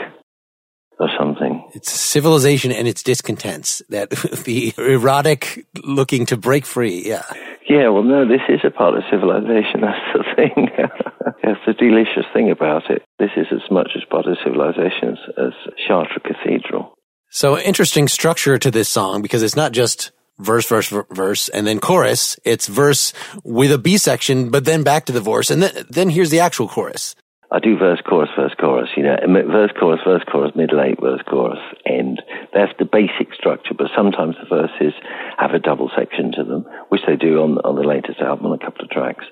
or 1.00 1.08
something. 1.18 1.64
It's 1.74 1.90
civilization 1.90 2.72
and 2.72 2.88
its 2.88 3.02
discontents 3.02 3.82
that 3.88 4.10
the 4.44 4.74
erotic 4.78 5.66
looking 5.84 6.26
to 6.26 6.36
break 6.36 6.66
free. 6.66 7.06
Yeah. 7.06 7.22
Yeah. 7.68 7.88
Well, 7.88 8.02
no, 8.02 8.26
this 8.26 8.40
is 8.48 8.60
a 8.64 8.70
part 8.70 8.96
of 8.96 9.04
civilization. 9.10 9.80
That's 9.80 10.12
the 10.14 10.24
thing. 10.36 10.68
That's 11.42 11.60
the 11.66 11.74
delicious 11.74 12.26
thing 12.32 12.50
about 12.50 12.90
it. 12.90 13.02
This 13.18 13.30
is 13.36 13.46
as 13.52 13.70
much 13.70 13.90
as 13.96 14.02
part 14.10 14.26
of 14.26 14.36
civilization 14.44 15.16
as, 15.16 15.18
as 15.38 15.52
Chartres 15.86 16.22
Cathedral. 16.24 16.94
So 17.30 17.58
interesting 17.58 18.08
structure 18.08 18.58
to 18.58 18.70
this 18.70 18.88
song 18.88 19.20
because 19.22 19.42
it's 19.42 19.56
not 19.56 19.72
just 19.72 20.12
verse, 20.38 20.66
verse, 20.66 20.92
verse, 21.10 21.48
and 21.50 21.66
then 21.66 21.78
chorus. 21.78 22.38
It's 22.44 22.66
verse 22.66 23.12
with 23.44 23.72
a 23.72 23.78
B 23.78 23.98
section, 23.98 24.50
but 24.50 24.64
then 24.64 24.82
back 24.82 25.04
to 25.06 25.12
the 25.12 25.20
verse, 25.20 25.50
and 25.50 25.62
then 25.62 25.86
then 25.90 26.10
here's 26.10 26.30
the 26.30 26.40
actual 26.40 26.68
chorus. 26.68 27.14
I 27.50 27.60
do 27.60 27.78
verse, 27.78 28.00
chorus, 28.06 28.28
verse, 28.36 28.52
chorus, 28.60 28.90
you 28.94 29.02
know, 29.02 29.16
verse, 29.24 29.70
chorus, 29.78 30.00
verse, 30.04 30.22
chorus, 30.30 30.52
middle 30.54 30.82
eight, 30.82 31.00
verse, 31.00 31.22
chorus, 31.26 31.60
end. 31.86 32.20
That's 32.52 32.72
the 32.78 32.84
basic 32.84 33.32
structure, 33.32 33.72
but 33.72 33.88
sometimes 33.96 34.36
the 34.36 34.48
verses 34.54 34.92
have 35.38 35.52
a 35.52 35.58
double 35.58 35.90
section 35.96 36.30
to 36.32 36.44
them, 36.44 36.66
which 36.90 37.00
they 37.06 37.16
do 37.16 37.40
on, 37.40 37.56
on 37.64 37.76
the 37.76 37.88
latest 37.88 38.20
album 38.20 38.46
on 38.46 38.52
a 38.52 38.58
couple 38.58 38.84
of 38.84 38.90
tracks. 38.90 39.24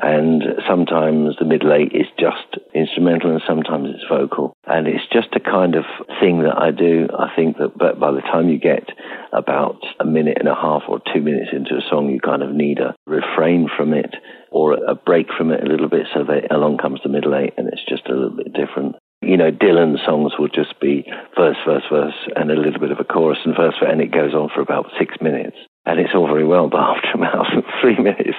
And 0.00 0.42
sometimes 0.68 1.36
the 1.38 1.46
middle 1.46 1.72
eight 1.72 1.92
is 1.94 2.06
just 2.18 2.58
instrumental 2.74 3.30
and 3.30 3.40
sometimes 3.46 3.88
it's 3.94 4.04
vocal. 4.10 4.54
And 4.66 4.86
it's 4.86 5.06
just 5.10 5.28
a 5.34 5.40
kind 5.40 5.74
of 5.74 5.84
thing 6.20 6.42
that 6.42 6.58
I 6.58 6.70
do. 6.70 7.08
I 7.16 7.34
think 7.34 7.56
that 7.58 7.78
by 7.78 8.10
the 8.10 8.20
time 8.20 8.48
you 8.48 8.58
get 8.58 8.90
about 9.32 9.78
a 10.00 10.04
minute 10.04 10.36
and 10.38 10.48
a 10.48 10.54
half 10.54 10.82
or 10.88 11.00
two 11.14 11.22
minutes 11.22 11.50
into 11.52 11.76
a 11.76 11.88
song, 11.88 12.10
you 12.10 12.20
kind 12.20 12.42
of 12.42 12.52
need 12.52 12.78
a 12.78 12.94
refrain 13.06 13.68
from 13.74 13.94
it 13.94 14.14
or 14.54 14.78
a 14.86 14.94
break 14.94 15.26
from 15.36 15.50
it 15.50 15.60
a 15.60 15.66
little 15.66 15.88
bit 15.88 16.06
so 16.14 16.22
that 16.22 16.46
along 16.54 16.78
comes 16.78 17.00
the 17.02 17.10
middle 17.10 17.34
eight 17.34 17.52
and 17.58 17.66
it's 17.66 17.82
just 17.90 18.06
a 18.06 18.14
little 18.14 18.38
bit 18.38 18.54
different. 18.54 18.94
You 19.20 19.36
know, 19.36 19.50
Dylan 19.50 19.98
songs 20.06 20.32
will 20.38 20.46
just 20.46 20.78
be 20.80 21.02
verse, 21.34 21.56
verse, 21.66 21.82
verse, 21.90 22.14
and 22.36 22.52
a 22.52 22.54
little 22.54 22.78
bit 22.78 22.92
of 22.92 23.00
a 23.00 23.04
chorus 23.04 23.42
and 23.44 23.56
verse, 23.56 23.74
and 23.80 24.00
it 24.00 24.12
goes 24.14 24.32
on 24.32 24.50
for 24.54 24.60
about 24.60 24.86
six 24.96 25.16
minutes. 25.20 25.56
And 25.86 25.98
it's 25.98 26.14
all 26.14 26.28
very 26.28 26.46
well, 26.46 26.68
but 26.70 26.78
after 26.78 27.18
about 27.18 27.46
three 27.82 27.98
minutes, 27.98 28.38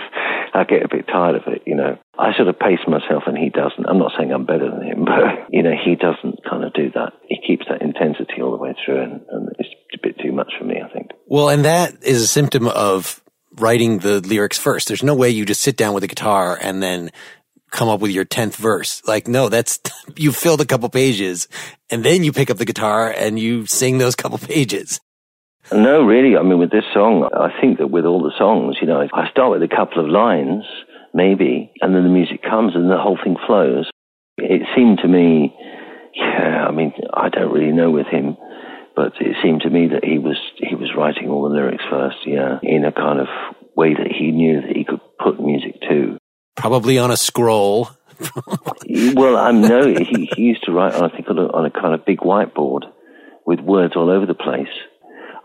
I 0.53 0.63
get 0.63 0.86
a 0.86 0.88
bit 0.88 1.07
tired 1.07 1.36
of 1.36 1.51
it, 1.51 1.63
you 1.66 1.76
know. 1.76 1.97
I 2.18 2.32
sort 2.38 2.47
of 2.47 2.59
pace 2.59 2.80
myself 2.88 3.24
and 3.28 3.38
he 3.38 3.49
doesn't. 3.49 3.84
I'm 3.84 3.99
not 3.99 4.13
saying 4.18 4.32
I'm 4.32 4.45
better 4.45 4.72
than 4.72 4.88
him, 4.88 5.03
but, 5.11 5.51
you 5.51 5.63
know, 5.63 5.76
he 5.76 5.99
doesn't 5.99 6.47
kind 6.47 6.63
of 6.63 6.72
do 6.72 6.95
that. 6.95 7.11
He 7.28 7.43
keeps 7.45 7.66
that 7.68 7.82
intensity 7.82 8.39
all 8.39 8.55
the 8.55 8.63
way 8.63 8.74
through 8.86 9.03
and, 9.03 9.20
and 9.28 9.49
it's 9.59 9.70
a 9.93 9.99
bit 10.01 10.16
too 10.24 10.32
much 10.32 10.53
for 10.57 10.63
me, 10.63 10.80
I 10.80 10.88
think. 10.93 11.11
Well, 11.28 11.49
and 11.49 11.66
that 11.66 12.05
is 12.05 12.22
a 12.22 12.28
symptom 12.28 12.70
of 12.70 13.20
writing 13.58 13.99
the 13.99 14.22
lyrics 14.22 14.58
first. 14.58 14.88
There's 14.88 15.03
no 15.03 15.16
way 15.16 15.30
you 15.30 15.45
just 15.45 15.62
sit 15.62 15.78
down 15.78 15.93
with 15.93 16.03
a 16.03 16.08
guitar 16.08 16.58
and 16.62 16.82
then 16.82 17.12
come 17.72 17.89
up 17.89 17.99
with 17.99 18.12
your 18.12 18.26
10th 18.26 18.56
verse. 18.56 19.01
Like, 19.06 19.28
no, 19.28 19.49
that's, 19.49 19.80
you 20.16 20.32
filled 20.32 20.62
a 20.62 20.66
couple 20.66 20.89
pages 20.89 21.47
and 21.89 22.03
then 22.03 22.24
you 22.24 22.32
pick 22.32 22.49
up 22.49 22.58
the 22.58 22.66
guitar 22.66 23.10
and 23.10 23.38
you 23.39 23.66
sing 23.66 23.97
those 23.97 24.16
couple 24.16 24.38
pages. 24.53 24.99
No, 25.72 26.03
really. 26.03 26.38
I 26.38 26.43
mean, 26.43 26.60
with 26.60 26.72
this 26.72 26.86
song, 26.93 27.28
I 27.34 27.49
think 27.60 27.80
that 27.80 27.88
with 27.88 28.06
all 28.06 28.22
the 28.22 28.34
songs, 28.38 28.78
you 28.82 28.88
know, 28.88 29.01
I 29.01 29.30
start 29.32 29.51
with 29.51 29.64
a 29.64 29.76
couple 29.76 30.03
of 30.03 30.10
lines, 30.10 30.64
maybe, 31.14 31.72
and 31.82 31.95
then 31.95 32.03
the 32.03 32.10
music 32.10 32.43
comes 32.43 32.76
and 32.76 32.89
the 32.89 32.97
whole 32.97 33.18
thing 33.24 33.36
flows. 33.47 33.89
It 34.38 34.62
seemed 34.76 34.99
to 34.99 35.08
me, 35.08 35.56
yeah, 36.14 36.66
I 36.68 36.72
mean, 36.72 36.93
I 37.14 37.30
don't 37.30 37.51
really 37.51 37.72
know 37.72 37.89
with 37.89 38.06
him, 38.08 38.38
but 38.95 39.13
it 39.19 39.35
seemed 39.43 39.61
to 39.61 39.69
me 39.69 39.87
that 39.87 40.03
he 40.03 40.17
was 40.17 40.37
he 40.57 40.75
was 40.75 40.91
writing 40.95 41.29
all 41.29 41.43
the 41.43 41.55
lyrics 41.55 41.83
first, 41.89 42.17
yeah, 42.25 42.59
in 42.63 42.85
a 42.85 42.91
kind 42.91 43.19
of 43.19 43.27
way 43.75 43.93
that 43.93 44.11
he 44.11 44.31
knew 44.31 44.61
that 44.61 44.75
he 44.75 44.85
could 44.85 45.01
put 45.19 45.39
music 45.39 45.79
to. 45.89 46.17
Probably 46.55 46.97
on 46.97 47.11
a 47.11 47.17
scroll. 47.17 47.89
well, 49.13 49.35
I 49.35 49.51
know 49.51 49.87
he, 49.87 50.29
he 50.33 50.41
used 50.41 50.63
to 50.63 50.71
write, 50.71 50.93
I 50.93 51.09
think, 51.09 51.29
on 51.29 51.37
a, 51.37 51.47
on 51.47 51.65
a 51.65 51.69
kind 51.69 51.93
of 51.93 52.05
big 52.05 52.19
whiteboard 52.19 52.83
with 53.45 53.59
words 53.59 53.95
all 53.97 54.09
over 54.09 54.25
the 54.25 54.33
place. 54.33 54.71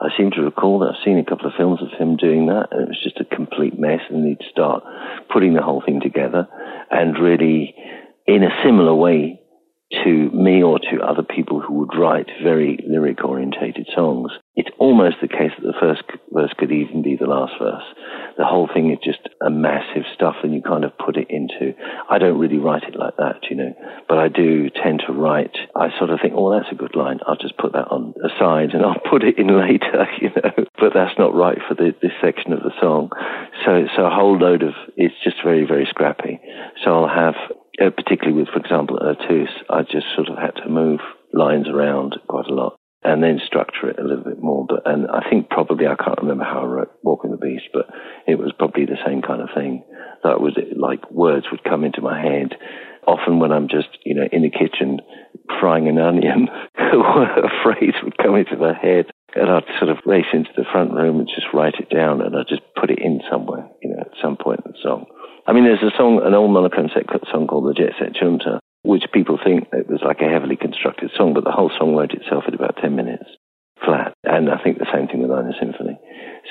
I 0.00 0.08
seem 0.16 0.30
to 0.30 0.42
recall 0.42 0.78
that 0.78 0.94
I've 0.94 1.04
seen 1.04 1.18
a 1.18 1.24
couple 1.24 1.46
of 1.46 1.52
films 1.58 1.80
of 1.82 1.98
him 1.98 2.16
doing 2.16 2.46
that, 2.46 2.68
and 2.70 2.82
it 2.82 2.88
was 2.88 3.02
just 3.02 3.20
a 3.20 3.24
complete 3.36 3.78
mess. 3.78 4.00
And 4.08 4.26
he'd 4.26 4.46
start 4.48 4.84
putting 5.32 5.54
the 5.54 5.62
whole 5.62 5.82
thing 5.84 6.00
together, 6.00 6.48
and 6.90 7.18
really, 7.18 7.74
in 8.26 8.44
a 8.44 8.62
similar 8.62 8.94
way 8.94 9.39
to 10.04 10.30
me 10.30 10.62
or 10.62 10.78
to 10.78 11.02
other 11.02 11.22
people 11.22 11.60
who 11.60 11.74
would 11.74 11.98
write 11.98 12.30
very 12.42 12.78
lyric 12.88 13.24
orientated 13.24 13.88
songs, 13.94 14.30
it's 14.54 14.70
almost 14.78 15.16
the 15.20 15.28
case 15.28 15.50
that 15.58 15.66
the 15.66 15.74
first 15.80 16.02
verse 16.32 16.52
could 16.58 16.70
even 16.70 17.02
be 17.02 17.16
the 17.16 17.26
last 17.26 17.54
verse. 17.58 17.82
The 18.38 18.44
whole 18.44 18.68
thing 18.72 18.92
is 18.92 18.98
just 19.02 19.28
a 19.40 19.50
massive 19.50 20.04
stuff 20.14 20.36
and 20.42 20.54
you 20.54 20.62
kind 20.62 20.84
of 20.84 20.96
put 20.96 21.16
it 21.16 21.26
into, 21.28 21.74
I 22.08 22.18
don't 22.18 22.38
really 22.38 22.58
write 22.58 22.84
it 22.84 22.94
like 22.96 23.16
that, 23.16 23.50
you 23.50 23.56
know, 23.56 23.74
but 24.08 24.18
I 24.18 24.28
do 24.28 24.70
tend 24.70 25.02
to 25.06 25.12
write, 25.12 25.56
I 25.74 25.88
sort 25.98 26.10
of 26.10 26.20
think, 26.20 26.34
oh, 26.36 26.52
that's 26.52 26.70
a 26.70 26.76
good 26.76 26.94
line. 26.94 27.18
I'll 27.26 27.36
just 27.36 27.58
put 27.58 27.72
that 27.72 27.88
on 27.90 28.14
aside 28.22 28.70
and 28.74 28.84
I'll 28.86 29.02
put 29.10 29.24
it 29.24 29.38
in 29.38 29.48
later, 29.48 30.06
you 30.20 30.30
know, 30.30 30.66
but 30.78 30.94
that's 30.94 31.18
not 31.18 31.34
right 31.34 31.58
for 31.66 31.74
the, 31.74 31.94
this 32.00 32.12
section 32.20 32.52
of 32.52 32.62
the 32.62 32.72
song. 32.80 33.10
So, 33.64 33.86
so 33.96 34.06
a 34.06 34.10
whole 34.10 34.38
load 34.38 34.62
of, 34.62 34.74
it's 34.96 35.14
just 35.24 35.36
very, 35.42 35.66
very 35.66 35.86
scrappy. 35.90 36.38
So 36.84 36.92
I'll 36.94 37.08
have 37.08 37.34
uh, 37.80 37.90
particularly 37.90 38.38
with, 38.38 38.48
for 38.48 38.60
example, 38.60 38.98
Ertus, 38.98 39.48
I 39.68 39.82
just 39.82 40.06
sort 40.14 40.28
of 40.28 40.36
had 40.36 40.54
to 40.62 40.68
move 40.68 41.00
lines 41.32 41.68
around 41.68 42.16
quite 42.28 42.46
a 42.46 42.54
lot 42.54 42.76
and 43.02 43.22
then 43.22 43.40
structure 43.44 43.88
it 43.88 43.98
a 43.98 44.04
little 44.04 44.24
bit 44.24 44.42
more. 44.42 44.66
But 44.68 44.82
and 44.84 45.06
I 45.08 45.28
think 45.28 45.48
probably 45.48 45.86
I 45.86 45.96
can't 45.96 46.20
remember 46.20 46.44
how 46.44 46.60
I 46.60 46.66
wrote 46.66 46.92
Walking 47.02 47.30
the 47.30 47.38
Beast, 47.38 47.68
but 47.72 47.86
it 48.26 48.38
was 48.38 48.52
probably 48.58 48.84
the 48.84 49.00
same 49.06 49.22
kind 49.22 49.40
of 49.40 49.48
thing. 49.54 49.84
That 50.22 50.40
was 50.40 50.52
like 50.76 51.10
words 51.10 51.46
would 51.50 51.64
come 51.64 51.84
into 51.84 52.02
my 52.02 52.20
head. 52.20 52.56
Often 53.06 53.38
when 53.38 53.52
I'm 53.52 53.68
just 53.68 53.88
you 54.04 54.14
know 54.14 54.28
in 54.30 54.42
the 54.42 54.50
kitchen 54.50 55.00
frying 55.58 55.88
an 55.88 55.98
onion, 55.98 56.48
a 56.78 57.48
phrase 57.62 57.94
would 58.04 58.18
come 58.18 58.36
into 58.36 58.56
my 58.56 58.74
head, 58.76 59.06
and 59.34 59.48
I'd 59.48 59.64
sort 59.78 59.90
of 59.90 60.04
race 60.04 60.28
into 60.34 60.50
the 60.56 60.68
front 60.70 60.92
room 60.92 61.18
and 61.18 61.28
just 61.28 61.48
write 61.54 61.76
it 61.80 61.88
down, 61.88 62.20
and 62.20 62.36
I'd 62.36 62.48
just 62.48 62.62
put 62.78 62.90
it 62.90 62.98
in 62.98 63.20
somewhere, 63.30 63.66
you 63.82 63.90
know, 63.90 64.00
at 64.00 64.12
some 64.22 64.36
point 64.36 64.60
in 64.66 64.72
the 64.72 64.78
song. 64.82 65.06
I 65.46 65.52
mean, 65.52 65.64
there's 65.64 65.82
a 65.82 65.96
song, 65.96 66.20
an 66.22 66.34
old 66.34 66.52
monochrome 66.52 66.90
set 66.92 67.08
song 67.32 67.46
called 67.46 67.59
Jet 67.80 67.96
Set 67.98 68.60
which 68.82 69.04
people 69.12 69.38
think 69.42 69.68
it 69.72 69.88
was 69.88 70.00
like 70.04 70.20
a 70.20 70.28
heavily 70.28 70.56
constructed 70.56 71.10
song, 71.16 71.34
but 71.34 71.44
the 71.44 71.52
whole 71.52 71.70
song 71.78 71.94
wrote 71.94 72.12
itself 72.12 72.44
in 72.48 72.54
about 72.54 72.76
10 72.80 72.96
minutes 72.96 73.24
flat. 73.84 74.12
And 74.24 74.50
I 74.50 74.62
think 74.62 74.78
the 74.78 74.92
same 74.92 75.08
thing 75.08 75.22
with 75.22 75.30
Minor 75.30 75.54
Symphony. 75.58 75.98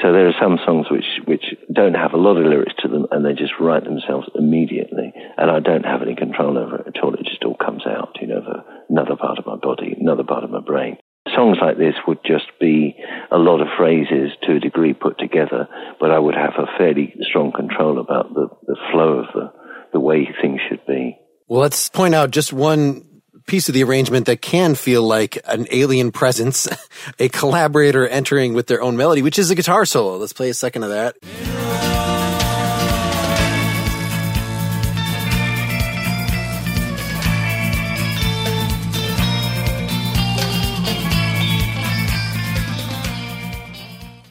So 0.01 0.11
there 0.11 0.27
are 0.27 0.41
some 0.41 0.57
songs 0.65 0.87
which, 0.89 1.05
which 1.25 1.55
don't 1.73 1.95
have 1.95 2.13
a 2.13 2.17
lot 2.17 2.37
of 2.37 2.45
lyrics 2.45 2.73
to 2.79 2.87
them 2.87 3.05
and 3.11 3.25
they 3.25 3.33
just 3.33 3.53
write 3.59 3.83
themselves 3.83 4.27
immediately. 4.35 5.13
And 5.37 5.49
I 5.49 5.59
don't 5.59 5.85
have 5.85 6.01
any 6.01 6.15
control 6.15 6.57
over 6.57 6.77
it 6.77 6.87
at 6.87 7.03
all. 7.03 7.13
It 7.13 7.25
just 7.25 7.43
all 7.43 7.55
comes 7.55 7.85
out, 7.85 8.17
you 8.21 8.27
know, 8.27 8.41
another 8.89 9.15
part 9.15 9.39
of 9.39 9.45
my 9.45 9.55
body, 9.55 9.95
another 9.99 10.23
part 10.23 10.43
of 10.43 10.51
my 10.51 10.61
brain. 10.61 10.97
Songs 11.35 11.57
like 11.61 11.77
this 11.77 11.95
would 12.07 12.19
just 12.25 12.47
be 12.59 12.95
a 13.31 13.37
lot 13.37 13.61
of 13.61 13.67
phrases 13.77 14.31
to 14.43 14.55
a 14.55 14.59
degree 14.59 14.93
put 14.93 15.19
together, 15.19 15.67
but 15.99 16.11
I 16.11 16.17
would 16.17 16.35
have 16.35 16.53
a 16.57 16.65
fairly 16.77 17.13
strong 17.21 17.51
control 17.51 17.99
about 17.99 18.33
the, 18.33 18.47
the 18.65 18.77
flow 18.91 19.19
of 19.19 19.27
the, 19.33 19.51
the 19.93 19.99
way 19.99 20.27
things 20.41 20.59
should 20.67 20.85
be. 20.87 21.18
Well, 21.49 21.61
let's 21.61 21.89
point 21.89 22.13
out 22.13 22.29
just 22.29 22.53
one 22.53 23.03
piece 23.47 23.69
of 23.69 23.73
the 23.73 23.83
arrangement 23.83 24.27
that 24.27 24.39
can 24.39 24.75
feel 24.75 25.01
like 25.01 25.39
an 25.45 25.65
alien 25.71 26.11
presence, 26.11 26.67
a 27.19 27.27
collaborator 27.27 28.07
entering 28.07 28.53
with 28.53 28.67
their 28.67 28.83
own 28.83 28.95
melody, 28.95 29.23
which 29.23 29.39
is 29.39 29.49
a 29.49 29.55
guitar 29.55 29.83
solo. 29.83 30.17
Let's 30.17 30.31
play 30.31 30.51
a 30.51 30.53
second 30.53 30.83
of 30.83 30.89
that. 30.91 31.15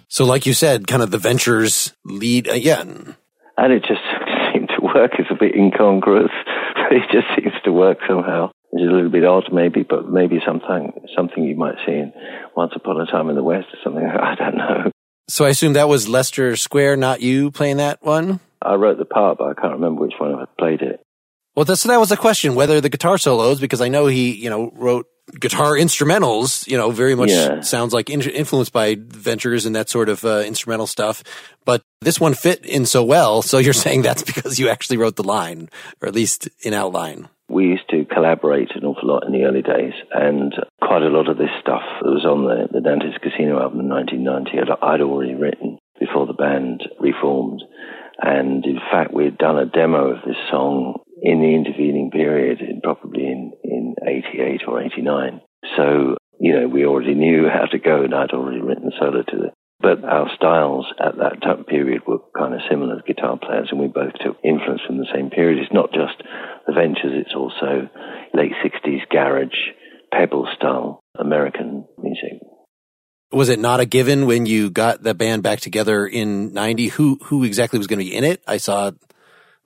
So, 0.06 0.24
like 0.24 0.46
you 0.46 0.54
said, 0.54 0.86
kind 0.86 1.02
of 1.02 1.10
the 1.10 1.18
ventures 1.18 1.94
lead 2.04 2.46
again. 2.46 3.16
And 3.56 3.72
it 3.72 3.80
just 3.80 4.02
seemed 4.52 4.68
to 4.68 4.80
work. 4.82 5.12
It's 5.18 5.30
a 5.30 5.34
bit 5.34 5.56
incongruous, 5.56 6.30
it 6.90 7.02
just 7.12 7.26
seems 7.36 7.54
to 7.64 7.72
work 7.72 7.98
somehow. 8.08 8.50
It's 8.72 8.82
a 8.82 8.94
little 8.94 9.10
bit 9.10 9.24
odd, 9.24 9.44
maybe, 9.52 9.82
but 9.82 10.08
maybe 10.10 10.40
something 10.46 10.92
something 11.16 11.42
you 11.44 11.56
might 11.56 11.76
see 11.86 11.92
in 11.92 12.12
Once 12.54 12.72
Upon 12.76 13.00
a 13.00 13.06
Time 13.06 13.30
in 13.30 13.36
the 13.36 13.42
West 13.42 13.68
or 13.72 13.78
something. 13.82 14.04
I 14.22 14.34
don't 14.34 14.56
know. 14.56 14.90
So 15.28 15.44
I 15.44 15.50
assume 15.50 15.74
that 15.74 15.88
was 15.88 16.08
Lester 16.08 16.56
Square, 16.56 16.96
not 16.96 17.20
you 17.20 17.50
playing 17.50 17.78
that 17.78 18.02
one. 18.02 18.40
I 18.62 18.74
wrote 18.74 18.98
the 18.98 19.04
part, 19.04 19.38
but 19.38 19.48
I 19.48 19.54
can't 19.54 19.74
remember 19.74 20.02
which 20.02 20.14
one 20.18 20.34
I 20.34 20.44
played 20.58 20.82
it. 20.82 21.00
Well, 21.58 21.64
that's, 21.64 21.82
that 21.82 21.98
was 21.98 22.10
the 22.10 22.16
question, 22.16 22.54
whether 22.54 22.80
the 22.80 22.88
guitar 22.88 23.18
solos, 23.18 23.58
because 23.58 23.80
I 23.80 23.88
know 23.88 24.06
he, 24.06 24.32
you 24.32 24.48
know, 24.48 24.70
wrote 24.76 25.08
guitar 25.40 25.72
instrumentals, 25.72 26.64
you 26.68 26.76
know, 26.76 26.92
very 26.92 27.16
much 27.16 27.30
yeah. 27.30 27.62
sounds 27.62 27.92
like 27.92 28.08
in- 28.08 28.22
influenced 28.22 28.72
by 28.72 28.96
Ventures 28.96 29.66
and 29.66 29.74
that 29.74 29.88
sort 29.88 30.08
of 30.08 30.24
uh, 30.24 30.44
instrumental 30.46 30.86
stuff. 30.86 31.24
But 31.64 31.82
this 32.00 32.20
one 32.20 32.34
fit 32.34 32.64
in 32.64 32.86
so 32.86 33.02
well. 33.02 33.42
So 33.42 33.58
you're 33.58 33.72
saying 33.86 34.02
that's 34.02 34.22
because 34.22 34.60
you 34.60 34.68
actually 34.68 34.98
wrote 34.98 35.16
the 35.16 35.24
line, 35.24 35.68
or 36.00 36.06
at 36.06 36.14
least 36.14 36.48
in 36.60 36.74
outline. 36.74 37.28
We 37.48 37.64
used 37.64 37.90
to 37.90 38.04
collaborate 38.04 38.70
an 38.76 38.84
awful 38.84 39.08
lot 39.08 39.26
in 39.26 39.32
the 39.32 39.42
early 39.42 39.62
days, 39.62 39.94
and 40.12 40.54
quite 40.80 41.02
a 41.02 41.08
lot 41.08 41.28
of 41.28 41.38
this 41.38 41.50
stuff 41.60 41.82
that 42.02 42.08
was 42.08 42.24
on 42.24 42.44
the, 42.44 42.68
the 42.70 42.80
Dante's 42.80 43.18
Casino 43.20 43.60
album 43.60 43.80
in 43.80 43.88
1990 43.88 44.78
I'd 44.80 45.00
already 45.00 45.34
written 45.34 45.78
before 45.98 46.24
the 46.28 46.34
band 46.34 46.84
reformed. 47.00 47.64
And 48.20 48.64
in 48.64 48.78
fact, 48.92 49.12
we 49.12 49.24
had 49.24 49.38
done 49.38 49.58
a 49.58 49.66
demo 49.66 50.10
of 50.10 50.22
this 50.24 50.36
song 50.52 51.00
in 51.22 51.40
the 51.40 51.54
intervening 51.54 52.10
period, 52.10 52.58
probably 52.82 53.24
in, 53.24 53.52
in 53.64 53.94
88 54.06 54.62
or 54.66 54.82
89. 54.82 55.40
So, 55.76 56.16
you 56.40 56.52
know, 56.58 56.68
we 56.68 56.84
already 56.84 57.14
knew 57.14 57.48
how 57.48 57.66
to 57.66 57.78
go 57.78 58.02
and 58.02 58.14
I'd 58.14 58.30
already 58.30 58.60
written 58.60 58.92
solo 58.98 59.22
to 59.22 59.44
it. 59.44 59.54
But 59.80 60.04
our 60.04 60.28
styles 60.34 60.86
at 60.98 61.18
that 61.18 61.40
time 61.40 61.64
period 61.64 62.02
were 62.06 62.18
kind 62.36 62.52
of 62.52 62.60
similar 62.68 62.96
as 62.96 63.02
guitar 63.06 63.38
players, 63.38 63.68
and 63.70 63.78
we 63.78 63.86
both 63.86 64.12
took 64.24 64.36
influence 64.42 64.80
from 64.84 64.98
the 64.98 65.06
same 65.14 65.30
period. 65.30 65.62
It's 65.62 65.72
not 65.72 65.92
just 65.92 66.20
the 66.66 66.72
Ventures, 66.72 67.12
it's 67.14 67.34
also 67.34 67.88
late 68.34 68.52
60s 68.64 69.08
garage, 69.08 69.54
pebble 70.12 70.48
style 70.56 71.00
American 71.16 71.86
music. 71.96 72.40
Was 73.30 73.50
it 73.50 73.60
not 73.60 73.78
a 73.78 73.86
given 73.86 74.26
when 74.26 74.46
you 74.46 74.70
got 74.70 75.02
the 75.02 75.14
band 75.14 75.44
back 75.44 75.60
together 75.60 76.06
in 76.06 76.52
90? 76.54 76.88
Who, 76.88 77.18
who 77.24 77.44
exactly 77.44 77.78
was 77.78 77.86
going 77.86 78.00
to 78.00 78.04
be 78.04 78.16
in 78.16 78.24
it? 78.24 78.42
I 78.48 78.56
saw 78.56 78.90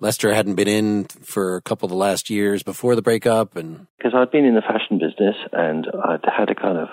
Lester 0.03 0.34
hadn't 0.34 0.57
been 0.57 0.66
in 0.66 1.05
for 1.05 1.55
a 1.55 1.62
couple 1.62 1.86
of 1.86 1.90
the 1.90 1.96
last 1.96 2.28
years 2.28 2.64
before 2.64 2.96
the 2.96 3.03
breakup, 3.03 3.55
and 3.55 3.86
because 3.98 4.12
I'd 4.16 4.32
been 4.32 4.44
in 4.44 4.57
the 4.57 4.61
fashion 4.61 4.98
business 4.98 5.36
and 5.53 5.86
I'd 6.05 6.24
had 6.26 6.50
a 6.50 6.57
kind 6.57 6.76
of 6.76 6.88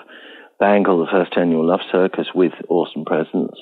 bangle 0.60 1.00
the 1.00 1.10
first 1.10 1.32
annual 1.36 1.66
Love 1.66 1.80
Circus 1.90 2.28
with 2.36 2.52
Orson 2.68 3.04
Presence, 3.04 3.56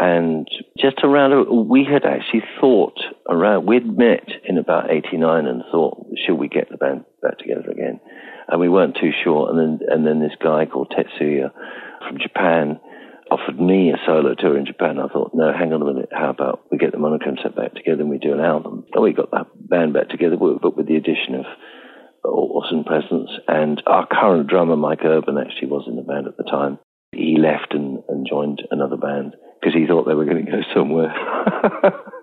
and 0.00 0.48
just 0.76 0.98
around 1.04 1.68
we 1.68 1.84
had 1.84 2.04
actually 2.04 2.42
thought 2.60 2.98
around 3.30 3.66
we'd 3.66 3.86
met 3.86 4.28
in 4.44 4.58
about 4.58 4.90
'89 4.90 5.46
and 5.46 5.62
thought, 5.70 6.04
should 6.26 6.34
we 6.34 6.48
get 6.48 6.68
the 6.68 6.76
band 6.76 7.04
back 7.22 7.38
together 7.38 7.70
again? 7.70 8.00
And 8.48 8.60
we 8.60 8.68
weren't 8.68 8.96
too 9.00 9.12
sure. 9.22 9.48
And 9.48 9.58
then 9.58 9.88
and 9.88 10.04
then 10.04 10.18
this 10.18 10.36
guy 10.42 10.66
called 10.66 10.92
Tetsuya 10.92 11.52
from 12.00 12.18
Japan 12.18 12.80
offered 13.32 13.58
me 13.58 13.90
a 13.90 13.96
solo 14.04 14.34
tour 14.34 14.58
in 14.58 14.66
Japan. 14.66 14.98
I 14.98 15.08
thought, 15.08 15.32
no, 15.32 15.52
hang 15.52 15.72
on 15.72 15.80
a 15.80 15.86
minute. 15.86 16.10
How 16.12 16.28
about 16.28 16.60
we 16.70 16.76
get 16.76 16.92
the 16.92 16.98
monochrome 16.98 17.38
set 17.42 17.56
back 17.56 17.74
together 17.74 18.02
and 18.02 18.10
we 18.10 18.18
do 18.18 18.34
an 18.34 18.40
album? 18.40 18.84
And 18.92 19.02
we 19.02 19.12
got 19.12 19.30
that 19.30 19.46
band 19.56 19.94
back 19.94 20.10
together, 20.10 20.36
but 20.36 20.76
with 20.76 20.86
the 20.86 20.96
addition 20.96 21.36
of 21.36 21.46
Orson 22.24 22.84
Presence. 22.84 23.30
And 23.48 23.82
our 23.86 24.06
current 24.06 24.48
drummer, 24.48 24.76
Mike 24.76 25.04
Urban, 25.04 25.38
actually 25.38 25.68
was 25.68 25.84
in 25.88 25.96
the 25.96 26.02
band 26.02 26.26
at 26.26 26.36
the 26.36 26.44
time. 26.44 26.78
He 27.12 27.36
left 27.38 27.72
and, 27.72 28.02
and 28.08 28.26
joined 28.28 28.62
another 28.70 28.96
band 28.96 29.34
because 29.60 29.74
he 29.74 29.86
thought 29.86 30.06
they 30.06 30.14
were 30.14 30.24
going 30.24 30.44
to 30.44 30.50
go 30.50 30.60
somewhere. 30.74 31.12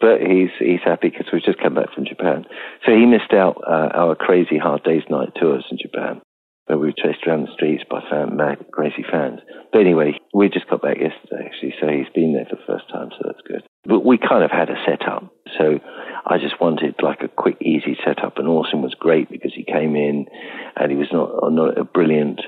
but 0.00 0.20
he's 0.20 0.50
he's 0.58 0.84
happy 0.84 1.08
because 1.10 1.26
we've 1.32 1.42
just 1.42 1.60
come 1.60 1.74
back 1.74 1.92
from 1.94 2.06
Japan. 2.06 2.44
So 2.84 2.92
he 2.92 3.04
missed 3.06 3.32
out 3.32 3.56
uh, 3.66 3.90
our 3.94 4.14
crazy 4.14 4.58
hard 4.58 4.82
days 4.84 5.02
night 5.10 5.32
tours 5.38 5.64
in 5.70 5.78
Japan 5.78 6.20
where 6.66 6.78
we 6.78 6.88
were 6.88 6.98
chased 6.98 7.26
around 7.26 7.46
the 7.46 7.54
streets 7.54 7.84
by 7.88 8.00
fan, 8.10 8.36
mad, 8.36 8.58
crazy 8.72 9.04
fans. 9.10 9.40
But 9.72 9.80
anyway, 9.82 10.18
we 10.34 10.48
just 10.48 10.68
got 10.68 10.82
back 10.82 10.98
yesterday, 10.98 11.46
actually, 11.46 11.74
so 11.80 11.86
he's 11.86 12.10
been 12.14 12.34
there 12.34 12.46
for 12.50 12.56
the 12.56 12.66
first 12.66 12.90
time, 12.90 13.10
so 13.10 13.22
that's 13.24 13.46
good. 13.46 13.62
But 13.84 14.04
we 14.04 14.18
kind 14.18 14.42
of 14.42 14.50
had 14.50 14.68
a 14.68 14.78
setup, 14.84 15.30
so 15.58 15.78
I 16.26 16.38
just 16.38 16.60
wanted 16.60 16.96
like 17.02 17.22
a 17.22 17.28
quick, 17.28 17.56
easy 17.62 17.96
setup, 18.04 18.38
and 18.38 18.48
Orson 18.48 18.82
was 18.82 18.94
great 18.98 19.30
because 19.30 19.52
he 19.54 19.64
came 19.64 19.94
in 19.94 20.26
and 20.74 20.90
he 20.90 20.98
was 20.98 21.08
not, 21.12 21.30
not 21.52 21.78
a 21.78 21.84
brilliant 21.84 22.40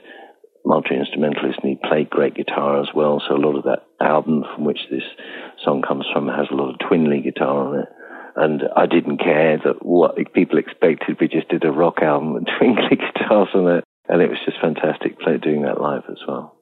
multi-instrumentalist 0.64 1.60
and 1.62 1.70
he 1.70 1.88
played 1.88 2.10
great 2.10 2.34
guitar 2.34 2.80
as 2.80 2.88
well, 2.94 3.22
so 3.22 3.36
a 3.36 3.38
lot 3.38 3.56
of 3.56 3.64
that 3.64 3.86
album 4.00 4.44
from 4.54 4.64
which 4.64 4.80
this 4.90 5.06
song 5.64 5.82
comes 5.86 6.04
from 6.12 6.26
has 6.26 6.48
a 6.50 6.54
lot 6.54 6.70
of 6.70 6.80
twin 6.86 7.08
lead 7.08 7.24
guitar 7.24 7.68
on 7.68 7.80
it 7.80 7.88
and 8.38 8.62
I 8.76 8.86
didn't 8.86 9.18
care 9.18 9.58
that 9.64 9.84
what 9.84 10.14
people 10.32 10.58
expected. 10.58 11.16
We 11.20 11.26
just 11.26 11.48
did 11.48 11.64
a 11.64 11.72
rock 11.72 11.98
album 12.02 12.34
with 12.34 12.44
twinkly 12.58 12.96
guitars 12.96 13.48
on 13.52 13.78
it, 13.78 13.84
and 14.08 14.22
it 14.22 14.28
was 14.28 14.38
just 14.44 14.60
fantastic 14.60 15.18
play 15.20 15.38
doing 15.38 15.62
that 15.62 15.80
live 15.80 16.04
as 16.10 16.18
well. 16.26 16.54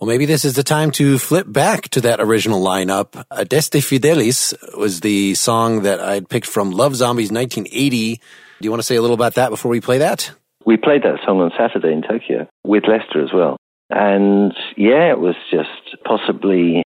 Well, 0.00 0.08
maybe 0.08 0.24
this 0.24 0.46
is 0.46 0.54
the 0.54 0.62
time 0.62 0.92
to 0.92 1.18
flip 1.18 1.50
back 1.50 1.90
to 1.90 2.00
that 2.02 2.20
original 2.20 2.62
lineup. 2.62 3.22
Adeste 3.30 3.82
Fidelis 3.82 4.54
was 4.74 5.00
the 5.00 5.34
song 5.34 5.82
that 5.82 6.00
I'd 6.00 6.28
picked 6.28 6.46
from 6.46 6.70
Love 6.70 6.96
Zombies 6.96 7.30
1980. 7.30 8.16
Do 8.16 8.20
you 8.60 8.70
want 8.70 8.80
to 8.80 8.86
say 8.86 8.96
a 8.96 9.02
little 9.02 9.14
about 9.14 9.34
that 9.34 9.50
before 9.50 9.70
we 9.70 9.82
play 9.82 9.98
that? 9.98 10.32
We 10.64 10.78
played 10.78 11.02
that 11.02 11.18
song 11.26 11.40
on 11.40 11.50
Saturday 11.58 11.92
in 11.92 12.00
Tokyo 12.00 12.48
with 12.64 12.84
Lester 12.88 13.22
as 13.22 13.30
well. 13.32 13.58
And 13.90 14.54
yeah, 14.76 15.10
it 15.10 15.18
was 15.18 15.34
just 15.50 16.02
possibly, 16.04 16.82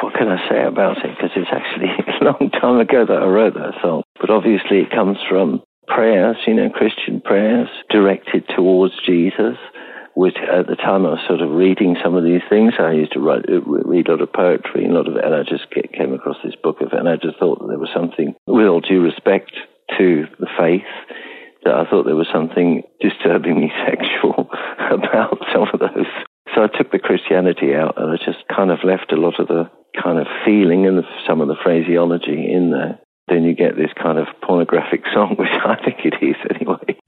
what 0.00 0.14
can 0.14 0.28
I 0.28 0.48
say 0.48 0.64
about 0.64 0.98
it? 1.04 1.10
Because 1.16 1.30
it's 1.36 1.50
actually 1.52 1.90
a 2.20 2.24
long 2.24 2.50
time 2.50 2.80
ago 2.80 3.06
that 3.06 3.22
I 3.22 3.26
wrote 3.26 3.54
that 3.54 3.74
song. 3.80 4.02
But 4.20 4.30
obviously 4.30 4.78
it 4.78 4.90
comes 4.90 5.18
from 5.28 5.62
prayers, 5.94 6.36
you 6.46 6.54
know, 6.54 6.70
Christian 6.70 7.20
prayers 7.20 7.68
directed 7.90 8.44
towards 8.54 8.94
Jesus. 9.04 9.56
Which 10.14 10.36
at 10.42 10.66
the 10.66 10.74
time 10.74 11.06
I 11.06 11.14
was 11.14 11.24
sort 11.28 11.40
of 11.40 11.54
reading 11.54 11.96
some 12.02 12.16
of 12.16 12.24
these 12.24 12.42
things. 12.50 12.74
I 12.78 12.92
used 12.92 13.12
to 13.12 13.20
write, 13.20 13.46
uh, 13.48 13.62
read 13.62 14.08
a 14.08 14.18
lot 14.18 14.20
of 14.20 14.32
poetry 14.32 14.84
and 14.84 14.92
a 14.92 14.96
lot 14.98 15.06
of, 15.06 15.14
and 15.14 15.32
I 15.32 15.46
just 15.46 15.70
came 15.70 16.12
across 16.12 16.36
this 16.42 16.58
book 16.60 16.82
of 16.82 16.92
and 16.92 17.08
I 17.08 17.14
just 17.14 17.38
thought 17.38 17.60
that 17.60 17.68
there 17.68 17.78
was 17.78 17.94
something, 17.94 18.34
with 18.46 18.66
all 18.66 18.80
due 18.80 19.00
respect 19.00 19.54
to 19.96 20.26
the 20.40 20.50
faith, 20.58 20.90
that 21.64 21.74
I 21.74 21.88
thought 21.88 22.06
there 22.06 22.18
was 22.18 22.28
something 22.32 22.82
disturbingly 23.00 23.72
sexual 23.86 24.50
about 24.90 25.38
some 25.54 25.70
of 25.72 25.78
those. 25.78 26.10
So 26.54 26.66
I 26.66 26.68
took 26.76 26.90
the 26.90 26.98
Christianity 26.98 27.74
out, 27.74 27.94
and 27.96 28.10
I 28.10 28.16
just 28.18 28.42
kind 28.50 28.72
of 28.72 28.82
left 28.82 29.12
a 29.12 29.16
lot 29.16 29.38
of 29.38 29.46
the 29.46 29.70
kind 29.94 30.18
of 30.18 30.26
feeling 30.44 30.86
and 30.86 31.02
some 31.26 31.40
of 31.40 31.48
the 31.48 31.58
phraseology 31.62 32.50
in 32.50 32.70
there 32.70 32.98
then 33.30 33.44
you 33.44 33.54
get 33.54 33.76
this 33.76 33.90
kind 34.00 34.18
of 34.18 34.26
pornographic 34.42 35.04
song, 35.14 35.34
which 35.38 35.48
I 35.64 35.76
think 35.82 35.98
it 36.04 36.14
is 36.20 36.36
anyway. 36.50 36.98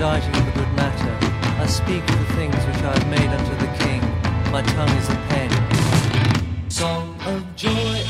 Inditing 0.00 0.32
the 0.46 0.52
good 0.52 0.72
matter. 0.72 1.14
I 1.60 1.66
speak 1.66 2.02
of 2.08 2.18
the 2.20 2.34
things 2.34 2.56
which 2.64 2.76
I 2.76 2.92
have 2.96 3.08
made 3.10 3.28
unto 3.28 3.54
the 3.56 3.70
king. 3.84 4.00
My 4.50 4.62
tongue 4.62 4.96
is 4.96 5.08
a 5.10 5.16
pen. 5.28 6.70
Song 6.70 7.20
of 7.26 7.44
joy 7.54 8.09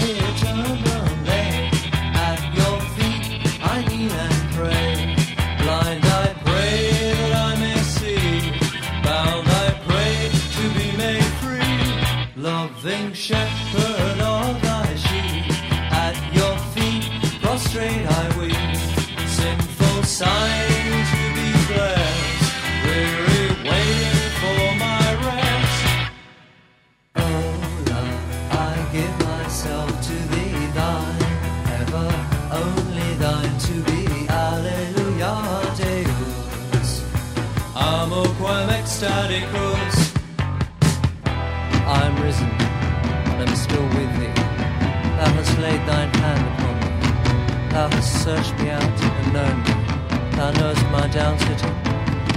searched 48.21 48.53
me 48.59 48.69
out 48.69 48.83
and 48.83 49.33
known 49.33 49.63
me. 49.63 50.37
Thou 50.37 50.51
knowest 50.51 50.83
my 50.91 51.07
down 51.09 51.39
sitting 51.39 51.71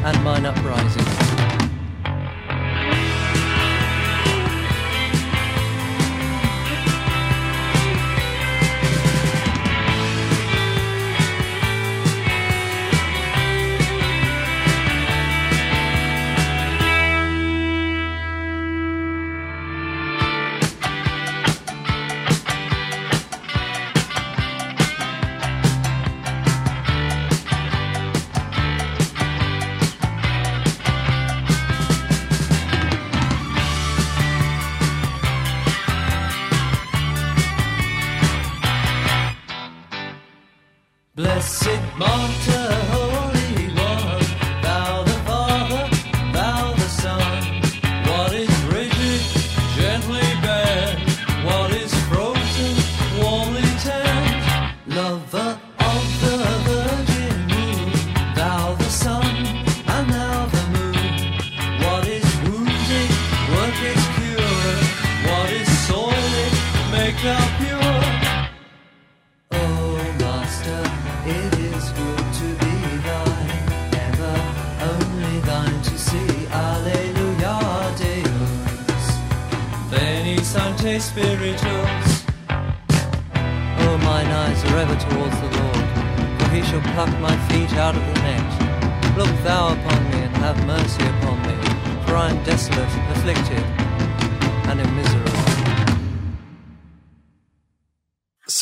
and 0.06 0.24
mine 0.24 0.46
uprising. 0.46 1.53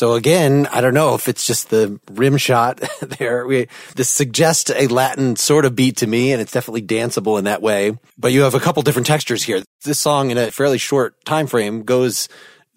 So 0.02 0.14
again, 0.14 0.66
I 0.72 0.80
don't 0.80 0.94
know 0.94 1.14
if 1.14 1.28
it's 1.28 1.46
just 1.46 1.70
the 1.70 2.00
rim 2.10 2.36
shot 2.36 2.78
there. 3.20 3.46
We, 3.46 3.68
this 3.94 4.08
suggests 4.08 4.68
a 4.68 4.88
Latin 4.88 5.36
sort 5.36 5.64
of 5.64 5.76
beat 5.76 5.98
to 5.98 6.08
me, 6.08 6.32
and 6.32 6.42
it's 6.42 6.50
definitely 6.50 6.82
danceable 6.82 7.38
in 7.38 7.44
that 7.44 7.62
way. 7.62 7.96
But 8.18 8.32
you 8.32 8.42
have 8.42 8.56
a 8.56 8.58
couple 8.58 8.82
different 8.82 9.06
textures 9.06 9.44
here. 9.44 9.62
This 9.84 10.00
song 10.00 10.32
in 10.32 10.38
a 10.38 10.50
fairly 10.50 10.78
short 10.78 11.24
time 11.24 11.46
frame 11.46 11.84
goes 11.84 12.28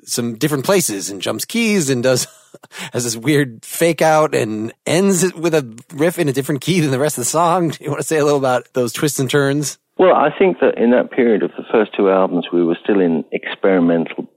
some 0.04 0.36
different 0.36 0.66
places 0.66 1.10
and 1.10 1.20
jumps 1.20 1.46
keys 1.46 1.90
and 1.90 2.04
does 2.04 2.28
has 2.94 3.06
this 3.06 3.18
weird 3.18 3.66
fake 3.66 4.04
out 4.04 4.36
and 4.36 4.72
ends 4.86 5.24
it 5.24 5.36
with 5.36 5.56
a 5.56 5.84
riff 5.96 6.20
in 6.20 6.30
a 6.30 6.32
different 6.32 6.62
key 6.62 6.80
than 6.80 6.92
the 6.92 7.00
rest 7.00 7.18
of 7.18 7.24
the 7.24 7.26
song. 7.26 7.70
Do 7.72 7.84
you 7.84 7.90
want 7.90 8.02
to 8.02 8.08
say 8.08 8.20
a 8.20 8.24
little 8.24 8.38
about 8.38 8.72
those 8.74 8.94
twists 8.94 9.20
and 9.20 9.32
turns? 9.32 9.80
Well, 9.98 10.14
I 10.14 10.30
think 10.38 10.60
that 10.60 10.78
in 10.78 10.92
that 10.92 11.10
period 11.10 11.42
of 11.42 11.50
the 11.58 11.64
first 11.72 11.96
two 11.98 12.12
albums, 12.12 12.50
we 12.54 12.64
were 12.64 12.78
still 12.84 13.00
in 13.00 13.26
experimental, 13.32 14.28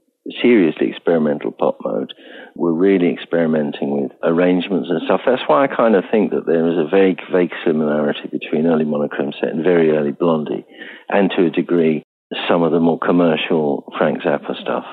seriously 0.41 0.89
experimental 0.89 1.51
pop 1.51 1.77
mode. 1.83 2.13
We're 2.55 2.73
really 2.73 3.11
experimenting 3.11 4.01
with 4.01 4.11
arrangements 4.23 4.89
and 4.89 5.01
stuff. 5.05 5.21
That's 5.25 5.41
why 5.47 5.63
I 5.63 5.67
kind 5.67 5.95
of 5.95 6.03
think 6.11 6.31
that 6.31 6.45
there 6.45 6.67
is 6.67 6.77
a 6.77 6.89
vague, 6.89 7.19
vague 7.31 7.53
similarity 7.65 8.27
between 8.31 8.67
early 8.67 8.85
Monochrome 8.85 9.33
Set 9.39 9.49
and 9.49 9.63
very 9.63 9.91
early 9.91 10.11
Blondie, 10.11 10.65
and 11.09 11.31
to 11.37 11.45
a 11.45 11.49
degree, 11.49 12.03
some 12.47 12.63
of 12.63 12.71
the 12.71 12.79
more 12.79 12.99
commercial 12.99 13.91
Frank 13.97 14.21
Zappa 14.21 14.59
stuff, 14.61 14.85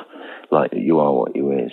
like 0.51 0.71
You 0.73 1.01
Are 1.01 1.13
What 1.13 1.37
You 1.37 1.53
Is. 1.53 1.73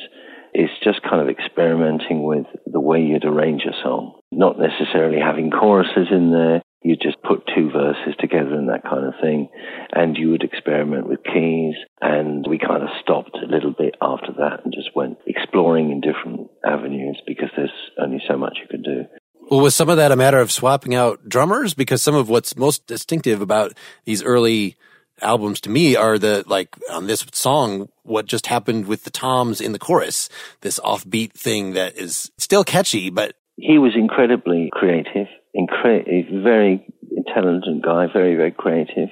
It's 0.53 0.73
just 0.83 1.01
kind 1.01 1.21
of 1.21 1.29
experimenting 1.29 2.23
with 2.23 2.45
the 2.67 2.79
way 2.79 3.01
you'd 3.01 3.25
arrange 3.25 3.63
a 3.65 3.73
song, 3.81 4.19
not 4.31 4.59
necessarily 4.59 5.19
having 5.19 5.49
choruses 5.49 6.07
in 6.11 6.31
there. 6.31 6.61
You 6.83 6.95
just 6.95 7.21
put 7.23 7.49
two 7.55 7.71
verses 7.71 8.13
together 8.19 8.53
and 8.53 8.69
that 8.69 8.83
kind 8.83 9.05
of 9.05 9.13
thing. 9.21 9.49
And 9.93 10.17
you 10.17 10.31
would 10.31 10.43
experiment 10.43 11.07
with 11.07 11.23
keys. 11.23 11.75
And 12.01 12.45
we 12.47 12.59
kind 12.59 12.83
of 12.83 12.89
stopped 13.01 13.37
a 13.41 13.47
little 13.47 13.71
bit 13.71 13.95
after 14.01 14.33
that 14.37 14.65
and 14.65 14.73
just 14.73 14.95
went 14.95 15.17
exploring 15.25 15.91
in 15.91 16.01
different 16.01 16.51
avenues 16.65 17.21
because 17.25 17.49
there's 17.55 17.71
only 17.97 18.21
so 18.27 18.37
much 18.37 18.57
you 18.61 18.67
can 18.67 18.81
do. 18.81 19.05
Well, 19.49 19.61
was 19.61 19.75
some 19.75 19.89
of 19.89 19.97
that 19.97 20.11
a 20.11 20.15
matter 20.15 20.39
of 20.39 20.51
swapping 20.51 20.95
out 20.95 21.27
drummers? 21.27 21.73
Because 21.73 22.01
some 22.01 22.15
of 22.15 22.29
what's 22.29 22.55
most 22.55 22.87
distinctive 22.87 23.41
about 23.41 23.73
these 24.05 24.23
early 24.23 24.77
albums 25.21 25.61
to 25.61 25.69
me 25.69 25.95
are 25.95 26.17
the, 26.17 26.43
like, 26.47 26.75
on 26.91 27.07
this 27.07 27.25
song, 27.33 27.89
what 28.03 28.25
just 28.25 28.47
happened 28.47 28.87
with 28.87 29.03
the 29.03 29.09
toms 29.09 29.61
in 29.61 29.71
the 29.71 29.79
chorus, 29.79 30.29
this 30.61 30.79
offbeat 30.79 31.33
thing 31.33 31.73
that 31.73 31.97
is 31.97 32.31
still 32.37 32.63
catchy, 32.63 33.09
but 33.09 33.35
He 33.57 33.77
was 33.77 33.93
incredibly 33.95 34.69
creative, 34.73 35.27
incre- 35.55 36.43
very 36.43 36.85
intelligent 37.15 37.83
guy, 37.83 38.07
very, 38.11 38.35
very 38.35 38.51
creative, 38.51 39.09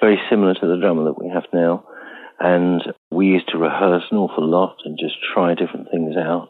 very 0.00 0.18
similar 0.28 0.54
to 0.54 0.66
the 0.66 0.78
drummer 0.80 1.04
that 1.04 1.20
we 1.22 1.28
have 1.28 1.44
now. 1.52 1.84
And 2.40 2.82
we 3.10 3.26
used 3.26 3.48
to 3.50 3.58
rehearse 3.58 4.04
an 4.10 4.18
awful 4.18 4.46
lot 4.46 4.76
and 4.84 4.98
just 4.98 5.14
try 5.32 5.54
different 5.54 5.90
things 5.90 6.16
out. 6.16 6.48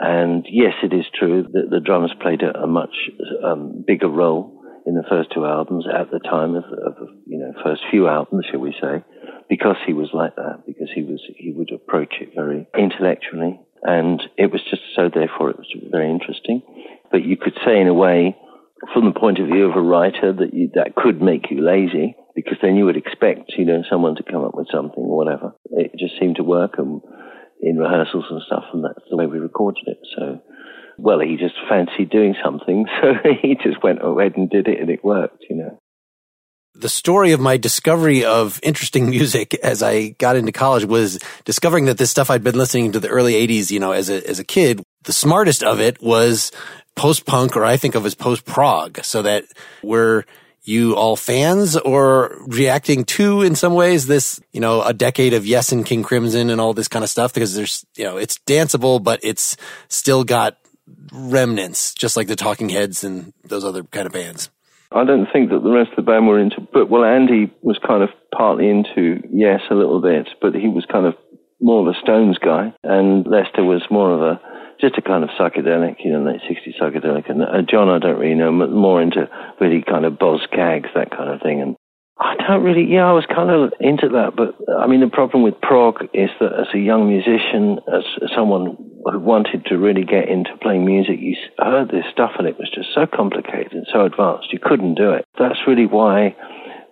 And 0.00 0.46
yes, 0.50 0.72
it 0.82 0.92
is 0.92 1.04
true 1.14 1.44
that 1.52 1.70
the 1.70 1.80
drums 1.80 2.10
played 2.20 2.42
a, 2.42 2.62
a 2.62 2.66
much 2.66 2.94
um, 3.44 3.84
bigger 3.86 4.08
role 4.08 4.62
in 4.86 4.94
the 4.94 5.04
first 5.08 5.30
two 5.32 5.44
albums 5.44 5.86
at 5.86 6.10
the 6.10 6.18
time 6.18 6.56
of, 6.56 6.64
of 6.64 6.96
the 6.96 7.06
you 7.26 7.38
know 7.38 7.52
first 7.62 7.82
few 7.90 8.08
albums, 8.08 8.46
shall 8.50 8.60
we 8.60 8.74
say, 8.80 9.04
because 9.48 9.76
he 9.86 9.92
was 9.92 10.08
like 10.12 10.34
that, 10.36 10.64
because 10.66 10.88
he 10.92 11.02
was 11.02 11.20
he 11.36 11.52
would 11.52 11.70
approach 11.72 12.14
it 12.20 12.30
very 12.34 12.66
intellectually, 12.76 13.60
and 13.82 14.22
it 14.36 14.50
was 14.50 14.60
just 14.68 14.82
so 14.96 15.08
therefore 15.08 15.50
it 15.50 15.58
was 15.58 15.72
very 15.90 16.10
interesting. 16.10 16.62
But 17.10 17.24
you 17.24 17.36
could 17.36 17.54
say 17.64 17.80
in 17.80 17.86
a 17.86 17.94
way, 17.94 18.36
from 18.92 19.04
the 19.04 19.18
point 19.18 19.38
of 19.38 19.46
view 19.46 19.70
of 19.70 19.76
a 19.76 19.82
writer, 19.82 20.32
that 20.32 20.52
you, 20.52 20.70
that 20.74 20.94
could 20.94 21.22
make 21.22 21.50
you 21.50 21.64
lazy 21.64 22.16
because 22.34 22.56
then 22.62 22.76
you 22.76 22.86
would 22.86 22.96
expect 22.96 23.52
you 23.58 23.64
know 23.64 23.82
someone 23.90 24.16
to 24.16 24.22
come 24.22 24.44
up 24.44 24.54
with 24.54 24.66
something 24.72 25.04
or 25.04 25.16
whatever. 25.16 25.54
It 25.70 25.92
just 25.98 26.18
seemed 26.18 26.36
to 26.36 26.42
work 26.44 26.74
and 26.78 27.00
in 27.60 27.78
rehearsals 27.78 28.24
and 28.28 28.42
stuff, 28.46 28.64
and 28.72 28.84
that's 28.84 29.06
the 29.08 29.16
way 29.16 29.26
we 29.26 29.38
recorded 29.38 29.84
it. 29.86 29.98
So, 30.16 30.40
well, 30.98 31.20
he 31.20 31.36
just 31.36 31.54
fancied 31.68 32.10
doing 32.10 32.34
something, 32.44 32.86
so 33.00 33.14
he 33.40 33.54
just 33.54 33.82
went 33.82 34.00
ahead 34.02 34.36
and 34.36 34.50
did 34.50 34.66
it, 34.66 34.80
and 34.80 34.90
it 34.90 35.04
worked, 35.04 35.44
you 35.48 35.56
know. 35.56 35.78
the 36.74 36.88
story 36.88 37.32
of 37.32 37.40
my 37.40 37.56
discovery 37.56 38.24
of 38.24 38.58
interesting 38.62 39.08
music 39.16 39.54
as 39.62 39.82
I 39.82 40.08
got 40.18 40.36
into 40.36 40.52
college 40.52 40.84
was 40.84 41.20
discovering 41.44 41.84
that 41.84 41.98
this 41.98 42.10
stuff 42.10 42.30
I'd 42.30 42.42
been 42.42 42.58
listening 42.58 42.92
to 42.92 43.00
the 43.00 43.08
early 43.08 43.34
80s, 43.34 43.70
you 43.70 43.78
know, 43.78 43.92
as 43.92 44.10
a, 44.10 44.28
as 44.28 44.40
a 44.40 44.44
kid, 44.44 44.82
the 45.04 45.12
smartest 45.12 45.62
of 45.62 45.80
it 45.80 46.02
was 46.02 46.50
post 46.94 47.26
punk, 47.26 47.56
or 47.56 47.64
I 47.64 47.76
think 47.76 47.94
of 47.94 48.06
as 48.06 48.14
post 48.14 48.44
prog, 48.44 49.04
so 49.04 49.22
that 49.22 49.44
we're 49.82 50.24
you 50.64 50.94
all 50.94 51.16
fans 51.16 51.76
or 51.76 52.38
reacting 52.46 53.04
to 53.04 53.42
in 53.42 53.54
some 53.54 53.74
ways 53.74 54.06
this, 54.06 54.40
you 54.52 54.60
know, 54.60 54.82
a 54.82 54.92
decade 54.92 55.34
of 55.34 55.44
Yes 55.44 55.72
and 55.72 55.84
King 55.84 56.02
Crimson 56.04 56.50
and 56.50 56.60
all 56.60 56.72
this 56.72 56.88
kind 56.88 57.02
of 57.02 57.10
stuff 57.10 57.34
because 57.34 57.54
there's, 57.54 57.84
you 57.96 58.04
know, 58.04 58.16
it's 58.16 58.38
danceable, 58.38 59.02
but 59.02 59.18
it's 59.22 59.56
still 59.88 60.22
got 60.22 60.58
remnants, 61.12 61.94
just 61.94 62.16
like 62.16 62.28
the 62.28 62.36
Talking 62.36 62.68
Heads 62.68 63.02
and 63.02 63.32
those 63.44 63.64
other 63.64 63.82
kind 63.82 64.06
of 64.06 64.12
bands. 64.12 64.50
I 64.92 65.04
don't 65.04 65.26
think 65.32 65.50
that 65.50 65.62
the 65.62 65.70
rest 65.70 65.90
of 65.90 65.96
the 65.96 66.02
band 66.02 66.28
were 66.28 66.38
into, 66.38 66.60
but 66.72 66.90
well, 66.90 67.04
Andy 67.04 67.50
was 67.62 67.78
kind 67.84 68.02
of 68.02 68.10
partly 68.32 68.68
into 68.68 69.20
Yes 69.32 69.62
a 69.70 69.74
little 69.74 70.00
bit, 70.00 70.28
but 70.40 70.54
he 70.54 70.68
was 70.68 70.86
kind 70.90 71.06
of 71.06 71.14
more 71.60 71.80
of 71.80 71.94
a 71.94 71.98
Stones 72.00 72.38
guy, 72.38 72.74
and 72.82 73.26
Lester 73.26 73.64
was 73.64 73.82
more 73.90 74.12
of 74.12 74.20
a 74.20 74.40
just 74.82 74.98
a 74.98 75.02
kind 75.02 75.22
of 75.22 75.30
psychedelic, 75.38 76.04
you 76.04 76.12
know, 76.12 76.22
late 76.22 76.40
60s 76.42 76.78
psychedelic. 76.78 77.30
And 77.30 77.42
uh, 77.42 77.62
John, 77.62 77.88
I 77.88 78.00
don't 78.00 78.18
really 78.18 78.34
know, 78.34 78.50
more 78.50 79.00
into 79.00 79.30
really 79.60 79.82
kind 79.82 80.04
of 80.04 80.18
Boz 80.18 80.40
Scaggs, 80.42 80.90
that 80.94 81.12
kind 81.12 81.30
of 81.30 81.40
thing. 81.40 81.62
And 81.62 81.76
I 82.18 82.34
don't 82.36 82.64
really, 82.64 82.84
yeah, 82.84 83.06
I 83.06 83.12
was 83.12 83.24
kind 83.24 83.50
of 83.50 83.72
into 83.78 84.08
that. 84.10 84.34
But 84.36 84.58
I 84.74 84.86
mean, 84.88 85.00
the 85.00 85.06
problem 85.06 85.42
with 85.44 85.60
prog 85.62 86.02
is 86.12 86.30
that 86.40 86.52
as 86.58 86.66
a 86.74 86.78
young 86.78 87.08
musician, 87.08 87.78
as 87.86 88.02
someone 88.34 88.76
who 89.06 89.18
wanted 89.18 89.64
to 89.66 89.78
really 89.78 90.04
get 90.04 90.28
into 90.28 90.50
playing 90.60 90.84
music, 90.84 91.20
you 91.20 91.36
heard 91.58 91.88
this 91.90 92.04
stuff 92.12 92.32
and 92.38 92.48
it 92.48 92.58
was 92.58 92.70
just 92.74 92.88
so 92.92 93.06
complicated 93.06 93.72
and 93.72 93.86
so 93.92 94.04
advanced, 94.04 94.52
you 94.52 94.58
couldn't 94.60 94.94
do 94.94 95.12
it. 95.12 95.24
That's 95.38 95.62
really 95.66 95.86
why 95.86 96.34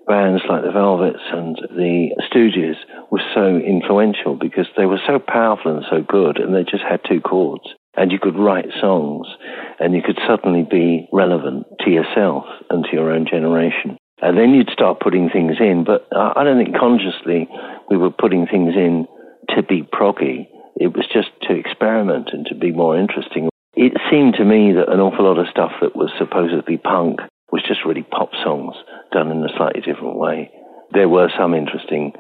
bands 0.07 0.43
like 0.49 0.62
the 0.62 0.70
Velvets 0.70 1.26
and 1.32 1.57
the 1.76 2.11
Stooges 2.30 2.78
were 3.11 3.22
so 3.34 3.59
influential 3.59 4.34
because 4.34 4.66
they 4.76 4.86
were 4.86 5.01
so 5.07 5.18
powerful 5.18 5.76
and 5.76 5.84
so 5.91 6.03
good 6.03 6.38
and 6.38 6.55
they 6.55 6.62
just 6.62 6.82
had 6.82 7.01
two 7.07 7.20
chords 7.20 7.74
and 8.01 8.11
you 8.11 8.18
could 8.18 8.34
write 8.34 8.64
songs 8.80 9.26
and 9.78 9.92
you 9.94 10.01
could 10.01 10.18
suddenly 10.26 10.66
be 10.68 11.07
relevant 11.12 11.66
to 11.80 11.90
yourself 11.90 12.44
and 12.70 12.82
to 12.84 12.92
your 12.92 13.12
own 13.12 13.26
generation. 13.30 13.98
And 14.22 14.38
then 14.38 14.55
you'd 14.55 14.70
start 14.70 15.01
putting 15.01 15.28
things 15.28 15.57
in, 15.61 15.84
but 15.84 16.09
I 16.16 16.42
don't 16.42 16.57
think 16.57 16.74
consciously 16.74 17.46
we 17.90 17.98
were 17.98 18.11
putting 18.11 18.46
things 18.46 18.72
in 18.74 19.07
to 19.51 19.62
be 19.62 19.82
proggy. 19.82 20.48
It 20.76 20.96
was 20.96 21.05
just 21.12 21.28
to 21.42 21.55
experiment 21.55 22.30
and 22.32 22.46
to 22.46 22.55
be 22.55 22.72
more 22.72 22.98
interesting. 22.98 23.51
It 23.74 23.92
seemed 24.11 24.34
to 24.38 24.46
me 24.46 24.72
that 24.72 24.90
an 24.90 25.01
awful 25.01 25.26
lot 25.26 25.38
of 25.38 25.48
stuff 25.51 25.72
that 25.82 25.94
was 25.94 26.11
supposedly 26.16 26.78
punk 26.78 27.20
was 27.53 27.62
just 27.68 27.84
really 27.84 28.03
pop 28.03 28.30
songs 28.42 28.76
done 29.12 29.30
in 29.30 29.44
a 29.44 29.57
slightly 29.59 29.82
different 29.82 30.16
way. 30.16 30.51
There 30.92 31.09
were 31.09 31.28
some 31.36 31.53
interesting 31.53 32.14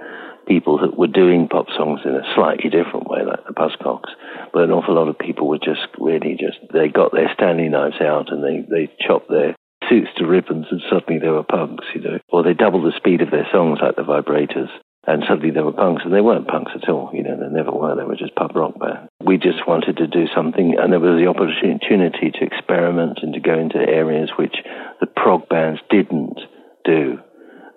people 0.46 0.78
that 0.78 0.98
were 0.98 1.06
doing 1.06 1.48
pop 1.48 1.66
songs 1.76 2.00
in 2.04 2.10
a 2.10 2.34
slightly 2.34 2.68
different 2.68 3.08
way, 3.08 3.20
like 3.24 3.46
the 3.46 3.54
Buzzcocks. 3.54 4.10
But 4.52 4.64
an 4.64 4.72
awful 4.72 4.94
lot 4.94 5.08
of 5.08 5.18
people 5.18 5.48
were 5.48 5.58
just 5.58 5.86
really 5.98 6.36
just, 6.38 6.58
they 6.72 6.88
got 6.88 7.12
their 7.12 7.30
Stanley 7.34 7.68
knives 7.68 8.00
out 8.00 8.32
and 8.32 8.42
they, 8.42 8.66
they 8.68 8.92
chopped 9.00 9.30
their 9.30 9.54
suits 9.88 10.10
to 10.16 10.26
ribbons 10.26 10.66
and 10.70 10.82
suddenly 10.90 11.20
they 11.20 11.28
were 11.28 11.44
punks, 11.44 11.86
you 11.94 12.00
know. 12.00 12.18
Or 12.28 12.42
they 12.42 12.54
doubled 12.54 12.84
the 12.84 12.96
speed 12.96 13.22
of 13.22 13.30
their 13.30 13.48
songs 13.52 13.78
like 13.82 13.96
the 13.96 14.02
Vibrators 14.02 14.70
and 15.06 15.24
suddenly 15.26 15.50
they 15.50 15.62
were 15.62 15.72
punks 15.72 16.02
and 16.04 16.12
they 16.12 16.20
weren't 16.20 16.48
punks 16.48 16.72
at 16.74 16.88
all, 16.88 17.10
you 17.14 17.22
know, 17.22 17.36
they 17.38 17.48
never 17.48 17.70
were, 17.70 17.96
they 17.96 18.04
were 18.04 18.16
just 18.16 18.34
pub 18.34 18.54
rock 18.54 18.78
band. 18.78 19.08
We 19.24 19.38
just 19.38 19.66
wanted 19.66 19.96
to 19.98 20.06
do 20.06 20.26
something 20.34 20.76
and 20.78 20.92
there 20.92 21.00
was 21.00 21.20
the 21.20 21.28
opportunity 21.28 22.30
to 22.30 22.44
experiment 22.44 23.20
and 23.22 23.32
to 23.34 23.40
go 23.40 23.58
into 23.58 23.78
areas 23.78 24.30
which 24.38 24.56
the 25.00 25.06
prog 25.06 25.48
bands 25.48 25.80
didn't 25.90 26.38
do 26.84 27.18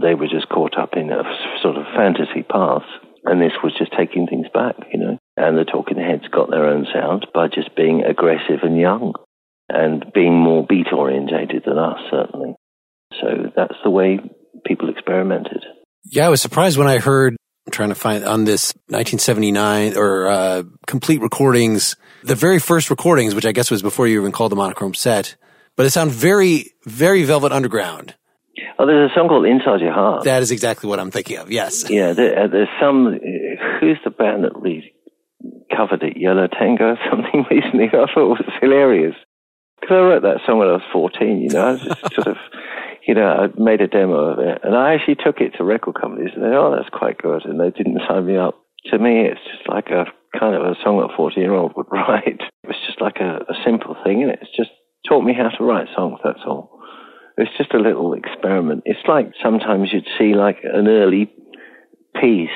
they 0.04 0.16
were 0.16 0.28
just 0.28 0.50
caught 0.50 0.78
up 0.78 0.94
in 0.94 1.12
a 1.12 1.24
sort 1.62 1.78
of 1.78 1.86
fantasy 1.96 2.44
path. 2.44 2.84
And 3.26 3.42
this 3.42 3.54
was 3.64 3.74
just 3.78 3.94
taking 3.98 4.28
things 4.28 4.48
back, 4.54 4.76
you 4.92 5.00
know. 5.00 5.18
And 5.36 5.58
the 5.58 5.66
Talking 5.66 5.98
Heads 5.98 6.28
got 6.32 6.52
their 6.52 6.66
own 6.66 6.86
sound 6.94 7.28
by 7.34 7.48
just 7.48 7.76
being 7.76 8.04
aggressive 8.04 8.60
and 8.62 8.78
young 8.78 9.14
and 9.68 10.06
being 10.14 10.34
more 10.34 10.66
beat 10.66 10.88
orientated 10.94 11.64
than 11.66 11.78
us, 11.78 12.00
certainly. 12.12 12.56
So 13.20 13.52
that's 13.56 13.76
the 13.84 13.90
way 13.90 14.20
people 14.66 14.90
experimented. 14.90 15.64
Yeah, 16.06 16.28
I 16.28 16.30
was 16.30 16.42
surprised 16.42 16.78
when 16.78 16.88
I 16.88 17.00
heard, 17.00 17.36
I'm 17.66 17.72
trying 17.72 17.90
to 17.90 17.96
find 17.96 18.24
on 18.26 18.44
this 18.46 18.74
1979 18.88 19.98
or 19.98 20.28
uh, 20.28 20.64
complete 20.86 21.22
recordings, 21.22 21.96
the 22.24 22.36
very 22.36 22.60
first 22.60 22.90
recordings, 22.90 23.34
which 23.34 23.46
I 23.46 23.52
guess 23.52 23.72
was 23.72 23.82
before 23.82 24.08
you 24.08 24.20
even 24.20 24.32
called 24.32 24.52
the 24.52 24.56
monochrome 24.56 24.94
set, 24.94 25.36
but 25.76 25.86
it 25.86 25.92
sounded 25.92 26.14
very, 26.14 26.74
very 26.86 27.24
Velvet 27.24 27.52
Underground. 27.52 28.16
Oh, 28.78 28.86
there's 28.86 29.12
a 29.12 29.14
song 29.14 29.28
called 29.30 29.46
Inside 29.46 29.82
Your 29.82 29.94
Heart. 29.94 30.26
That 30.26 30.42
is 30.42 30.52
exactly 30.52 30.90
what 30.90 31.00
I'm 31.00 31.12
thinking 31.12 31.38
of. 31.38 31.52
Yes. 31.52 31.90
Yeah, 31.90 32.14
there, 32.14 32.44
uh, 32.44 32.48
there's 32.48 32.70
some. 32.82 33.20
Who's 33.80 33.98
the 34.04 34.10
band 34.12 34.44
that 34.44 34.56
really 34.56 34.94
covered 35.76 36.04
it? 36.04 36.18
yellow 36.18 36.48
tango 36.48 36.96
or 36.96 37.00
something 37.10 37.46
recently. 37.50 37.88
I 37.88 37.92
thought 37.92 38.32
it 38.32 38.38
was 38.38 38.54
hilarious 38.62 39.16
because 39.80 39.96
I 39.96 40.00
wrote 40.00 40.24
that 40.24 40.40
song 40.46 40.60
when 40.60 40.70
I 40.70 40.80
was 40.80 40.92
14. 40.92 41.42
You 41.42 41.50
know, 41.50 41.68
I 41.68 41.76
just 41.76 42.16
sort 42.16 42.28
of, 42.28 42.38
you 43.08 43.14
know, 43.14 43.28
I 43.28 43.48
made 43.60 43.82
a 43.82 43.88
demo 43.88 44.32
of 44.32 44.40
it, 44.40 44.60
and 44.64 44.76
I 44.76 44.94
actually 44.94 45.16
took 45.16 45.42
it 45.42 45.56
to 45.58 45.64
record 45.64 46.00
companies, 46.00 46.32
and 46.36 46.44
they, 46.44 46.56
oh, 46.56 46.74
that's 46.76 46.90
quite 46.90 47.18
good, 47.18 47.46
and 47.46 47.60
they 47.60 47.70
didn't 47.72 48.02
sign 48.08 48.26
me 48.26 48.38
up. 48.38 48.56
To 48.92 49.00
me, 49.00 49.28
it's 49.28 49.44
just 49.52 49.68
like 49.68 49.88
a 49.88 50.06
kind 50.38 50.56
of 50.56 50.64
a 50.64 50.76
song 50.84 51.00
a 51.04 51.16
14 51.16 51.42
year 51.42 51.54
old 51.54 51.74
would 51.76 51.88
write. 51.92 52.40
It 52.64 52.68
was 52.68 52.80
just 52.88 53.02
like 53.02 53.18
a, 53.20 53.44
a 53.50 53.56
simple 53.66 53.96
thing, 54.04 54.24
and 54.24 54.32
it's 54.32 54.52
just 54.56 54.72
taught 55.08 55.24
me 55.24 55.34
how 55.34 55.50
to 55.50 55.64
write 55.64 55.88
songs. 55.96 56.20
That's 56.24 56.44
all. 56.46 56.80
It's 57.38 57.52
just 57.58 57.74
a 57.74 57.80
little 57.80 58.14
experiment. 58.14 58.84
It's 58.86 59.08
like 59.08 59.32
sometimes 59.42 59.90
you'd 59.92 60.08
see 60.20 60.36
like 60.36 60.58
an 60.64 60.88
early 60.88 61.32
piece, 62.22 62.50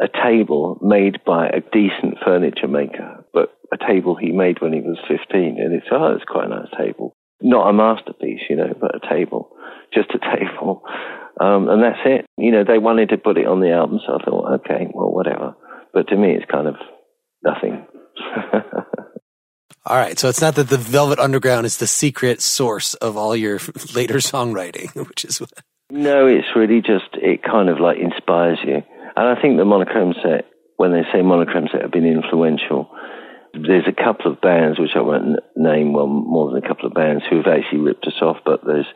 a 0.00 0.08
table 0.08 0.78
made 0.82 1.22
by 1.24 1.48
a 1.48 1.60
decent 1.72 2.18
furniture 2.24 2.68
maker, 2.68 3.24
but 3.32 3.52
a 3.72 3.76
table 3.76 4.16
he 4.16 4.32
made 4.32 4.60
when 4.60 4.72
he 4.72 4.80
was 4.80 4.98
15. 5.06 5.58
And 5.58 5.74
it's, 5.74 5.86
oh, 5.92 6.14
it's 6.14 6.24
quite 6.24 6.46
a 6.46 6.48
nice 6.48 6.70
table. 6.76 7.14
Not 7.42 7.68
a 7.68 7.72
masterpiece, 7.72 8.40
you 8.48 8.56
know, 8.56 8.72
but 8.80 8.94
a 8.94 9.08
table. 9.08 9.50
Just 9.94 10.10
a 10.10 10.18
table. 10.18 10.82
Um, 11.40 11.68
and 11.68 11.82
that's 11.82 12.00
it. 12.04 12.26
You 12.36 12.52
know, 12.52 12.64
they 12.64 12.78
wanted 12.78 13.10
to 13.10 13.18
put 13.18 13.38
it 13.38 13.46
on 13.46 13.60
the 13.60 13.72
album, 13.72 14.00
so 14.06 14.14
I 14.14 14.24
thought, 14.24 14.60
okay, 14.60 14.88
well, 14.92 15.12
whatever. 15.12 15.54
But 15.92 16.08
to 16.08 16.16
me, 16.16 16.32
it's 16.32 16.50
kind 16.50 16.68
of 16.68 16.76
nothing. 17.42 17.86
All 19.86 19.96
right. 19.96 20.18
So 20.18 20.28
it's 20.28 20.40
not 20.40 20.54
that 20.56 20.68
the 20.68 20.76
Velvet 20.76 21.18
Underground 21.18 21.66
is 21.66 21.78
the 21.78 21.86
secret 21.86 22.42
source 22.42 22.94
of 22.94 23.16
all 23.16 23.34
your 23.34 23.54
later 23.94 24.16
songwriting, 24.16 24.94
which 25.08 25.24
is 25.24 25.40
what. 25.40 25.50
No, 25.90 26.26
it's 26.26 26.46
really 26.54 26.80
just, 26.80 27.08
it 27.14 27.42
kind 27.42 27.68
of 27.68 27.80
like 27.80 27.96
inspires 27.98 28.58
you. 28.64 28.82
And 29.20 29.28
I 29.28 29.38
think 29.38 29.58
the 29.58 29.66
Monochrome 29.66 30.14
set, 30.24 30.46
when 30.78 30.92
they 30.92 31.02
say 31.12 31.20
Monochrome 31.20 31.68
set 31.70 31.82
have 31.82 31.92
been 31.92 32.06
influential, 32.06 32.88
there's 33.52 33.84
a 33.86 33.92
couple 33.92 34.32
of 34.32 34.40
bands, 34.40 34.78
which 34.80 34.96
I 34.96 35.02
won't 35.02 35.36
name, 35.54 35.92
well, 35.92 36.06
more 36.06 36.50
than 36.50 36.64
a 36.64 36.66
couple 36.66 36.86
of 36.86 36.94
bands 36.94 37.24
who 37.28 37.36
have 37.36 37.46
actually 37.46 37.80
ripped 37.80 38.06
us 38.06 38.16
off, 38.22 38.38
but 38.46 38.64
there's 38.64 38.88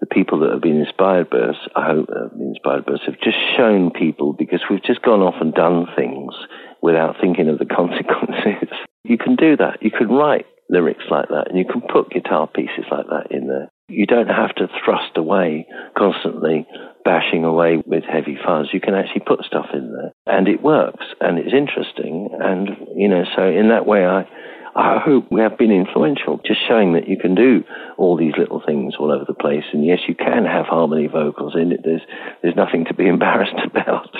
the 0.00 0.06
people 0.06 0.38
that 0.40 0.52
have 0.52 0.60
been 0.60 0.84
inspired 0.84 1.30
by 1.30 1.38
us, 1.38 1.56
I 1.74 1.86
hope 1.86 2.10
have 2.12 2.36
been 2.36 2.48
inspired 2.48 2.84
by 2.84 2.92
us, 2.92 3.00
have 3.06 3.20
just 3.24 3.38
shown 3.56 3.90
people 3.90 4.34
because 4.34 4.60
we've 4.68 4.84
just 4.84 5.00
gone 5.00 5.22
off 5.22 5.40
and 5.40 5.54
done 5.54 5.86
things 5.96 6.34
without 6.82 7.16
thinking 7.18 7.48
of 7.48 7.58
the 7.58 7.64
consequences. 7.80 8.68
You 9.04 9.16
can 9.16 9.34
do 9.34 9.56
that. 9.56 9.82
You 9.82 9.90
can 9.90 10.08
write 10.08 10.44
lyrics 10.68 11.04
like 11.10 11.30
that 11.30 11.48
and 11.48 11.58
you 11.58 11.64
can 11.64 11.80
put 11.80 12.10
guitar 12.10 12.46
pieces 12.46 12.84
like 12.90 13.06
that 13.06 13.28
in 13.30 13.48
there. 13.48 13.70
You 13.88 14.04
don't 14.04 14.28
have 14.28 14.54
to 14.56 14.68
thrust 14.84 15.16
away 15.16 15.66
constantly 15.96 16.66
bashing 17.04 17.44
away 17.44 17.82
with 17.84 18.04
heavy 18.04 18.38
fuzz. 18.44 18.68
You 18.72 18.80
can 18.80 18.94
actually 18.94 19.22
put 19.26 19.44
stuff 19.44 19.66
in 19.72 19.92
there 19.92 20.12
and 20.26 20.48
it 20.48 20.62
works 20.62 21.04
and 21.20 21.38
it's 21.38 21.54
interesting. 21.54 22.30
And, 22.38 22.70
you 22.96 23.08
know, 23.08 23.24
so 23.36 23.46
in 23.46 23.68
that 23.68 23.86
way, 23.86 24.04
I, 24.04 24.26
I 24.74 24.98
hope 25.04 25.26
we 25.30 25.40
have 25.40 25.58
been 25.58 25.72
influential, 25.72 26.40
just 26.46 26.60
showing 26.68 26.92
that 26.94 27.08
you 27.08 27.16
can 27.18 27.34
do 27.34 27.64
all 27.98 28.16
these 28.16 28.34
little 28.38 28.62
things 28.64 28.94
all 28.98 29.10
over 29.10 29.24
the 29.26 29.34
place. 29.34 29.64
And 29.72 29.84
yes, 29.84 29.98
you 30.06 30.14
can 30.14 30.44
have 30.44 30.66
harmony 30.66 31.08
vocals 31.08 31.54
in 31.56 31.72
it. 31.72 31.80
There's, 31.82 32.02
there's 32.42 32.56
nothing 32.56 32.84
to 32.86 32.94
be 32.94 33.06
embarrassed 33.08 33.60
about. 33.64 34.14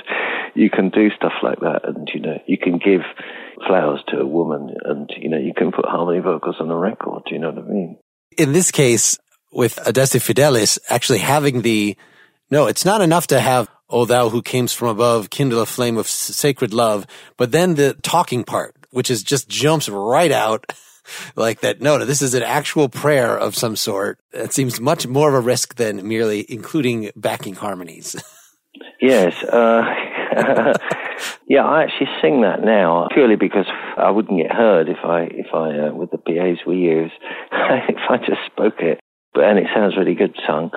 You 0.54 0.70
can 0.70 0.90
do 0.90 1.10
stuff 1.10 1.34
like 1.42 1.60
that. 1.60 1.82
And, 1.84 2.08
you 2.12 2.20
know, 2.20 2.38
you 2.46 2.58
can 2.58 2.78
give 2.78 3.02
flowers 3.66 4.00
to 4.08 4.18
a 4.18 4.26
woman 4.26 4.74
and, 4.84 5.10
you 5.16 5.28
know, 5.28 5.38
you 5.38 5.52
can 5.56 5.70
put 5.70 5.84
harmony 5.84 6.20
vocals 6.20 6.56
on 6.58 6.70
a 6.70 6.76
record. 6.76 7.22
Do 7.26 7.34
you 7.34 7.40
know 7.40 7.50
what 7.50 7.64
I 7.64 7.68
mean? 7.68 7.98
In 8.36 8.52
this 8.52 8.70
case, 8.70 9.18
with 9.52 9.78
Adeste 9.86 10.16
Fidelis 10.16 10.78
actually 10.88 11.18
having 11.18 11.62
the, 11.62 11.96
no, 12.50 12.66
it's 12.66 12.84
not 12.84 13.00
enough 13.00 13.26
to 13.28 13.40
have, 13.40 13.68
O 13.88 14.04
thou 14.04 14.28
who 14.28 14.42
camest 14.42 14.76
from 14.76 14.88
above, 14.88 15.30
kindle 15.30 15.60
a 15.60 15.66
flame 15.66 15.96
of 15.96 16.06
sacred 16.06 16.74
love, 16.74 17.06
but 17.36 17.52
then 17.52 17.74
the 17.74 17.94
talking 18.02 18.44
part, 18.44 18.74
which 18.90 19.10
is 19.10 19.22
just 19.22 19.48
jumps 19.48 19.88
right 19.88 20.32
out 20.32 20.72
like 21.36 21.60
that. 21.60 21.80
No, 21.80 21.98
no, 21.98 22.04
this 22.04 22.22
is 22.22 22.34
an 22.34 22.42
actual 22.42 22.88
prayer 22.88 23.36
of 23.36 23.54
some 23.54 23.76
sort. 23.76 24.18
It 24.32 24.52
seems 24.52 24.80
much 24.80 25.06
more 25.06 25.28
of 25.28 25.34
a 25.34 25.40
risk 25.40 25.76
than 25.76 26.06
merely 26.06 26.44
including 26.48 27.10
backing 27.16 27.54
harmonies. 27.54 28.16
yes. 29.00 29.42
Uh, 29.44 29.82
yeah, 31.48 31.64
I 31.64 31.84
actually 31.84 32.08
sing 32.20 32.42
that 32.42 32.62
now 32.62 33.08
purely 33.12 33.36
because 33.36 33.66
I 33.96 34.10
wouldn't 34.10 34.40
get 34.40 34.52
heard 34.52 34.88
if 34.88 34.98
I, 35.04 35.22
if 35.30 35.54
I, 35.54 35.88
uh, 35.88 35.94
with 35.94 36.10
the 36.10 36.18
PAs 36.18 36.66
we 36.66 36.76
use, 36.76 37.12
if 37.52 37.98
I 38.10 38.16
just 38.18 38.40
spoke 38.46 38.80
it. 38.80 39.00
But, 39.32 39.44
and 39.44 39.58
it 39.58 39.66
sounds 39.72 39.96
really 39.96 40.14
good 40.14 40.34
sung. 40.46 40.70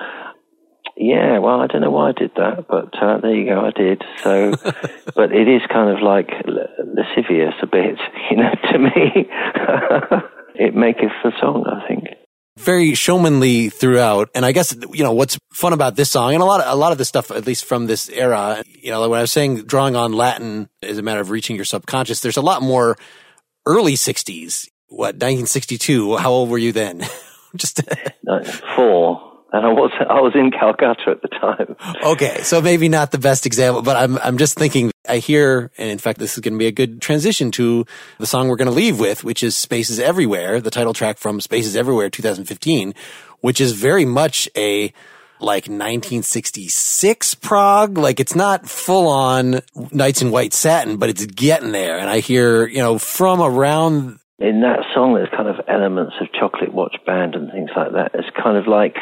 Yeah, 0.96 1.38
well, 1.38 1.60
I 1.60 1.66
don't 1.66 1.80
know 1.80 1.90
why 1.90 2.10
I 2.10 2.12
did 2.12 2.30
that, 2.36 2.66
but 2.68 2.94
uh, 3.02 3.18
there 3.18 3.34
you 3.34 3.46
go, 3.46 3.64
I 3.66 3.70
did. 3.70 4.02
So, 4.22 4.52
but 5.16 5.32
it 5.32 5.48
is 5.48 5.62
kind 5.72 5.90
of 5.90 6.02
like 6.02 6.28
lascivious 6.46 7.54
a 7.62 7.66
bit, 7.66 7.98
you 8.30 8.36
know, 8.36 8.50
to 8.72 8.78
me. 8.78 9.28
it 10.54 10.74
maketh 10.74 11.10
the 11.24 11.32
song, 11.40 11.64
I 11.66 11.86
think. 11.88 12.04
very 12.58 12.94
showmanly 12.94 13.70
throughout. 13.70 14.30
And 14.36 14.46
I 14.46 14.52
guess, 14.52 14.76
you 14.92 15.02
know, 15.02 15.12
what's 15.12 15.36
fun 15.52 15.72
about 15.72 15.96
this 15.96 16.10
song 16.12 16.32
and 16.34 16.42
a 16.42 16.46
lot 16.46 16.60
of, 16.60 16.72
a 16.72 16.76
lot 16.76 16.92
of 16.92 16.98
the 16.98 17.04
stuff, 17.04 17.32
at 17.32 17.44
least 17.46 17.64
from 17.64 17.86
this 17.86 18.08
era, 18.08 18.62
you 18.80 18.92
know, 18.92 19.08
when 19.08 19.18
I 19.18 19.22
was 19.22 19.32
saying 19.32 19.64
drawing 19.64 19.96
on 19.96 20.12
Latin 20.12 20.68
is 20.80 20.98
a 20.98 21.02
matter 21.02 21.20
of 21.20 21.30
reaching 21.30 21.56
your 21.56 21.64
subconscious, 21.64 22.20
there's 22.20 22.36
a 22.36 22.42
lot 22.42 22.62
more 22.62 22.96
early 23.66 23.94
60s. 23.94 24.68
What, 24.86 25.16
1962? 25.16 26.18
How 26.18 26.30
old 26.30 26.50
were 26.50 26.58
you 26.58 26.70
then? 26.70 27.02
Just 27.56 27.82
four. 28.76 29.33
And 29.54 29.64
I 29.64 29.68
was 29.68 29.92
I 30.00 30.20
was 30.20 30.32
in 30.34 30.50
Calcutta 30.50 31.12
at 31.12 31.22
the 31.22 31.28
time. 31.28 31.76
okay. 32.12 32.42
So 32.42 32.60
maybe 32.60 32.88
not 32.88 33.12
the 33.12 33.18
best 33.18 33.46
example, 33.46 33.82
but 33.82 33.96
I'm, 33.96 34.18
I'm 34.18 34.36
just 34.36 34.58
thinking 34.58 34.90
I 35.08 35.18
hear, 35.18 35.70
and 35.78 35.88
in 35.88 35.98
fact, 35.98 36.18
this 36.18 36.34
is 36.34 36.40
going 36.40 36.54
to 36.54 36.58
be 36.58 36.66
a 36.66 36.72
good 36.72 37.00
transition 37.00 37.52
to 37.52 37.86
the 38.18 38.26
song 38.26 38.48
we're 38.48 38.56
going 38.56 38.66
to 38.66 38.74
leave 38.74 38.98
with, 38.98 39.22
which 39.22 39.44
is 39.44 39.56
Spaces 39.56 40.00
Everywhere, 40.00 40.60
the 40.60 40.72
title 40.72 40.92
track 40.92 41.18
from 41.18 41.40
Spaces 41.40 41.76
Everywhere 41.76 42.10
2015, 42.10 42.94
which 43.42 43.60
is 43.60 43.72
very 43.72 44.04
much 44.04 44.48
a 44.56 44.92
like 45.38 45.68
1966 45.68 47.34
prog. 47.36 47.96
Like 47.96 48.18
it's 48.18 48.34
not 48.34 48.68
full 48.68 49.06
on 49.06 49.60
Nights 49.92 50.20
in 50.20 50.32
White 50.32 50.52
Satin, 50.52 50.96
but 50.96 51.10
it's 51.10 51.26
getting 51.26 51.70
there. 51.70 51.96
And 51.98 52.10
I 52.10 52.18
hear, 52.18 52.66
you 52.66 52.78
know, 52.78 52.98
from 52.98 53.40
around 53.40 54.18
In 54.40 54.62
that 54.62 54.80
song, 54.94 55.14
there's 55.14 55.28
kind 55.36 55.48
of 55.48 55.64
elements 55.68 56.14
of 56.20 56.26
Chocolate 56.32 56.74
Watch 56.74 56.96
Band 57.06 57.36
and 57.36 57.52
things 57.52 57.70
like 57.76 57.92
that. 57.92 58.12
It's 58.14 58.28
kind 58.42 58.56
of 58.56 58.66
like 58.66 58.96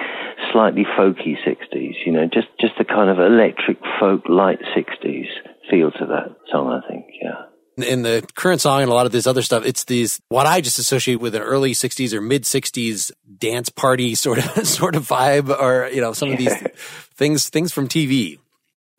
slightly 0.52 0.84
folky 0.98 1.34
60s, 1.46 1.94
you 2.04 2.12
know, 2.12 2.26
just 2.32 2.48
just 2.60 2.74
a 2.80 2.84
kind 2.84 3.10
of 3.10 3.18
electric 3.18 3.78
folk 3.98 4.28
light 4.28 4.60
60s 4.76 5.26
feel 5.70 5.90
to 5.90 6.06
that 6.06 6.36
song, 6.50 6.82
I 6.82 6.88
think. 6.88 7.06
Yeah. 7.22 7.86
in 7.86 8.02
the 8.02 8.26
current 8.34 8.60
song 8.60 8.82
and 8.82 8.90
a 8.90 8.94
lot 8.94 9.06
of 9.06 9.12
this 9.12 9.26
other 9.26 9.42
stuff, 9.42 9.64
it's 9.64 9.84
these 9.84 10.20
what 10.28 10.46
I 10.46 10.60
just 10.60 10.78
associate 10.78 11.20
with 11.20 11.34
an 11.34 11.42
early 11.42 11.72
'60s 11.72 12.12
or 12.12 12.20
mid 12.20 12.44
'60s 12.44 13.10
dance 13.38 13.70
party 13.70 14.14
sort 14.14 14.38
of 14.38 14.66
sort 14.66 14.94
of 14.94 15.06
vibe, 15.06 15.48
or 15.48 15.88
you 15.88 16.00
know, 16.00 16.12
some 16.12 16.30
of 16.30 16.38
these 16.38 16.54
things 17.14 17.48
things 17.48 17.72
from 17.72 17.88
TV. 17.88 18.38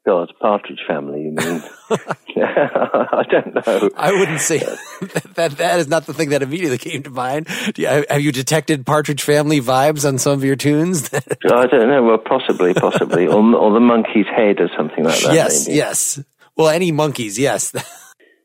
God, 0.05 0.33
Partridge 0.41 0.79
Family, 0.87 1.21
you 1.21 1.31
mean? 1.31 1.63
I 2.35 3.23
don't 3.29 3.53
know. 3.55 3.89
I 3.95 4.11
wouldn't 4.11 4.41
say 4.41 4.57
that 5.35 5.55
that 5.57 5.79
is 5.79 5.87
not 5.87 6.05
the 6.05 6.13
thing 6.13 6.29
that 6.29 6.41
immediately 6.41 6.77
came 6.77 7.03
to 7.03 7.09
mind. 7.09 7.47
Do 7.73 7.81
you, 7.81 7.87
have 7.87 8.21
you 8.21 8.31
detected 8.31 8.85
Partridge 8.85 9.23
Family 9.23 9.61
vibes 9.61 10.05
on 10.07 10.17
some 10.17 10.33
of 10.33 10.43
your 10.43 10.55
tunes? 10.57 11.09
I 11.13 11.67
don't 11.67 11.87
know. 11.87 12.03
Well, 12.03 12.17
possibly, 12.17 12.73
possibly, 12.73 13.27
or, 13.27 13.35
or 13.55 13.71
the 13.73 13.79
Monkees' 13.79 14.25
head 14.25 14.59
or 14.59 14.69
something 14.77 15.03
like 15.03 15.21
that. 15.21 15.33
yes, 15.33 15.67
maybe. 15.67 15.77
yes. 15.77 16.19
Well, 16.57 16.69
any 16.69 16.91
Monkees, 16.91 17.37
yes. 17.37 17.73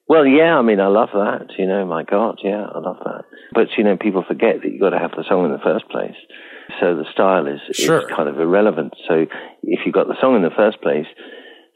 Well, 0.09 0.27
yeah. 0.27 0.57
I 0.59 0.63
mean, 0.63 0.81
I 0.81 0.87
love 0.89 1.11
that. 1.13 1.49
You 1.59 1.67
know, 1.67 1.85
my 1.87 2.05
God, 2.05 2.39
yeah, 2.43 2.67
I 2.73 2.79
love 2.79 2.99
that. 3.05 3.25
But 3.53 3.67
you 3.77 3.85
know, 3.85 3.97
people 3.97 4.25
forget 4.27 4.63
that 4.63 4.71
you've 4.71 4.81
got 4.81 4.91
to 4.91 4.99
have 4.99 5.11
the 5.13 5.25
song 5.29 5.45
in 5.47 5.53
the 5.53 5.59
first 5.59 5.89
place. 5.91 6.17
So 6.81 6.95
the 6.97 7.05
style 7.13 7.47
is, 7.47 7.61
Sure. 7.75 8.01
is 8.01 8.07
kind 8.15 8.29
of 8.29 8.39
irrelevant. 8.39 8.93
So 9.09 9.27
if 9.63 9.81
you 9.87 9.93
got 9.93 10.07
the 10.07 10.17
song 10.21 10.37
in 10.37 10.43
the 10.43 10.51
first 10.55 10.81
place, 10.83 11.07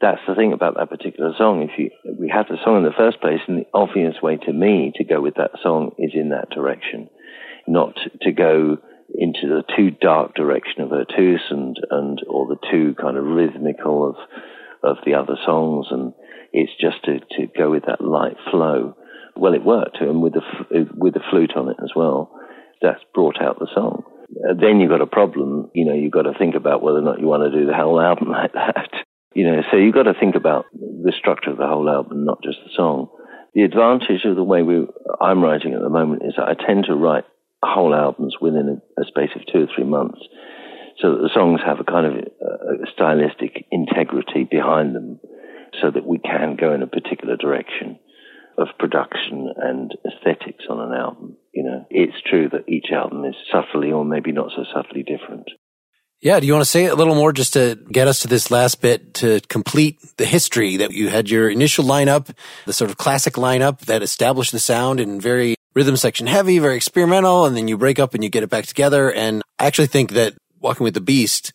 that's 0.03 0.21
the 0.27 0.35
thing 0.35 0.51
about 0.51 0.75
that 0.75 0.89
particular 0.89 1.31
song. 1.37 1.63
If 1.63 1.79
you 1.79 1.89
we 2.19 2.27
have 2.27 2.47
the 2.49 2.57
song 2.63 2.77
in 2.77 2.83
the 2.83 2.91
first 2.95 3.21
place, 3.21 3.39
and 3.47 3.59
the 3.59 3.67
obvious 3.73 4.15
way 4.21 4.35
to 4.35 4.51
me 4.51 4.91
to 4.95 5.03
go 5.05 5.21
with 5.21 5.35
that 5.35 5.51
song 5.63 5.91
is 5.97 6.11
in 6.13 6.29
that 6.29 6.49
direction, 6.49 7.09
not 7.67 7.95
to 8.21 8.31
go 8.33 8.77
into 9.15 9.47
the 9.47 9.63
too 9.75 9.91
dark 9.91 10.35
direction 10.35 10.81
of 10.81 10.89
Virtus 10.89 11.41
and 11.49 11.77
and 11.89 12.21
or 12.27 12.47
the 12.47 12.59
too 12.69 12.95
kind 12.99 13.15
of 13.15 13.23
rhythmical 13.23 14.09
of 14.09 14.15
of 14.83 14.97
the 15.05 15.13
other 15.13 15.37
songs, 15.45 15.87
and 15.89 16.11
it's 16.51 16.73
just 16.81 17.01
to 17.05 17.19
to 17.37 17.47
go 17.57 17.71
with 17.71 17.85
that 17.87 18.01
light 18.03 18.35
flow. 18.51 18.97
Well, 19.37 19.53
it 19.53 19.63
worked, 19.63 20.01
and 20.01 20.21
with 20.21 20.33
the 20.33 20.43
with 20.93 21.13
the 21.13 21.23
flute 21.31 21.53
on 21.55 21.69
it 21.69 21.77
as 21.81 21.91
well, 21.95 22.29
that's 22.81 23.01
brought 23.15 23.41
out 23.41 23.57
the 23.57 23.71
song. 23.73 24.03
Then 24.59 24.81
you've 24.81 24.91
got 24.91 25.01
a 25.01 25.07
problem. 25.07 25.71
You 25.73 25.85
know, 25.85 25.93
you've 25.93 26.11
got 26.11 26.23
to 26.23 26.37
think 26.37 26.55
about 26.55 26.83
whether 26.83 26.97
or 26.97 27.01
not 27.01 27.21
you 27.21 27.27
want 27.27 27.43
to 27.43 27.57
do 27.57 27.65
the 27.65 27.73
whole 27.73 28.01
album 28.01 28.29
like 28.31 28.51
that. 28.51 28.89
You 29.33 29.45
know, 29.45 29.61
so 29.71 29.77
you've 29.77 29.95
got 29.95 30.03
to 30.03 30.13
think 30.13 30.35
about 30.35 30.65
the 30.73 31.13
structure 31.17 31.49
of 31.49 31.57
the 31.57 31.67
whole 31.67 31.89
album, 31.89 32.25
not 32.25 32.43
just 32.43 32.59
the 32.63 32.71
song. 32.75 33.09
The 33.55 33.63
advantage 33.63 34.25
of 34.25 34.35
the 34.35 34.43
way 34.43 34.61
we, 34.61 34.87
I'm 35.21 35.43
writing 35.43 35.73
at 35.73 35.81
the 35.81 35.89
moment 35.89 36.23
is 36.25 36.33
that 36.37 36.47
I 36.47 36.53
tend 36.53 36.85
to 36.85 36.95
write 36.95 37.25
whole 37.63 37.95
albums 37.95 38.35
within 38.41 38.81
a, 38.97 39.01
a 39.01 39.05
space 39.05 39.31
of 39.35 39.41
two 39.51 39.63
or 39.63 39.67
three 39.73 39.85
months, 39.85 40.19
so 40.99 41.11
that 41.11 41.21
the 41.21 41.29
songs 41.33 41.61
have 41.65 41.79
a 41.79 41.83
kind 41.83 42.05
of 42.05 42.13
uh, 42.13 42.85
stylistic 42.93 43.65
integrity 43.71 44.43
behind 44.49 44.95
them, 44.95 45.19
so 45.81 45.89
that 45.89 46.05
we 46.05 46.19
can 46.19 46.55
go 46.55 46.73
in 46.73 46.83
a 46.83 46.87
particular 46.87 47.35
direction 47.35 47.99
of 48.57 48.67
production 48.77 49.51
and 49.57 49.93
aesthetics 50.05 50.65
on 50.69 50.79
an 50.79 50.93
album. 50.93 51.37
You 51.53 51.63
know, 51.63 51.85
it's 51.89 52.21
true 52.29 52.49
that 52.49 52.69
each 52.69 52.91
album 52.91 53.25
is 53.25 53.35
subtly 53.51 53.91
or 53.91 54.05
maybe 54.05 54.31
not 54.31 54.51
so 54.55 54.63
subtly 54.73 55.03
different. 55.03 55.49
Yeah, 56.23 56.39
do 56.39 56.47
you 56.47 56.53
want 56.53 56.63
to 56.63 56.69
say 56.71 56.85
a 56.85 56.95
little 56.95 57.15
more 57.15 57.33
just 57.33 57.51
to 57.51 57.77
get 57.91 58.07
us 58.07 58.21
to 58.21 58.29
this 58.29 58.49
last 58.49 58.79
bit 58.79 59.13
to 59.15 59.41
complete 59.49 59.99
the 60.15 60.25
history 60.25 60.77
that 60.77 60.91
you 60.91 61.09
had 61.09 61.29
your 61.29 61.49
initial 61.49 61.83
lineup, 61.83 62.33
the 62.65 62.71
sort 62.71 62.89
of 62.89 62.95
classic 62.95 63.33
lineup 63.33 63.79
that 63.87 64.01
established 64.01 64.53
the 64.53 64.59
sound 64.59 65.01
and 65.01 65.21
very 65.21 65.57
rhythm 65.75 65.97
section 65.97 66.25
heavy, 66.25 66.59
very 66.59 66.77
experimental, 66.77 67.45
and 67.45 67.57
then 67.57 67.67
you 67.67 67.77
break 67.77 67.99
up 67.99 68.13
and 68.13 68.23
you 68.23 68.29
get 68.29 68.41
it 68.41 68.49
back 68.49 68.65
together. 68.65 69.11
And 69.11 69.41
I 69.59 69.65
actually 69.65 69.87
think 69.87 70.11
that 70.11 70.35
Walking 70.61 70.85
with 70.85 70.93
the 70.93 71.01
Beast 71.01 71.51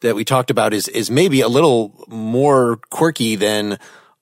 that 0.00 0.14
we 0.14 0.24
talked 0.24 0.50
about 0.50 0.72
is 0.72 0.88
is 0.88 1.10
maybe 1.10 1.42
a 1.42 1.48
little 1.48 2.02
more 2.08 2.78
quirky 2.88 3.36
than 3.36 3.78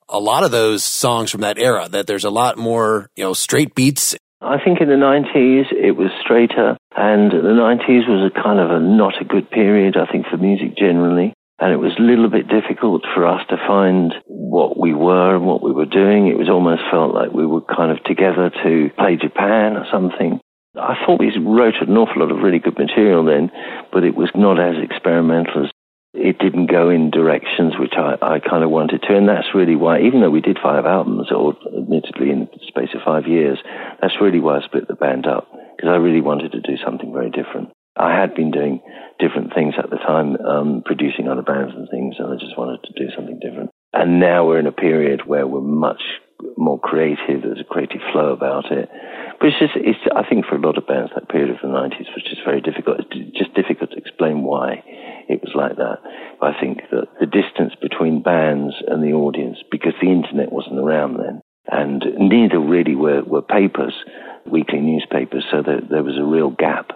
a 0.08 0.18
lot 0.18 0.42
of 0.42 0.50
those 0.50 0.82
songs 0.82 1.30
from 1.30 1.42
that 1.42 1.56
era. 1.56 1.88
That 1.88 2.08
there's 2.08 2.24
a 2.24 2.30
lot 2.30 2.58
more, 2.58 3.10
you 3.14 3.22
know, 3.22 3.32
straight 3.32 3.76
beats. 3.76 4.16
I 4.44 4.62
think 4.62 4.80
in 4.80 4.88
the 4.88 5.00
90s 5.00 5.72
it 5.72 5.96
was 5.96 6.10
straighter, 6.20 6.76
and 6.96 7.32
the 7.32 7.56
90s 7.56 8.04
was 8.06 8.30
a 8.30 8.42
kind 8.42 8.60
of 8.60 8.70
a 8.70 8.78
not 8.78 9.20
a 9.20 9.24
good 9.24 9.50
period, 9.50 9.96
I 9.96 10.04
think, 10.10 10.26
for 10.26 10.36
music 10.36 10.76
generally. 10.76 11.32
And 11.60 11.72
it 11.72 11.78
was 11.78 11.96
a 11.98 12.02
little 12.02 12.28
bit 12.28 12.48
difficult 12.48 13.04
for 13.14 13.26
us 13.26 13.40
to 13.48 13.56
find 13.56 14.12
what 14.26 14.78
we 14.78 14.92
were 14.92 15.36
and 15.36 15.46
what 15.46 15.62
we 15.62 15.72
were 15.72 15.86
doing. 15.86 16.26
It 16.26 16.36
was 16.36 16.50
almost 16.50 16.82
felt 16.90 17.14
like 17.14 17.32
we 17.32 17.46
were 17.46 17.62
kind 17.62 17.90
of 17.90 18.02
together 18.04 18.50
to 18.64 18.90
play 18.98 19.16
Japan 19.16 19.78
or 19.78 19.86
something. 19.90 20.40
I 20.76 20.94
thought 21.06 21.20
we 21.20 21.32
wrote 21.38 21.80
an 21.80 21.96
awful 21.96 22.20
lot 22.20 22.32
of 22.32 22.42
really 22.42 22.58
good 22.58 22.76
material 22.76 23.24
then, 23.24 23.50
but 23.92 24.04
it 24.04 24.14
was 24.14 24.30
not 24.34 24.60
as 24.60 24.74
experimental 24.82 25.64
as 25.64 25.70
go 26.74 26.90
in 26.90 27.10
directions 27.10 27.78
which 27.78 27.94
I, 27.96 28.18
I 28.20 28.40
kind 28.40 28.64
of 28.64 28.70
wanted 28.70 29.02
to. 29.02 29.16
And 29.16 29.28
that's 29.28 29.54
really 29.54 29.76
why, 29.76 30.00
even 30.00 30.20
though 30.20 30.34
we 30.34 30.40
did 30.40 30.58
five 30.60 30.84
albums, 30.86 31.30
or 31.30 31.54
admittedly 31.70 32.30
in 32.30 32.48
the 32.50 32.66
space 32.66 32.90
of 32.94 33.02
five 33.04 33.28
years, 33.28 33.58
that's 34.02 34.20
really 34.20 34.40
why 34.40 34.58
I 34.58 34.66
split 34.66 34.88
the 34.88 34.96
band 34.96 35.26
up, 35.26 35.46
because 35.76 35.88
I 35.88 36.02
really 36.02 36.20
wanted 36.20 36.50
to 36.52 36.60
do 36.60 36.76
something 36.84 37.12
very 37.12 37.30
different. 37.30 37.70
I 37.96 38.10
had 38.20 38.34
been 38.34 38.50
doing 38.50 38.82
different 39.20 39.54
things 39.54 39.74
at 39.78 39.88
the 39.88 39.98
time, 39.98 40.36
um, 40.42 40.82
producing 40.84 41.28
other 41.28 41.42
bands 41.42 41.74
and 41.76 41.88
things, 41.88 42.16
and 42.18 42.26
I 42.34 42.36
just 42.44 42.58
wanted 42.58 42.82
to 42.82 42.92
do 42.98 43.08
something 43.14 43.38
different. 43.38 43.70
And 43.92 44.18
now 44.18 44.44
we're 44.44 44.58
in 44.58 44.66
a 44.66 44.72
period 44.72 45.26
where 45.26 45.46
we're 45.46 45.60
much 45.60 46.02
more 46.56 46.78
creative. 46.78 47.42
There's 47.42 47.60
a 47.60 47.64
creative 47.64 48.00
flow 48.12 48.32
about 48.32 48.70
it. 48.70 48.88
But 49.38 49.48
it's 49.48 49.58
just, 49.58 49.72
it's, 49.76 49.98
I 50.14 50.26
think 50.28 50.46
for 50.46 50.56
a 50.56 50.60
lot 50.60 50.78
of 50.78 50.86
bands, 50.86 51.12
that 51.14 51.28
period 51.28 51.50
of 51.50 51.58
the 51.62 51.68
90s 51.68 52.12
was 52.14 52.24
just 52.28 52.44
very 52.44 52.60
difficult. 52.60 53.00
It's 53.10 53.38
just 53.38 53.54
difficult 53.54 53.90
to 53.90 53.96
explain 53.96 54.42
why 54.42 54.82
it 55.28 55.42
was 55.42 55.52
like 55.54 55.76
that. 55.76 55.98
I 56.40 56.52
think 56.60 56.82
that 56.90 57.08
the 57.20 57.26
distance 57.26 57.74
between 57.80 58.22
bands 58.22 58.74
and 58.86 59.02
the 59.02 59.12
audience, 59.12 59.58
because 59.70 59.94
the 60.00 60.10
internet 60.10 60.52
wasn't 60.52 60.78
around 60.78 61.18
then, 61.18 61.40
and 61.66 62.04
neither 62.18 62.58
really 62.58 62.94
were, 62.94 63.22
were 63.24 63.42
papers, 63.42 63.94
weekly 64.46 64.80
newspapers, 64.80 65.44
so 65.50 65.62
there, 65.62 65.80
there 65.80 66.02
was 66.02 66.18
a 66.18 66.24
real 66.24 66.50
gap 66.50 66.90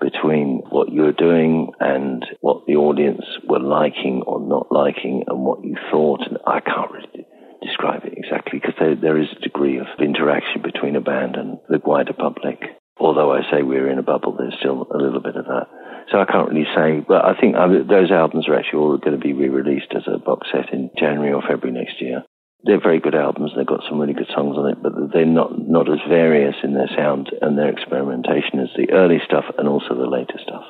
between 0.00 0.62
what 0.70 0.90
you 0.90 1.02
were 1.02 1.12
doing 1.12 1.70
and 1.80 2.26
what 2.40 2.66
the 2.66 2.74
audience 2.74 3.24
were 3.48 3.60
liking 3.60 4.22
or 4.26 4.40
not 4.40 4.70
liking 4.70 5.22
and 5.28 5.38
what 5.40 5.64
you 5.64 5.76
thought. 5.90 6.20
And 6.26 6.38
I 6.46 6.60
can't 6.60 6.90
really 6.90 7.26
describe 7.62 8.04
it 8.04 8.14
exactly 8.16 8.58
because 8.58 8.74
there, 8.78 8.94
there 8.94 9.18
is 9.18 9.28
a 9.32 9.40
degree 9.40 9.78
of 9.78 9.86
interaction 9.98 10.62
between 10.62 10.96
a 10.96 11.00
band 11.00 11.36
and 11.36 11.58
the 11.68 11.80
wider 11.84 12.12
public. 12.12 12.58
Although 12.98 13.32
I 13.32 13.40
say 13.50 13.62
we're 13.62 13.90
in 13.90 13.98
a 13.98 14.02
bubble, 14.02 14.36
there's 14.36 14.58
still 14.58 14.86
a 14.90 14.98
little 14.98 15.20
bit 15.20 15.36
of 15.36 15.46
that. 15.46 15.66
So 16.10 16.20
I 16.20 16.24
can't 16.24 16.50
really 16.50 16.68
say, 16.74 17.00
but 17.06 17.24
I 17.24 17.38
think 17.38 17.54
those 17.88 18.10
albums 18.10 18.48
are 18.48 18.58
actually 18.58 18.80
all 18.80 18.98
going 18.98 19.18
to 19.18 19.22
be 19.22 19.32
re-released 19.32 19.94
as 19.96 20.02
a 20.06 20.18
box 20.18 20.48
set 20.52 20.72
in 20.72 20.90
January 20.98 21.32
or 21.32 21.42
February 21.42 21.72
next 21.72 22.00
year. 22.00 22.24
They're 22.64 22.80
very 22.80 23.00
good 23.00 23.14
albums. 23.14 23.52
They've 23.56 23.66
got 23.66 23.82
some 23.88 23.98
really 23.98 24.14
good 24.14 24.30
songs 24.34 24.56
on 24.56 24.70
it, 24.70 24.78
but 24.82 24.92
they're 25.12 25.26
not 25.26 25.50
not 25.58 25.90
as 25.90 25.98
various 26.08 26.54
in 26.62 26.74
their 26.74 26.90
sound 26.94 27.30
and 27.40 27.58
their 27.58 27.70
experimentation 27.70 28.60
as 28.60 28.70
the 28.76 28.92
early 28.92 29.18
stuff 29.24 29.44
and 29.58 29.66
also 29.66 29.94
the 29.94 30.06
later 30.06 30.38
stuff. 30.42 30.62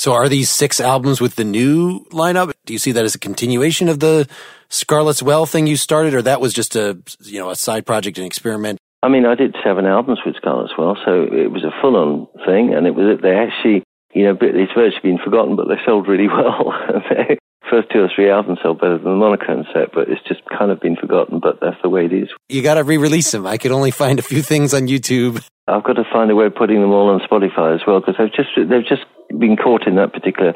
So 0.00 0.14
are 0.14 0.30
these 0.30 0.48
six 0.48 0.80
albums 0.80 1.20
with 1.20 1.34
the 1.36 1.44
new 1.44 2.06
lineup? 2.06 2.54
Do 2.64 2.72
you 2.72 2.78
see 2.78 2.90
that 2.92 3.04
as 3.04 3.14
a 3.14 3.18
continuation 3.18 3.86
of 3.86 4.00
the 4.00 4.26
Scarlet's 4.70 5.22
Well 5.22 5.44
thing 5.44 5.66
you 5.66 5.76
started, 5.76 6.14
or 6.14 6.22
that 6.22 6.40
was 6.40 6.54
just 6.54 6.74
a 6.74 6.96
you 7.20 7.38
know 7.38 7.50
a 7.50 7.54
side 7.54 7.84
project, 7.84 8.16
an 8.16 8.24
experiment? 8.24 8.78
I 9.02 9.10
mean, 9.10 9.26
I 9.26 9.34
did 9.34 9.54
seven 9.62 9.84
albums 9.84 10.20
with 10.24 10.36
Scarlet's 10.36 10.72
Well, 10.78 10.96
so 11.04 11.24
it 11.24 11.52
was 11.52 11.64
a 11.64 11.80
full-on 11.82 12.28
thing, 12.46 12.72
and 12.72 12.86
it 12.86 12.94
was 12.94 13.20
they 13.20 13.36
actually, 13.36 13.84
you 14.14 14.24
know, 14.24 14.38
it's 14.40 14.72
virtually 14.72 15.02
been 15.02 15.18
forgotten, 15.22 15.54
but 15.54 15.68
they 15.68 15.76
sold 15.84 16.08
really 16.08 16.28
well 16.32 16.72
first 17.70 17.88
two 17.92 18.00
or 18.00 18.10
three 18.14 18.28
albums 18.28 18.58
sell 18.62 18.74
better 18.74 18.98
than 18.98 19.04
the 19.04 19.16
monochrome 19.16 19.64
set, 19.72 19.92
but 19.94 20.08
it's 20.08 20.22
just 20.28 20.40
kind 20.50 20.70
of 20.70 20.80
been 20.80 20.96
forgotten. 20.96 21.38
But 21.40 21.60
that's 21.60 21.80
the 21.82 21.88
way 21.88 22.04
it 22.06 22.12
is. 22.12 22.28
You 22.48 22.62
got 22.62 22.74
to 22.74 22.84
re-release 22.84 23.30
them. 23.30 23.46
I 23.46 23.56
could 23.56 23.70
only 23.70 23.90
find 23.90 24.18
a 24.18 24.22
few 24.22 24.42
things 24.42 24.74
on 24.74 24.88
YouTube. 24.88 25.42
I've 25.68 25.84
got 25.84 25.94
to 25.94 26.04
find 26.12 26.30
a 26.30 26.34
way 26.34 26.46
of 26.46 26.54
putting 26.54 26.80
them 26.80 26.90
all 26.90 27.08
on 27.08 27.20
Spotify 27.20 27.74
as 27.74 27.86
well 27.86 28.00
because 28.00 28.16
they've 28.18 28.32
just 28.32 28.50
they've 28.56 28.86
just 28.86 29.04
been 29.38 29.56
caught 29.56 29.86
in 29.86 29.94
that 29.94 30.12
particular 30.12 30.54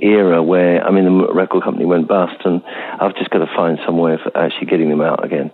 era 0.00 0.42
where 0.42 0.82
I 0.82 0.90
mean 0.90 1.04
the 1.04 1.32
record 1.32 1.62
company 1.62 1.86
went 1.86 2.08
bust, 2.08 2.42
and 2.44 2.62
I've 3.00 3.14
just 3.14 3.30
got 3.30 3.38
to 3.38 3.50
find 3.54 3.78
some 3.86 3.98
way 3.98 4.14
of 4.14 4.20
actually 4.34 4.66
getting 4.66 4.90
them 4.90 5.00
out 5.00 5.24
again, 5.24 5.52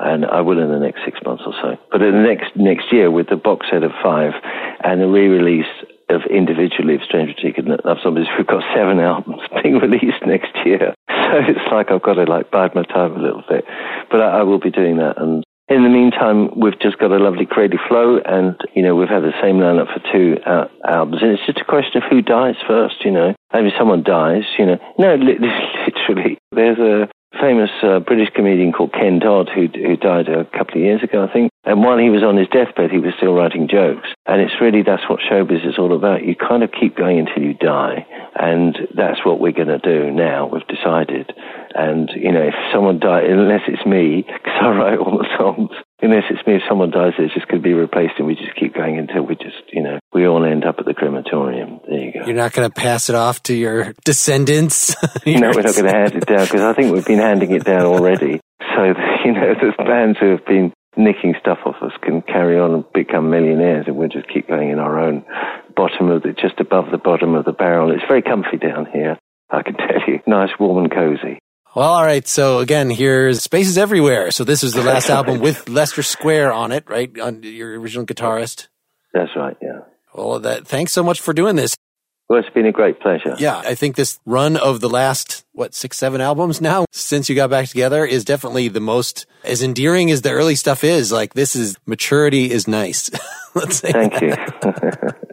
and 0.00 0.24
I 0.24 0.40
will 0.40 0.58
in 0.58 0.70
the 0.70 0.78
next 0.78 1.00
six 1.04 1.20
months 1.24 1.42
or 1.46 1.52
so. 1.60 1.76
But 1.92 2.02
in 2.02 2.12
the 2.12 2.22
next 2.22 2.56
next 2.56 2.92
year 2.92 3.10
with 3.10 3.28
the 3.28 3.36
box 3.36 3.66
set 3.70 3.82
of 3.82 3.92
five 4.02 4.32
and 4.82 5.00
the 5.00 5.08
re-release 5.08 5.68
of 6.14 6.22
individually 6.30 6.94
of 6.94 7.02
Strange 7.02 7.36
Boutique 7.36 7.58
and 7.58 7.68
Love 7.84 7.98
Zombies, 8.02 8.26
we've 8.38 8.46
got 8.46 8.62
seven 8.74 9.00
albums 9.00 9.42
being 9.62 9.78
released 9.78 10.24
next 10.26 10.54
year. 10.64 10.94
So 11.08 11.40
it's 11.48 11.72
like 11.72 11.90
I've 11.90 12.02
got 12.02 12.14
to 12.14 12.24
like 12.24 12.50
bide 12.50 12.74
my 12.74 12.84
time 12.84 13.12
a 13.12 13.22
little 13.22 13.44
bit, 13.48 13.64
but 14.10 14.20
I, 14.20 14.40
I 14.40 14.42
will 14.42 14.60
be 14.60 14.70
doing 14.70 14.98
that 14.98 15.20
and 15.20 15.44
in 15.68 15.82
the 15.82 15.88
meantime, 15.88 16.50
we've 16.60 16.78
just 16.78 16.98
got 16.98 17.10
a 17.10 17.16
lovely 17.16 17.46
creative 17.46 17.80
flow, 17.88 18.18
and 18.18 18.54
you 18.74 18.82
know 18.82 18.94
we've 18.94 19.08
had 19.08 19.22
the 19.22 19.32
same 19.40 19.56
lineup 19.56 19.88
for 19.88 20.00
two 20.12 20.36
uh, 20.44 20.68
albums, 20.86 21.22
and 21.22 21.32
it's 21.32 21.46
just 21.46 21.60
a 21.60 21.64
question 21.64 22.02
of 22.02 22.10
who 22.10 22.20
dies 22.20 22.56
first. 22.68 22.96
You 23.04 23.12
know, 23.12 23.34
maybe 23.52 23.72
someone 23.78 24.02
dies. 24.02 24.44
You 24.58 24.66
know, 24.66 24.78
no, 24.98 25.14
li- 25.14 25.40
literally. 25.88 26.36
There's 26.52 26.78
a 26.78 27.08
famous 27.40 27.70
uh, 27.82 28.00
British 28.00 28.28
comedian 28.34 28.72
called 28.72 28.92
Ken 28.92 29.18
Dodd 29.18 29.48
who 29.48 29.68
who 29.68 29.96
died 29.96 30.28
a 30.28 30.44
couple 30.44 30.76
of 30.76 30.84
years 30.84 31.02
ago, 31.02 31.24
I 31.24 31.32
think. 31.32 31.50
And 31.66 31.82
while 31.82 31.98
he 31.98 32.10
was 32.10 32.22
on 32.22 32.36
his 32.36 32.48
deathbed, 32.48 32.90
he 32.90 32.98
was 32.98 33.14
still 33.16 33.32
writing 33.32 33.68
jokes. 33.68 34.08
And 34.26 34.40
it's 34.40 34.60
really 34.60 34.82
that's 34.82 35.08
what 35.08 35.20
showbiz 35.20 35.66
is 35.66 35.78
all 35.78 35.96
about. 35.96 36.24
You 36.24 36.36
kind 36.36 36.62
of 36.62 36.70
keep 36.72 36.96
going 36.96 37.18
until 37.18 37.42
you 37.42 37.54
die, 37.54 38.06
and 38.36 38.76
that's 38.94 39.24
what 39.24 39.40
we're 39.40 39.56
going 39.56 39.72
to 39.72 39.78
do 39.78 40.10
now. 40.10 40.46
We've 40.46 40.66
decided. 40.66 41.32
And 41.74 42.10
you 42.14 42.32
know, 42.32 42.42
if 42.42 42.54
someone 42.72 43.00
dies, 43.00 43.24
unless 43.28 43.62
it's 43.66 43.84
me, 43.86 44.24
because 44.26 44.56
I 44.60 44.68
write 44.76 44.98
all 44.98 45.18
the 45.18 45.28
songs. 45.38 45.70
Unless 46.02 46.24
it's 46.28 46.46
me, 46.46 46.56
if 46.56 46.62
someone 46.68 46.90
dies, 46.90 47.12
it's 47.18 47.32
just 47.32 47.48
going 47.48 47.62
to 47.62 47.66
be 47.66 47.72
replaced, 47.72 48.14
and 48.18 48.26
we 48.26 48.34
just 48.34 48.54
keep 48.56 48.74
going 48.74 48.98
until 48.98 49.22
we 49.22 49.36
just, 49.36 49.72
you 49.72 49.82
know, 49.82 49.98
we 50.12 50.26
all 50.26 50.44
end 50.44 50.64
up 50.64 50.76
at 50.78 50.84
the 50.84 50.92
crematorium. 50.92 51.80
There 51.88 51.98
you 51.98 52.12
go. 52.12 52.26
You're 52.26 52.36
not 52.36 52.52
going 52.52 52.68
to 52.68 52.74
pass 52.74 53.08
it 53.08 53.14
off 53.14 53.42
to 53.44 53.54
your 53.54 53.94
descendants. 54.04 54.94
No, 55.26 55.50
we're 55.54 55.62
not 55.62 55.74
going 55.74 55.86
to 55.86 55.90
hand 55.90 56.14
it 56.14 56.26
down 56.26 56.44
because 56.44 56.60
I 56.60 56.74
think 56.74 56.92
we've 56.92 57.04
been 57.04 57.18
handing 57.18 57.50
it 57.52 57.64
down 57.64 57.86
already. 57.86 58.40
So, 58.60 58.82
you 59.24 59.32
know, 59.32 59.54
there's 59.58 59.74
bands 59.78 60.18
who 60.18 60.30
have 60.32 60.44
been 60.44 60.72
nicking 60.96 61.34
stuff 61.40 61.58
off 61.66 61.76
us 61.82 61.92
can 62.02 62.22
carry 62.22 62.58
on 62.58 62.74
and 62.74 62.84
become 62.92 63.30
millionaires 63.30 63.84
and 63.86 63.96
we'll 63.96 64.08
just 64.08 64.28
keep 64.28 64.48
going 64.48 64.70
in 64.70 64.78
our 64.78 64.98
own 64.98 65.24
bottom 65.76 66.10
of 66.10 66.22
the, 66.22 66.32
just 66.32 66.60
above 66.60 66.86
the 66.90 66.98
bottom 66.98 67.34
of 67.34 67.44
the 67.44 67.52
barrel. 67.52 67.90
It's 67.90 68.04
very 68.08 68.22
comfy 68.22 68.56
down 68.56 68.86
here. 68.92 69.18
I 69.50 69.62
can 69.62 69.74
tell 69.76 70.00
you. 70.06 70.20
Nice, 70.26 70.50
warm 70.58 70.84
and 70.84 70.92
cozy. 70.92 71.38
Well, 71.74 71.92
all 71.92 72.04
right. 72.04 72.26
So 72.26 72.60
again, 72.60 72.88
here's 72.90 73.42
Spaces 73.42 73.76
Everywhere. 73.76 74.30
So 74.30 74.44
this 74.44 74.62
is 74.62 74.74
the 74.74 74.82
last 74.82 75.10
album 75.10 75.40
with 75.40 75.68
Lester 75.68 76.02
Square 76.02 76.52
on 76.52 76.70
it, 76.70 76.88
right? 76.88 77.18
On 77.18 77.42
your 77.42 77.78
original 77.80 78.06
guitarist. 78.06 78.68
That's 79.12 79.30
right, 79.36 79.56
yeah. 79.60 79.80
Well, 80.14 80.38
that, 80.40 80.66
thanks 80.66 80.92
so 80.92 81.02
much 81.02 81.20
for 81.20 81.32
doing 81.32 81.56
this. 81.56 81.76
Well, 82.34 82.42
it's 82.42 82.52
been 82.52 82.66
a 82.66 82.72
great 82.72 82.98
pleasure. 82.98 83.36
Yeah, 83.38 83.58
I 83.58 83.76
think 83.76 83.94
this 83.94 84.18
run 84.26 84.56
of 84.56 84.80
the 84.80 84.88
last, 84.88 85.44
what, 85.52 85.72
six, 85.72 85.96
seven 85.96 86.20
albums 86.20 86.60
now 86.60 86.84
since 86.90 87.28
you 87.28 87.36
got 87.36 87.48
back 87.48 87.68
together 87.68 88.04
is 88.04 88.24
definitely 88.24 88.66
the 88.66 88.80
most, 88.80 89.26
as 89.44 89.62
endearing 89.62 90.10
as 90.10 90.22
the 90.22 90.32
early 90.32 90.56
stuff 90.56 90.82
is. 90.82 91.12
Like 91.12 91.34
this 91.34 91.54
is, 91.54 91.76
maturity 91.86 92.50
is 92.50 92.66
nice. 92.66 93.08
Let's 93.54 93.76
say 93.76 93.92
Thank 93.92 94.20
you. 94.20 94.34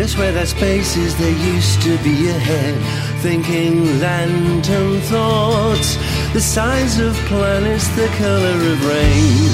Just 0.00 0.16
where 0.16 0.32
that 0.32 0.48
space 0.48 0.96
is, 0.96 1.14
there 1.18 1.38
used 1.54 1.82
to 1.82 1.94
be 1.98 2.30
a 2.30 2.32
head 2.32 2.74
thinking 3.20 4.00
lantern 4.00 4.98
thoughts, 5.12 5.96
the 6.32 6.40
size 6.40 6.98
of 6.98 7.14
planets, 7.28 7.86
the 7.88 8.08
color 8.16 8.58
of 8.72 8.78
rain. 8.88 9.52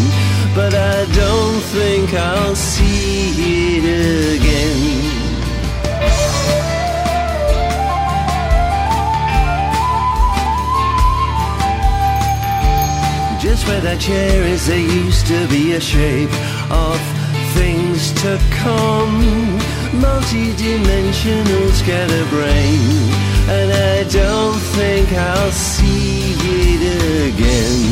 But 0.55 0.73
I 0.73 1.05
don't 1.13 1.61
think 1.75 2.15
I'll 2.15 2.55
see 2.55 3.81
it 3.83 4.39
again. 4.39 5.11
Just 13.41 13.67
where 13.67 13.81
that 13.81 13.99
chair 14.01 14.45
is, 14.45 14.69
there 14.69 14.79
used 14.79 15.27
to 15.27 15.49
be 15.49 15.73
a 15.73 15.81
shape 15.81 16.31
of 16.71 17.01
things 17.59 18.13
to 18.23 18.39
come. 18.63 19.76
Multi-dimensional 20.01 21.71
scatterbrain. 21.73 22.81
And 23.49 23.73
I 23.73 24.05
don't 24.11 24.59
think 24.77 25.13
I'll 25.13 25.53
see 25.53 26.35
it 26.39 27.33
again. 27.33 27.83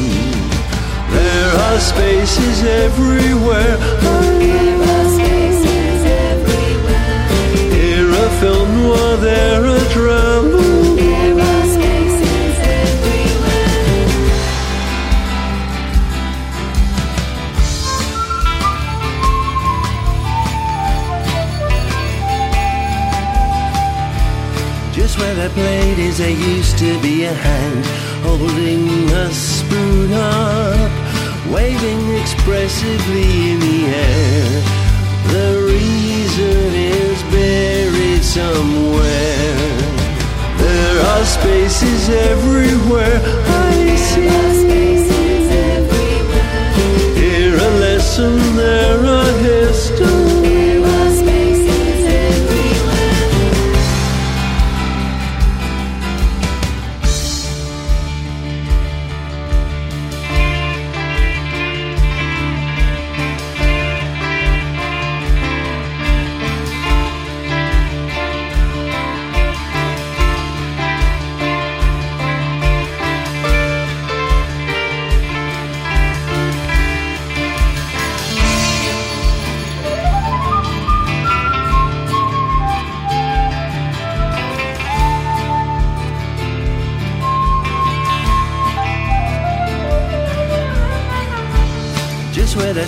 There 1.10 1.50
are 1.66 1.80
spaces 1.80 2.62
everywhere. 2.64 3.78
Is, 26.14 26.18
there 26.18 26.30
used 26.30 26.78
to 26.78 27.00
be 27.00 27.24
a 27.24 27.32
hand 27.32 27.84
holding 28.22 29.10
a 29.10 29.30
spoon 29.32 30.12
up, 30.12 30.90
waving 31.52 32.16
expressively 32.20 33.50
in 33.50 33.60
the 33.60 33.86
air. 33.86 34.62
The 35.32 35.50
reason 35.66 36.74
is 36.74 37.22
buried 37.32 38.22
somewhere. 38.22 39.56
There 40.58 41.00
are 41.10 41.24
spaces 41.24 42.08
everywhere. 42.08 43.20
I 43.46 43.96
see. 43.96 44.44
Here 47.18 47.56
a 47.56 47.70
lesson, 47.80 48.56
there 48.56 49.04
a 49.04 49.24
history. 49.42 50.23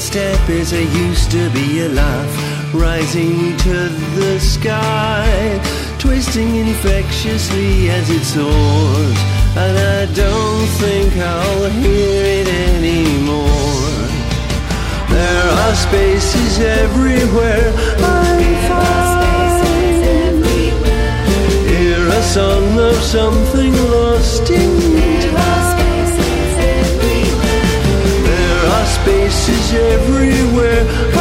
Step 0.06 0.48
is, 0.48 0.70
there 0.70 0.82
used 0.82 1.32
to 1.32 1.50
be 1.50 1.80
a 1.80 1.88
laugh 1.88 2.32
rising 2.72 3.56
to 3.56 3.88
the 4.14 4.38
sky, 4.38 5.26
twisting 5.98 6.54
infectiously 6.54 7.90
as 7.90 8.08
it 8.08 8.22
soars. 8.22 9.18
And 9.64 9.76
I 9.98 10.06
don't 10.14 10.68
think 10.82 11.12
I'll 11.16 11.70
hear 11.70 12.22
it 12.38 12.48
anymore. 12.70 13.96
There 15.10 15.48
are 15.62 15.74
spaces 15.74 16.60
everywhere. 16.60 17.72
I 17.98 18.44
find. 18.68 19.06
Hear 21.68 22.08
a 22.08 22.22
song 22.22 22.78
of 22.78 22.96
something 22.96 23.74
lost 23.90 24.50
in 24.50 24.70
time. 25.00 25.15
Spaces 29.30 29.74
everywhere. 29.74 31.15